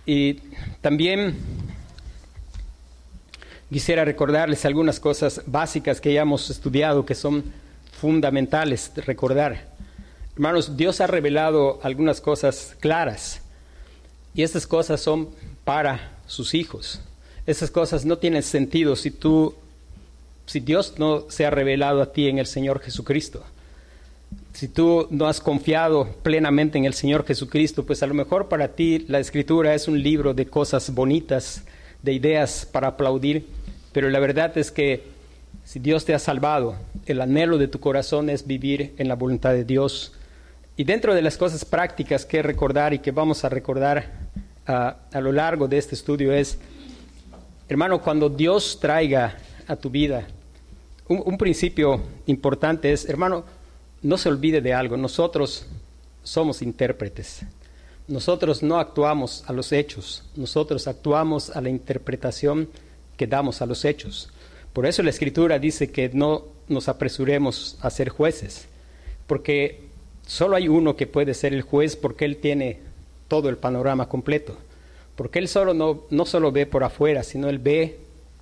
Y 0.05 0.41
también 0.81 1.37
quisiera 3.71 4.03
recordarles 4.03 4.65
algunas 4.65 4.99
cosas 4.99 5.41
básicas 5.45 6.01
que 6.01 6.11
ya 6.11 6.23
hemos 6.23 6.49
estudiado 6.49 7.05
que 7.05 7.15
son 7.15 7.60
fundamentales 8.01 8.91
recordar. 9.05 9.67
Hermanos, 10.33 10.75
Dios 10.75 11.01
ha 11.01 11.07
revelado 11.07 11.79
algunas 11.83 12.19
cosas 12.19 12.75
claras 12.79 13.41
y 14.33 14.41
estas 14.41 14.65
cosas 14.65 14.99
son 14.99 15.29
para 15.63 16.17
sus 16.25 16.55
hijos. 16.55 16.99
Esas 17.45 17.69
cosas 17.69 18.03
no 18.03 18.17
tienen 18.17 18.41
sentido 18.41 18.95
si 18.95 19.11
tú, 19.11 19.53
si 20.47 20.61
Dios 20.61 20.95
no 20.97 21.29
se 21.29 21.45
ha 21.45 21.51
revelado 21.51 22.01
a 22.01 22.11
ti 22.11 22.27
en 22.27 22.39
el 22.39 22.47
Señor 22.47 22.79
Jesucristo. 22.79 23.43
Si 24.53 24.67
tú 24.67 25.05
no 25.11 25.27
has 25.27 25.39
confiado 25.39 26.07
plenamente 26.23 26.79
en 26.79 26.85
el 26.85 26.95
Señor 26.95 27.23
Jesucristo, 27.23 27.85
pues 27.85 28.01
a 28.01 28.07
lo 28.07 28.15
mejor 28.15 28.49
para 28.49 28.69
ti 28.69 29.05
la 29.09 29.19
Escritura 29.19 29.75
es 29.75 29.87
un 29.87 30.01
libro 30.01 30.33
de 30.33 30.47
cosas 30.47 30.91
bonitas, 30.91 31.65
de 32.01 32.13
ideas 32.13 32.65
para 32.65 32.87
aplaudir, 32.87 33.45
pero 33.91 34.09
la 34.09 34.19
verdad 34.19 34.57
es 34.57 34.71
que 34.71 35.03
si 35.65 35.77
Dios 35.77 36.03
te 36.03 36.15
ha 36.15 36.19
salvado, 36.19 36.75
el 37.11 37.21
anhelo 37.21 37.57
de 37.57 37.67
tu 37.67 37.79
corazón 37.79 38.29
es 38.29 38.47
vivir 38.47 38.93
en 38.97 39.07
la 39.07 39.15
voluntad 39.15 39.51
de 39.53 39.63
Dios. 39.63 40.13
Y 40.75 40.83
dentro 40.83 41.13
de 41.13 41.21
las 41.21 41.37
cosas 41.37 41.65
prácticas 41.65 42.25
que 42.25 42.41
recordar 42.41 42.93
y 42.93 42.99
que 42.99 43.11
vamos 43.11 43.43
a 43.43 43.49
recordar 43.49 44.29
ah, 44.67 44.97
a 45.11 45.21
lo 45.21 45.31
largo 45.31 45.67
de 45.67 45.77
este 45.77 45.95
estudio 45.95 46.33
es, 46.33 46.57
hermano, 47.69 48.01
cuando 48.01 48.29
Dios 48.29 48.79
traiga 48.79 49.37
a 49.67 49.75
tu 49.75 49.89
vida, 49.89 50.27
un 51.07 51.37
principio 51.37 52.01
importante 52.25 52.93
es, 52.93 53.07
hermano, 53.07 53.43
no 54.01 54.17
se 54.17 54.29
olvide 54.29 54.61
de 54.61 54.73
algo, 54.73 54.95
nosotros 54.97 55.67
somos 56.23 56.61
intérpretes. 56.61 57.41
Nosotros 58.07 58.63
no 58.63 58.79
actuamos 58.79 59.43
a 59.47 59.53
los 59.53 59.71
hechos, 59.71 60.23
nosotros 60.35 60.87
actuamos 60.87 61.55
a 61.55 61.61
la 61.61 61.69
interpretación 61.69 62.69
que 63.15 63.27
damos 63.27 63.61
a 63.61 63.65
los 63.65 63.85
hechos. 63.85 64.29
Por 64.73 64.85
eso 64.85 65.03
la 65.03 65.11
escritura 65.11 65.59
dice 65.59 65.91
que 65.91 66.09
no 66.13 66.45
nos 66.71 66.89
apresuremos 66.89 67.77
a 67.81 67.89
ser 67.89 68.09
jueces, 68.09 68.67
porque 69.27 69.83
solo 70.25 70.55
hay 70.55 70.67
uno 70.67 70.95
que 70.95 71.07
puede 71.07 71.33
ser 71.33 71.53
el 71.53 71.61
juez 71.61 71.95
porque 71.95 72.25
él 72.25 72.37
tiene 72.37 72.79
todo 73.27 73.49
el 73.49 73.57
panorama 73.57 74.09
completo, 74.09 74.57
porque 75.15 75.39
él 75.39 75.47
solo 75.47 75.73
no, 75.73 76.03
no 76.09 76.25
solo 76.25 76.51
ve 76.51 76.65
por 76.65 76.83
afuera, 76.83 77.23
sino 77.23 77.49
él 77.49 77.59
ve 77.59 77.99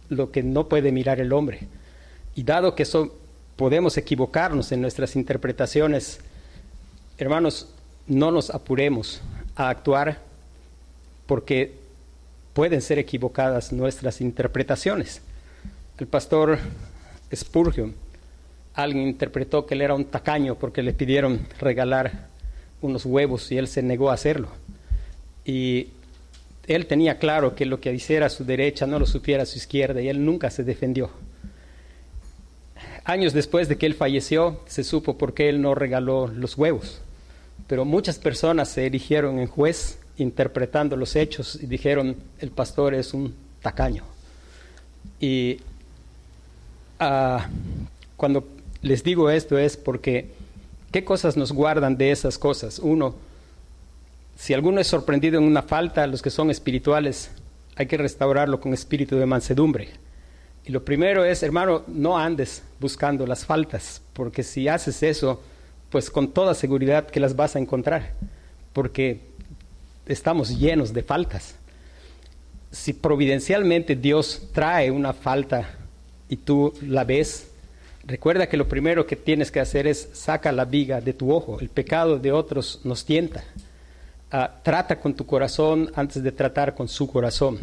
lo 0.10 0.32
que 0.32 0.44
no 0.44 0.68
puede 0.68 0.92
mirar 0.92 1.20
el 1.20 1.34
hombre. 1.34 1.68
Y 2.36 2.44
dado 2.44 2.76
que 2.76 2.86
podemos 3.56 3.98
equivocarnos 3.98 4.72
en 4.72 4.82
nuestras 4.82 5.16
interpretaciones, 5.16 6.20
hermanos, 7.18 7.68
no 8.08 8.32
nos 8.32 8.50
apuremos 8.50 9.22
a 9.56 9.70
actuar 9.70 10.20
porque 11.28 11.76
pueden 12.54 12.82
ser 12.82 12.98
equivocadas 12.98 13.72
nuestras 13.72 14.22
interpretaciones. 14.22 15.22
El 15.98 16.08
pastor 16.08 16.58
Spurgeon, 17.34 17.94
alguien 18.84 19.08
interpretó 19.08 19.66
que 19.66 19.76
él 19.76 19.82
era 19.82 19.96
un 19.96 20.06
tacaño 20.06 20.56
porque 20.56 20.84
le 20.84 20.94
pidieron 20.94 21.48
regalar 21.60 22.28
unos 22.82 23.06
huevos 23.06 23.52
y 23.52 23.58
él 23.58 23.68
se 23.68 23.84
negó 23.84 24.10
a 24.10 24.14
hacerlo. 24.14 24.50
Y 25.46 25.88
él 26.68 26.86
tenía 26.86 27.18
claro 27.18 27.56
que 27.56 27.66
lo 27.66 27.80
que 27.80 27.94
hiciera 27.94 28.28
a 28.28 28.30
su 28.30 28.46
derecha 28.46 28.86
no 28.86 29.00
lo 29.00 29.06
supiera 29.06 29.44
a 29.44 29.46
su 29.46 29.58
izquierda 29.58 30.02
y 30.02 30.10
él 30.10 30.24
nunca 30.24 30.50
se 30.50 30.64
defendió. 30.64 31.10
Años 33.06 33.34
después 33.34 33.68
de 33.68 33.78
que 33.78 33.86
él 33.86 33.96
falleció, 33.96 34.62
se 34.68 34.84
supo 34.84 35.18
por 35.18 35.34
qué 35.34 35.50
él 35.50 35.62
no 35.62 35.74
regaló 35.74 36.28
los 36.28 36.58
huevos. 36.58 37.02
Pero 37.68 37.86
muchas 37.86 38.20
personas 38.20 38.70
se 38.70 38.86
erigieron 38.86 39.40
en 39.40 39.48
juez 39.48 40.00
interpretando 40.18 40.96
los 40.96 41.16
hechos 41.16 41.58
y 41.62 41.66
dijeron, 41.66 42.16
el 42.40 42.52
pastor 42.52 42.94
es 42.94 43.14
un 43.14 43.34
tacaño. 43.62 44.04
Y 45.20 45.60
Ah, 47.02 47.48
cuando 48.18 48.46
les 48.82 49.04
digo 49.04 49.30
esto 49.30 49.58
es 49.58 49.78
porque 49.78 50.32
¿qué 50.92 51.04
cosas 51.04 51.38
nos 51.38 51.52
guardan 51.52 51.98
de 51.98 52.12
esas 52.12 52.38
cosas? 52.38 52.80
Uno, 52.80 53.16
si 54.38 54.54
alguno 54.54 54.80
es 54.80 54.88
sorprendido 54.88 55.38
en 55.38 55.46
una 55.46 55.62
falta, 55.62 56.08
los 56.08 56.22
que 56.22 56.30
son 56.30 56.50
espirituales, 56.50 57.32
hay 57.76 57.88
que 57.88 57.98
restaurarlo 57.98 58.60
con 58.60 58.74
espíritu 58.74 59.18
de 59.18 59.26
mansedumbre. 59.26 59.90
Y 60.66 60.72
lo 60.72 60.84
primero 60.84 61.26
es, 61.26 61.44
hermano, 61.44 61.84
no 61.88 62.18
andes 62.18 62.64
buscando 62.80 63.26
las 63.26 63.46
faltas, 63.46 64.02
porque 64.14 64.44
si 64.44 64.68
haces 64.68 65.04
eso, 65.04 65.42
pues 65.90 66.10
con 66.10 66.32
toda 66.32 66.54
seguridad 66.54 67.08
que 67.08 67.20
las 67.20 67.36
vas 67.36 67.56
a 67.56 67.60
encontrar, 67.60 68.14
porque 68.74 69.22
estamos 70.06 70.58
llenos 70.58 70.94
de 70.94 71.04
faltas. 71.04 71.56
Si 72.72 72.94
providencialmente 72.94 73.96
Dios 73.96 74.50
trae 74.54 74.92
una 74.92 75.14
falta 75.14 75.70
y 76.28 76.36
tú 76.38 76.74
la 76.82 77.04
ves, 77.04 77.49
recuerda 78.06 78.48
que 78.48 78.58
lo 78.58 78.68
primero 78.68 79.06
que 79.06 79.16
tienes 79.16 79.52
que 79.52 79.60
hacer 79.60 79.88
es 79.88 80.10
saca 80.14 80.52
la 80.52 80.66
viga 80.66 81.02
de 81.02 81.14
tu 81.14 81.32
ojo. 81.32 81.60
El 81.60 81.70
pecado 81.70 82.20
de 82.20 82.32
otros 82.32 82.82
nos 82.84 83.06
tienta. 83.06 83.44
Ah, 84.32 84.60
trata 84.64 85.00
con 85.00 85.16
tu 85.16 85.26
corazón 85.26 85.92
antes 85.96 86.22
de 86.22 86.32
tratar 86.32 86.76
con 86.76 86.88
su 86.88 87.12
corazón. 87.12 87.60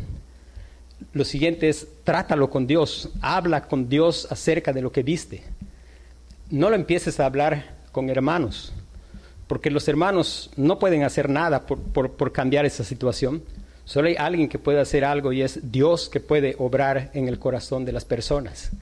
Lo 1.13 1.25
siguiente 1.25 1.69
es, 1.69 1.87
trátalo 2.05 2.51
con 2.51 2.67
Dios, 2.67 3.11
habla 3.21 3.69
con 3.69 3.89
Dios 3.89 4.27
acerca 4.31 4.73
de 4.73 4.83
lo 4.83 4.91
que 4.91 5.03
viste. 5.03 5.43
No 6.51 6.71
lo 6.71 6.77
empieces 6.77 7.21
a 7.21 7.27
hablar 7.27 7.77
con 7.93 8.11
hermanos, 8.11 8.73
porque 9.47 9.71
los 9.71 9.87
hermanos 9.89 10.51
no 10.57 10.79
pueden 10.79 11.03
hacer 11.05 11.29
nada 11.29 11.67
por, 11.67 11.79
por 12.11 12.33
cambiar 12.33 12.65
esa 12.65 12.83
situación. 12.83 13.43
Solo 13.85 14.09
hay 14.09 14.17
alguien 14.17 14.49
que 14.49 14.59
puede 14.59 14.81
hacer 14.81 15.05
algo 15.05 15.33
y 15.33 15.43
es 15.43 15.71
Dios 15.71 16.09
que 16.09 16.19
puede 16.19 16.57
obrar 16.59 17.11
en 17.15 17.29
el 17.29 17.39
corazón 17.39 17.85
de 17.85 17.93
las 17.93 18.05
personas. 18.05 18.73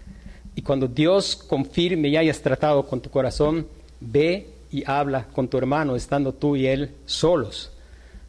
Y 0.56 0.62
cuando 0.62 0.86
Dios 0.88 1.36
confirme 1.36 2.08
y 2.08 2.16
hayas 2.16 2.40
tratado 2.40 2.86
con 2.86 3.00
tu 3.00 3.10
corazón, 3.10 3.66
ve 4.00 4.48
y 4.70 4.84
habla 4.86 5.26
con 5.32 5.48
tu 5.48 5.58
hermano, 5.58 5.96
estando 5.96 6.32
tú 6.32 6.56
y 6.56 6.66
él 6.66 6.90
solos. 7.06 7.70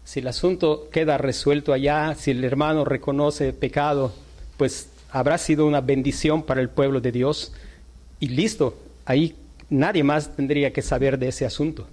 Si 0.04 0.20
el 0.20 0.28
asunto 0.28 0.88
queda 0.92 1.18
resuelto 1.18 1.74
allá, 1.74 2.14
si 2.16 2.32
el 2.32 2.44
hermano 2.44 2.86
reconoce 2.86 3.54
pecado, 3.54 4.14
pues 4.58 4.90
habrá 5.12 5.38
sido 5.38 5.66
una 5.66 5.82
bendición 5.82 6.44
para 6.44 6.62
el 6.62 6.70
pueblo 6.70 7.02
de 7.02 7.12
Dios. 7.12 7.54
Y 8.20 8.30
listo, 8.30 8.78
ahí 9.06 9.36
nadie 9.70 10.04
más 10.04 10.36
tendría 10.36 10.72
que 10.72 10.82
saber 10.82 11.18
de 11.18 11.30
ese 11.30 11.46
asunto. 11.46 11.88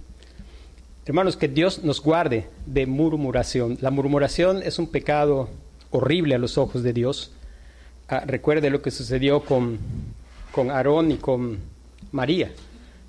Hermanos, 1.05 1.35
que 1.35 1.47
Dios 1.47 1.83
nos 1.83 2.01
guarde 2.01 2.47
de 2.65 2.85
murmuración. 2.85 3.77
La 3.81 3.91
murmuración 3.91 4.61
es 4.63 4.79
un 4.79 4.87
pecado 4.87 5.49
horrible 5.91 6.35
a 6.35 6.37
los 6.37 6.57
ojos 6.57 6.83
de 6.83 6.93
Dios. 6.93 7.31
Ah, 8.07 8.23
recuerde 8.25 8.69
lo 8.69 8.81
que 8.81 8.91
sucedió 8.91 9.41
con, 9.41 9.79
con 10.53 10.69
Aarón 10.69 11.11
y 11.11 11.15
con 11.17 11.57
María. 12.11 12.51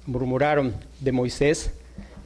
Murmuraron 0.06 0.74
de 0.98 1.12
Moisés 1.12 1.70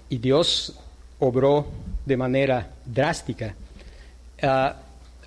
y 0.08 0.18
Dios 0.18 0.78
obró 1.18 1.66
de 2.06 2.16
manera 2.16 2.70
drástica. 2.86 3.56
Ah, 4.40 4.76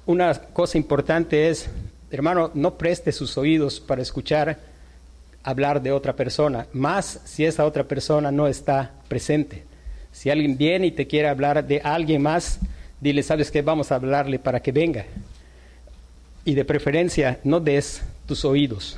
una 0.06 0.34
cosa 0.34 0.78
importante 0.78 1.50
es, 1.50 1.70
hermano, 2.10 2.52
no 2.54 2.78
preste 2.78 3.12
sus 3.12 3.38
oídos 3.38 3.82
para 3.82 4.02
escuchar 4.02 4.60
hablar 5.44 5.82
de 5.82 5.92
otra 5.92 6.16
persona, 6.16 6.68
más 6.72 7.20
si 7.26 7.46
esa 7.46 7.66
otra 7.66 7.84
persona 7.84 8.32
no 8.32 8.48
está 8.48 8.94
presente. 9.10 9.66
Si 10.14 10.30
alguien 10.30 10.58
viene 10.58 10.88
y 10.88 10.92
te 10.92 11.06
quiere 11.06 11.28
hablar 11.28 11.68
de 11.68 11.82
alguien 11.82 12.22
más, 12.22 12.60
dile, 13.02 13.24
¿sabes 13.24 13.52
qué? 13.52 13.62
Vamos 13.62 13.92
a 13.92 13.96
hablarle 13.96 14.40
para 14.40 14.62
que 14.62 14.72
venga. 14.72 15.06
Y 16.46 16.54
de 16.54 16.64
preferencia, 16.64 17.40
no 17.44 17.60
des 17.60 18.02
tus 18.26 18.46
oídos. 18.46 18.98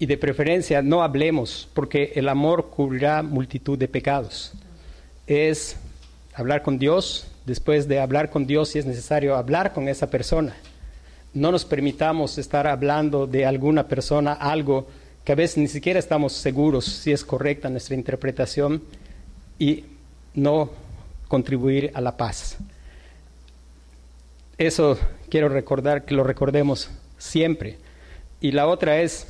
Y 0.00 0.06
de 0.06 0.16
preferencia, 0.16 0.80
no 0.80 1.02
hablemos, 1.02 1.68
porque 1.74 2.12
el 2.16 2.28
amor 2.28 2.70
cubrirá 2.70 3.22
multitud 3.22 3.78
de 3.78 3.86
pecados. 3.86 4.54
Es 5.26 5.76
hablar 6.34 6.62
con 6.62 6.78
Dios, 6.78 7.26
después 7.44 7.86
de 7.86 8.00
hablar 8.00 8.30
con 8.30 8.46
Dios, 8.46 8.70
si 8.70 8.78
es 8.78 8.86
necesario, 8.86 9.36
hablar 9.36 9.74
con 9.74 9.88
esa 9.88 10.08
persona. 10.08 10.56
No 11.34 11.52
nos 11.52 11.66
permitamos 11.66 12.38
estar 12.38 12.66
hablando 12.66 13.26
de 13.26 13.44
alguna 13.44 13.88
persona 13.88 14.32
algo 14.32 14.88
que 15.22 15.32
a 15.32 15.34
veces 15.34 15.58
ni 15.58 15.68
siquiera 15.68 15.98
estamos 15.98 16.32
seguros 16.32 16.86
si 16.86 17.12
es 17.12 17.22
correcta 17.22 17.68
nuestra 17.68 17.94
interpretación 17.94 18.82
y 19.58 19.84
no 20.34 20.70
contribuir 21.28 21.90
a 21.92 22.00
la 22.00 22.16
paz. 22.16 22.56
Eso 24.56 24.98
quiero 25.28 25.50
recordar, 25.50 26.06
que 26.06 26.14
lo 26.14 26.24
recordemos 26.24 26.90
siempre. 27.18 27.76
Y 28.40 28.52
la 28.52 28.66
otra 28.66 29.02
es, 29.02 29.26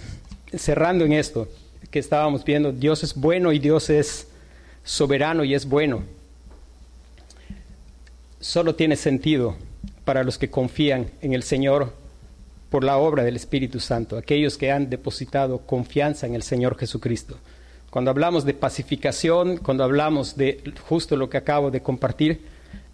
cerrando 0.56 1.04
en 1.04 1.12
esto, 1.12 1.48
que 1.90 1.98
estábamos 1.98 2.44
viendo, 2.44 2.72
Dios 2.72 3.02
es 3.02 3.14
bueno 3.14 3.52
y 3.52 3.58
Dios 3.58 3.90
es 3.90 4.28
soberano 4.84 5.44
y 5.44 5.54
es 5.54 5.66
bueno. 5.66 6.02
Solo 8.40 8.74
tiene 8.74 8.96
sentido 8.96 9.56
para 10.04 10.24
los 10.24 10.38
que 10.38 10.50
confían 10.50 11.10
en 11.20 11.34
el 11.34 11.42
Señor 11.42 11.92
por 12.70 12.84
la 12.84 12.98
obra 12.98 13.24
del 13.24 13.36
Espíritu 13.36 13.80
Santo, 13.80 14.16
aquellos 14.16 14.56
que 14.56 14.70
han 14.70 14.88
depositado 14.88 15.58
confianza 15.58 16.26
en 16.26 16.34
el 16.34 16.42
Señor 16.42 16.78
Jesucristo. 16.78 17.36
Cuando 17.90 18.10
hablamos 18.10 18.44
de 18.44 18.54
pacificación, 18.54 19.56
cuando 19.56 19.82
hablamos 19.82 20.36
de 20.36 20.72
justo 20.88 21.16
lo 21.16 21.28
que 21.28 21.36
acabo 21.36 21.72
de 21.72 21.82
compartir, 21.82 22.42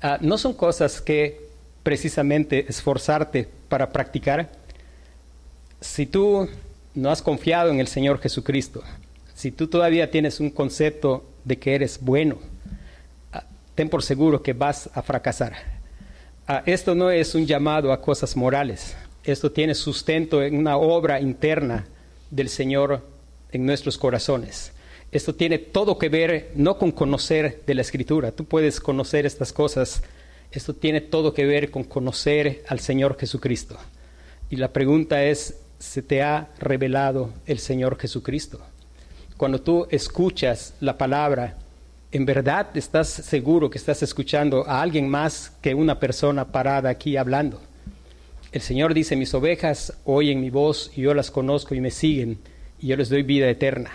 ah, 0.01 0.19
no 0.23 0.39
son 0.39 0.55
cosas 0.55 1.03
que 1.03 1.47
precisamente 1.83 2.65
esforzarte 2.69 3.47
para 3.69 3.93
practicar. 3.93 4.51
Si 5.81 6.07
tú 6.07 6.49
no 6.97 7.11
has 7.11 7.23
confiado 7.23 7.71
en 7.71 7.79
el 7.79 7.87
Señor 7.87 8.19
Jesucristo, 8.19 8.83
si 9.35 9.53
tú 9.53 9.69
todavía 9.69 10.11
tienes 10.11 10.41
un 10.41 10.51
concepto 10.51 11.25
de 11.45 11.59
que 11.59 11.75
eres 11.75 12.01
bueno, 12.01 12.39
ah, 13.33 13.45
ten 13.75 13.91
por 13.91 14.03
seguro 14.03 14.43
que 14.43 14.55
vas 14.55 14.89
a 14.95 15.03
fracasar. 15.03 15.55
Ah, 16.49 16.63
esto 16.65 16.95
no 16.95 17.11
es 17.11 17.35
un 17.35 17.47
llamado 17.47 17.93
a 17.93 18.01
cosas 18.01 18.35
morales, 18.35 18.97
esto 19.25 19.53
tiene 19.53 19.75
sustento 19.75 20.43
en 20.43 20.57
una 20.57 20.79
obra 20.79 21.21
interna 21.21 21.87
del 22.31 22.49
Señor 22.49 23.07
en 23.53 23.67
nuestros 23.67 23.99
corazones. 23.99 24.73
Esto 25.13 25.35
tiene 25.35 25.59
todo 25.59 25.99
que 25.99 26.09
ver 26.09 26.53
no 26.55 26.79
con 26.79 26.93
conocer 26.93 27.63
de 27.67 27.75
la 27.75 27.83
escritura, 27.83 28.33
tú 28.33 28.47
puedes 28.47 28.81
conocer 28.81 29.27
estas 29.27 29.53
cosas, 29.53 30.03
esto 30.51 30.75
tiene 30.75 31.03
todo 31.03 31.35
que 31.35 31.45
ver 31.45 31.71
con 31.71 31.85
conocer 31.85 32.65
al 32.69 32.81
Señor 32.81 33.19
Jesucristo. 33.19 33.77
Y 34.49 34.57
la 34.57 34.73
pregunta 34.73 35.23
es, 35.25 35.57
¿se 35.79 36.03
te 36.03 36.23
ha 36.23 36.49
revelado 36.59 37.33
el 37.47 37.59
Señor 37.59 37.99
Jesucristo? 37.99 38.61
Cuando 39.37 39.61
tú 39.61 39.87
escuchas 39.91 40.75
la 40.81 40.97
palabra, 40.97 41.57
¿en 42.13 42.25
verdad 42.25 42.77
estás 42.77 43.09
seguro 43.09 43.69
que 43.71 43.79
estás 43.79 44.03
escuchando 44.03 44.67
a 44.67 44.81
alguien 44.81 45.09
más 45.09 45.53
que 45.61 45.75
una 45.75 45.99
persona 45.99 46.53
parada 46.53 46.89
aquí 46.89 47.17
hablando? 47.17 47.61
El 48.53 48.61
Señor 48.61 48.95
dice, 48.95 49.17
mis 49.17 49.35
ovejas 49.35 49.93
oyen 50.05 50.41
mi 50.41 50.51
voz 50.51 50.91
y 50.97 51.03
yo 51.03 51.15
las 51.15 51.31
conozco 51.31 51.75
y 51.75 51.81
me 51.81 51.91
siguen 51.91 52.39
y 52.81 52.89
yo 52.89 52.97
les 52.97 53.09
doy 53.09 53.23
vida 53.23 53.49
eterna 53.49 53.91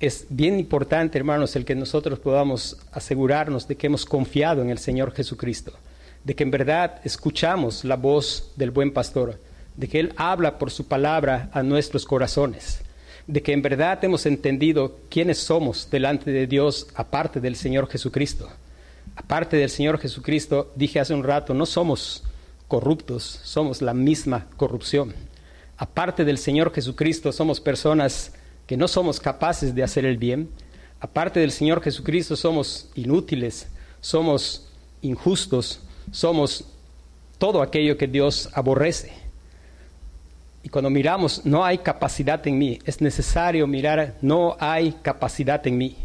es 0.00 0.26
bien 0.30 0.58
importante, 0.58 1.18
hermanos, 1.18 1.54
el 1.56 1.66
que 1.66 1.74
nosotros 1.74 2.18
podamos 2.18 2.78
asegurarnos 2.90 3.68
de 3.68 3.76
que 3.76 3.86
hemos 3.86 4.06
confiado 4.06 4.62
en 4.62 4.70
el 4.70 4.78
Señor 4.78 5.12
Jesucristo, 5.12 5.72
de 6.24 6.34
que 6.34 6.42
en 6.42 6.50
verdad 6.50 7.00
escuchamos 7.04 7.84
la 7.84 7.96
voz 7.96 8.52
del 8.56 8.70
buen 8.70 8.94
pastor, 8.94 9.38
de 9.76 9.88
que 9.88 10.00
Él 10.00 10.12
habla 10.16 10.58
por 10.58 10.70
su 10.70 10.86
palabra 10.86 11.50
a 11.52 11.62
nuestros 11.62 12.04
corazones, 12.04 12.82
de 13.26 13.42
que 13.42 13.52
en 13.52 13.62
verdad 13.62 14.02
hemos 14.04 14.26
entendido 14.26 14.98
quiénes 15.08 15.38
somos 15.38 15.88
delante 15.90 16.30
de 16.30 16.46
Dios 16.46 16.88
aparte 16.94 17.40
del 17.40 17.56
Señor 17.56 17.88
Jesucristo. 17.88 18.48
Aparte 19.16 19.56
del 19.56 19.70
Señor 19.70 19.98
Jesucristo, 19.98 20.72
dije 20.76 21.00
hace 21.00 21.14
un 21.14 21.24
rato, 21.24 21.54
no 21.54 21.66
somos 21.66 22.24
corruptos, 22.68 23.40
somos 23.42 23.82
la 23.82 23.94
misma 23.94 24.46
corrupción. 24.56 25.14
Aparte 25.76 26.24
del 26.24 26.38
Señor 26.38 26.72
Jesucristo, 26.72 27.32
somos 27.32 27.60
personas 27.60 28.32
que 28.66 28.76
no 28.76 28.86
somos 28.86 29.18
capaces 29.18 29.74
de 29.74 29.82
hacer 29.82 30.04
el 30.04 30.16
bien. 30.16 30.50
Aparte 31.00 31.40
del 31.40 31.50
Señor 31.50 31.82
Jesucristo 31.82 32.36
somos 32.36 32.90
inútiles, 32.94 33.68
somos 34.00 34.68
injustos, 35.02 35.80
somos 36.12 36.64
todo 37.38 37.62
aquello 37.62 37.96
que 37.96 38.06
Dios 38.06 38.48
aborrece. 38.52 39.12
Y 40.62 40.68
cuando 40.68 40.90
miramos, 40.90 41.44
no 41.44 41.64
hay 41.64 41.78
capacidad 41.78 42.46
en 42.46 42.58
mí, 42.58 42.78
es 42.84 43.00
necesario 43.00 43.66
mirar, 43.66 44.16
no 44.20 44.56
hay 44.60 44.92
capacidad 45.02 45.66
en 45.66 45.78
mí. 45.78 45.96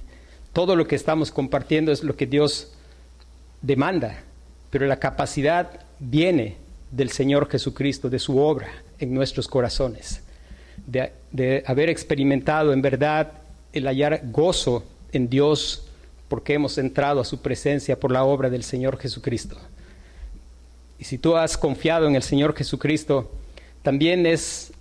Todo 0.53 0.75
lo 0.75 0.87
que 0.87 0.95
estamos 0.95 1.31
compartiendo 1.31 1.91
es 1.91 2.03
lo 2.03 2.15
que 2.15 2.25
Dios 2.25 2.73
demanda, 3.61 4.23
pero 4.69 4.85
la 4.85 4.97
capacidad 4.97 5.81
viene 5.99 6.57
del 6.91 7.11
Señor 7.11 7.49
Jesucristo, 7.49 8.09
de 8.09 8.19
su 8.19 8.37
obra 8.39 8.69
en 8.99 9.13
nuestros 9.13 9.47
corazones 9.47 10.21
de, 10.85 11.63
haber 11.65 11.89
experimentado 11.89 12.73
en 12.73 12.81
verdad 12.81 13.33
el 13.73 13.87
hallar 13.87 14.21
gozo 14.31 14.83
en 15.11 15.29
Dios 15.29 15.87
porque 16.27 16.53
hemos 16.53 16.77
entrado 16.77 17.21
a 17.21 17.25
su 17.25 17.41
presencia 17.41 17.99
por 17.99 18.11
la 18.11 18.23
obra 18.23 18.49
del 18.49 18.63
Señor 18.63 18.97
Jesucristo. 18.97 19.57
Y 20.97 21.03
si 21.03 21.17
tú 21.17 21.35
has 21.35 21.57
confiado 21.57 22.07
en 22.07 22.15
el 22.15 22.23
Señor 22.23 22.55
Jesucristo, 22.55 23.31
también 23.85 24.25
es 24.25 24.73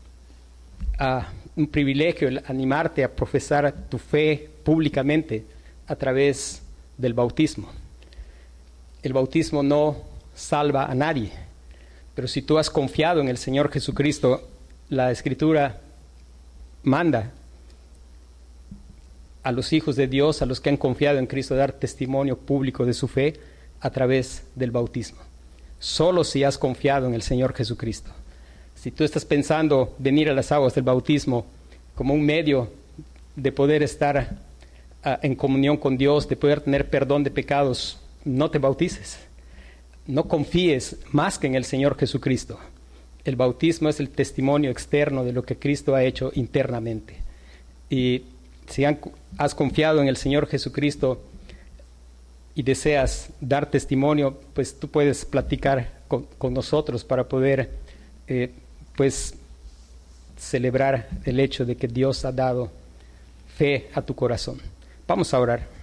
ah, 0.99 1.29
un 1.57 1.67
privilegio 1.67 2.31
animarte 2.47 3.05
a 3.05 3.15
profesar 3.15 3.71
tu 3.91 3.99
fe 3.99 4.49
públicamente 4.65 5.45
a 5.87 5.95
través 5.95 6.63
del 6.97 7.13
bautismo. 7.13 7.71
El 9.03 9.13
bautismo 9.13 9.63
no 9.63 9.99
salva 10.35 10.87
a 10.87 10.95
nadie, 10.95 11.33
pero 12.15 12.27
si 12.27 12.41
tú 12.41 12.57
has 12.57 12.71
confiado 12.71 13.21
en 13.21 13.29
el 13.29 13.37
Señor 13.37 13.71
Jesucristo, 13.71 14.49
la 14.89 15.11
Escritura 15.11 15.83
manda 16.83 17.31
a 19.43 19.53
los 19.53 19.75
hijos 19.75 19.97
de 19.97 20.07
Dios, 20.07 20.41
a 20.41 20.47
los 20.47 20.63
que 20.63 20.71
han 20.71 20.79
confiado 20.79 21.19
en 21.19 21.27
Cristo, 21.27 21.55
dar 21.55 21.73
testimonio 21.73 22.39
público 22.39 22.87
de 22.87 22.95
su 22.95 23.07
fe 23.07 23.35
a 23.81 23.91
través 23.91 24.45
del 24.55 24.71
bautismo. 24.71 25.21
Solo 25.79 26.25
si 26.25 26.43
has 26.43 26.57
confiado 26.57 27.07
en 27.07 27.13
el 27.13 27.21
Señor 27.21 27.53
Jesucristo. 27.53 28.11
Si 28.85 28.91
tú 28.91 29.03
estás 29.03 29.25
pensando 29.25 29.95
venir 29.99 30.29
a 30.29 30.35
las 30.35 30.53
aguas 30.53 30.75
del 30.75 30.85
bautismo 30.85 31.47
como 31.95 32.13
un 32.13 32.21
medio 32.21 32.71
de 33.35 33.51
poder 33.51 33.83
estar 33.83 34.37
ah, 35.03 35.19
en 35.23 35.37
comunión 35.37 35.79
con 35.79 35.97
Dios, 35.97 36.29
de 36.29 36.37
poder 36.37 36.61
tener 36.61 36.91
perdón 36.91 37.25
de 37.25 37.31
pecados, 37.31 37.99
no 38.27 38.51
te 38.51 38.59
bautices. 38.59 39.21
No 40.07 40.29
confíes 40.29 40.99
más 41.13 41.39
que 41.39 41.47
en 41.47 41.55
el 41.55 41.65
Señor 41.65 41.97
Jesucristo. 41.97 42.61
El 43.25 43.37
bautismo 43.37 43.89
es 43.89 44.01
el 44.01 44.11
testimonio 44.11 44.71
externo 44.71 45.25
de 45.25 45.33
lo 45.33 45.45
que 45.45 45.57
Cristo 45.57 45.95
ha 45.95 46.05
hecho 46.05 46.31
internamente. 46.35 47.17
Y 47.89 48.25
si 48.69 48.85
has 48.85 49.55
confiado 49.55 50.03
en 50.03 50.09
el 50.09 50.19
Señor 50.19 50.47
Jesucristo 50.47 51.23
y 52.55 52.63
deseas 52.63 53.31
dar 53.41 53.71
testimonio, 53.71 54.39
pues 54.53 54.79
tú 54.79 54.89
puedes 54.89 55.25
platicar 55.25 56.03
con, 56.07 56.53
nosotros 56.53 57.03
para 57.03 57.27
poder 57.27 57.71
eh, 58.27 58.51
pues 58.97 59.35
celebrar 60.39 61.09
el 61.25 61.41
hecho 61.41 61.65
de 61.65 61.77
que 61.77 61.89
Dios 61.89 62.25
ha 62.25 62.33
dado 62.33 62.71
fe 63.57 63.89
a 63.95 64.03
tu 64.03 64.15
corazón. 64.15 64.61
Vamos 65.07 65.33
a 65.33 65.41
orar. 65.41 65.74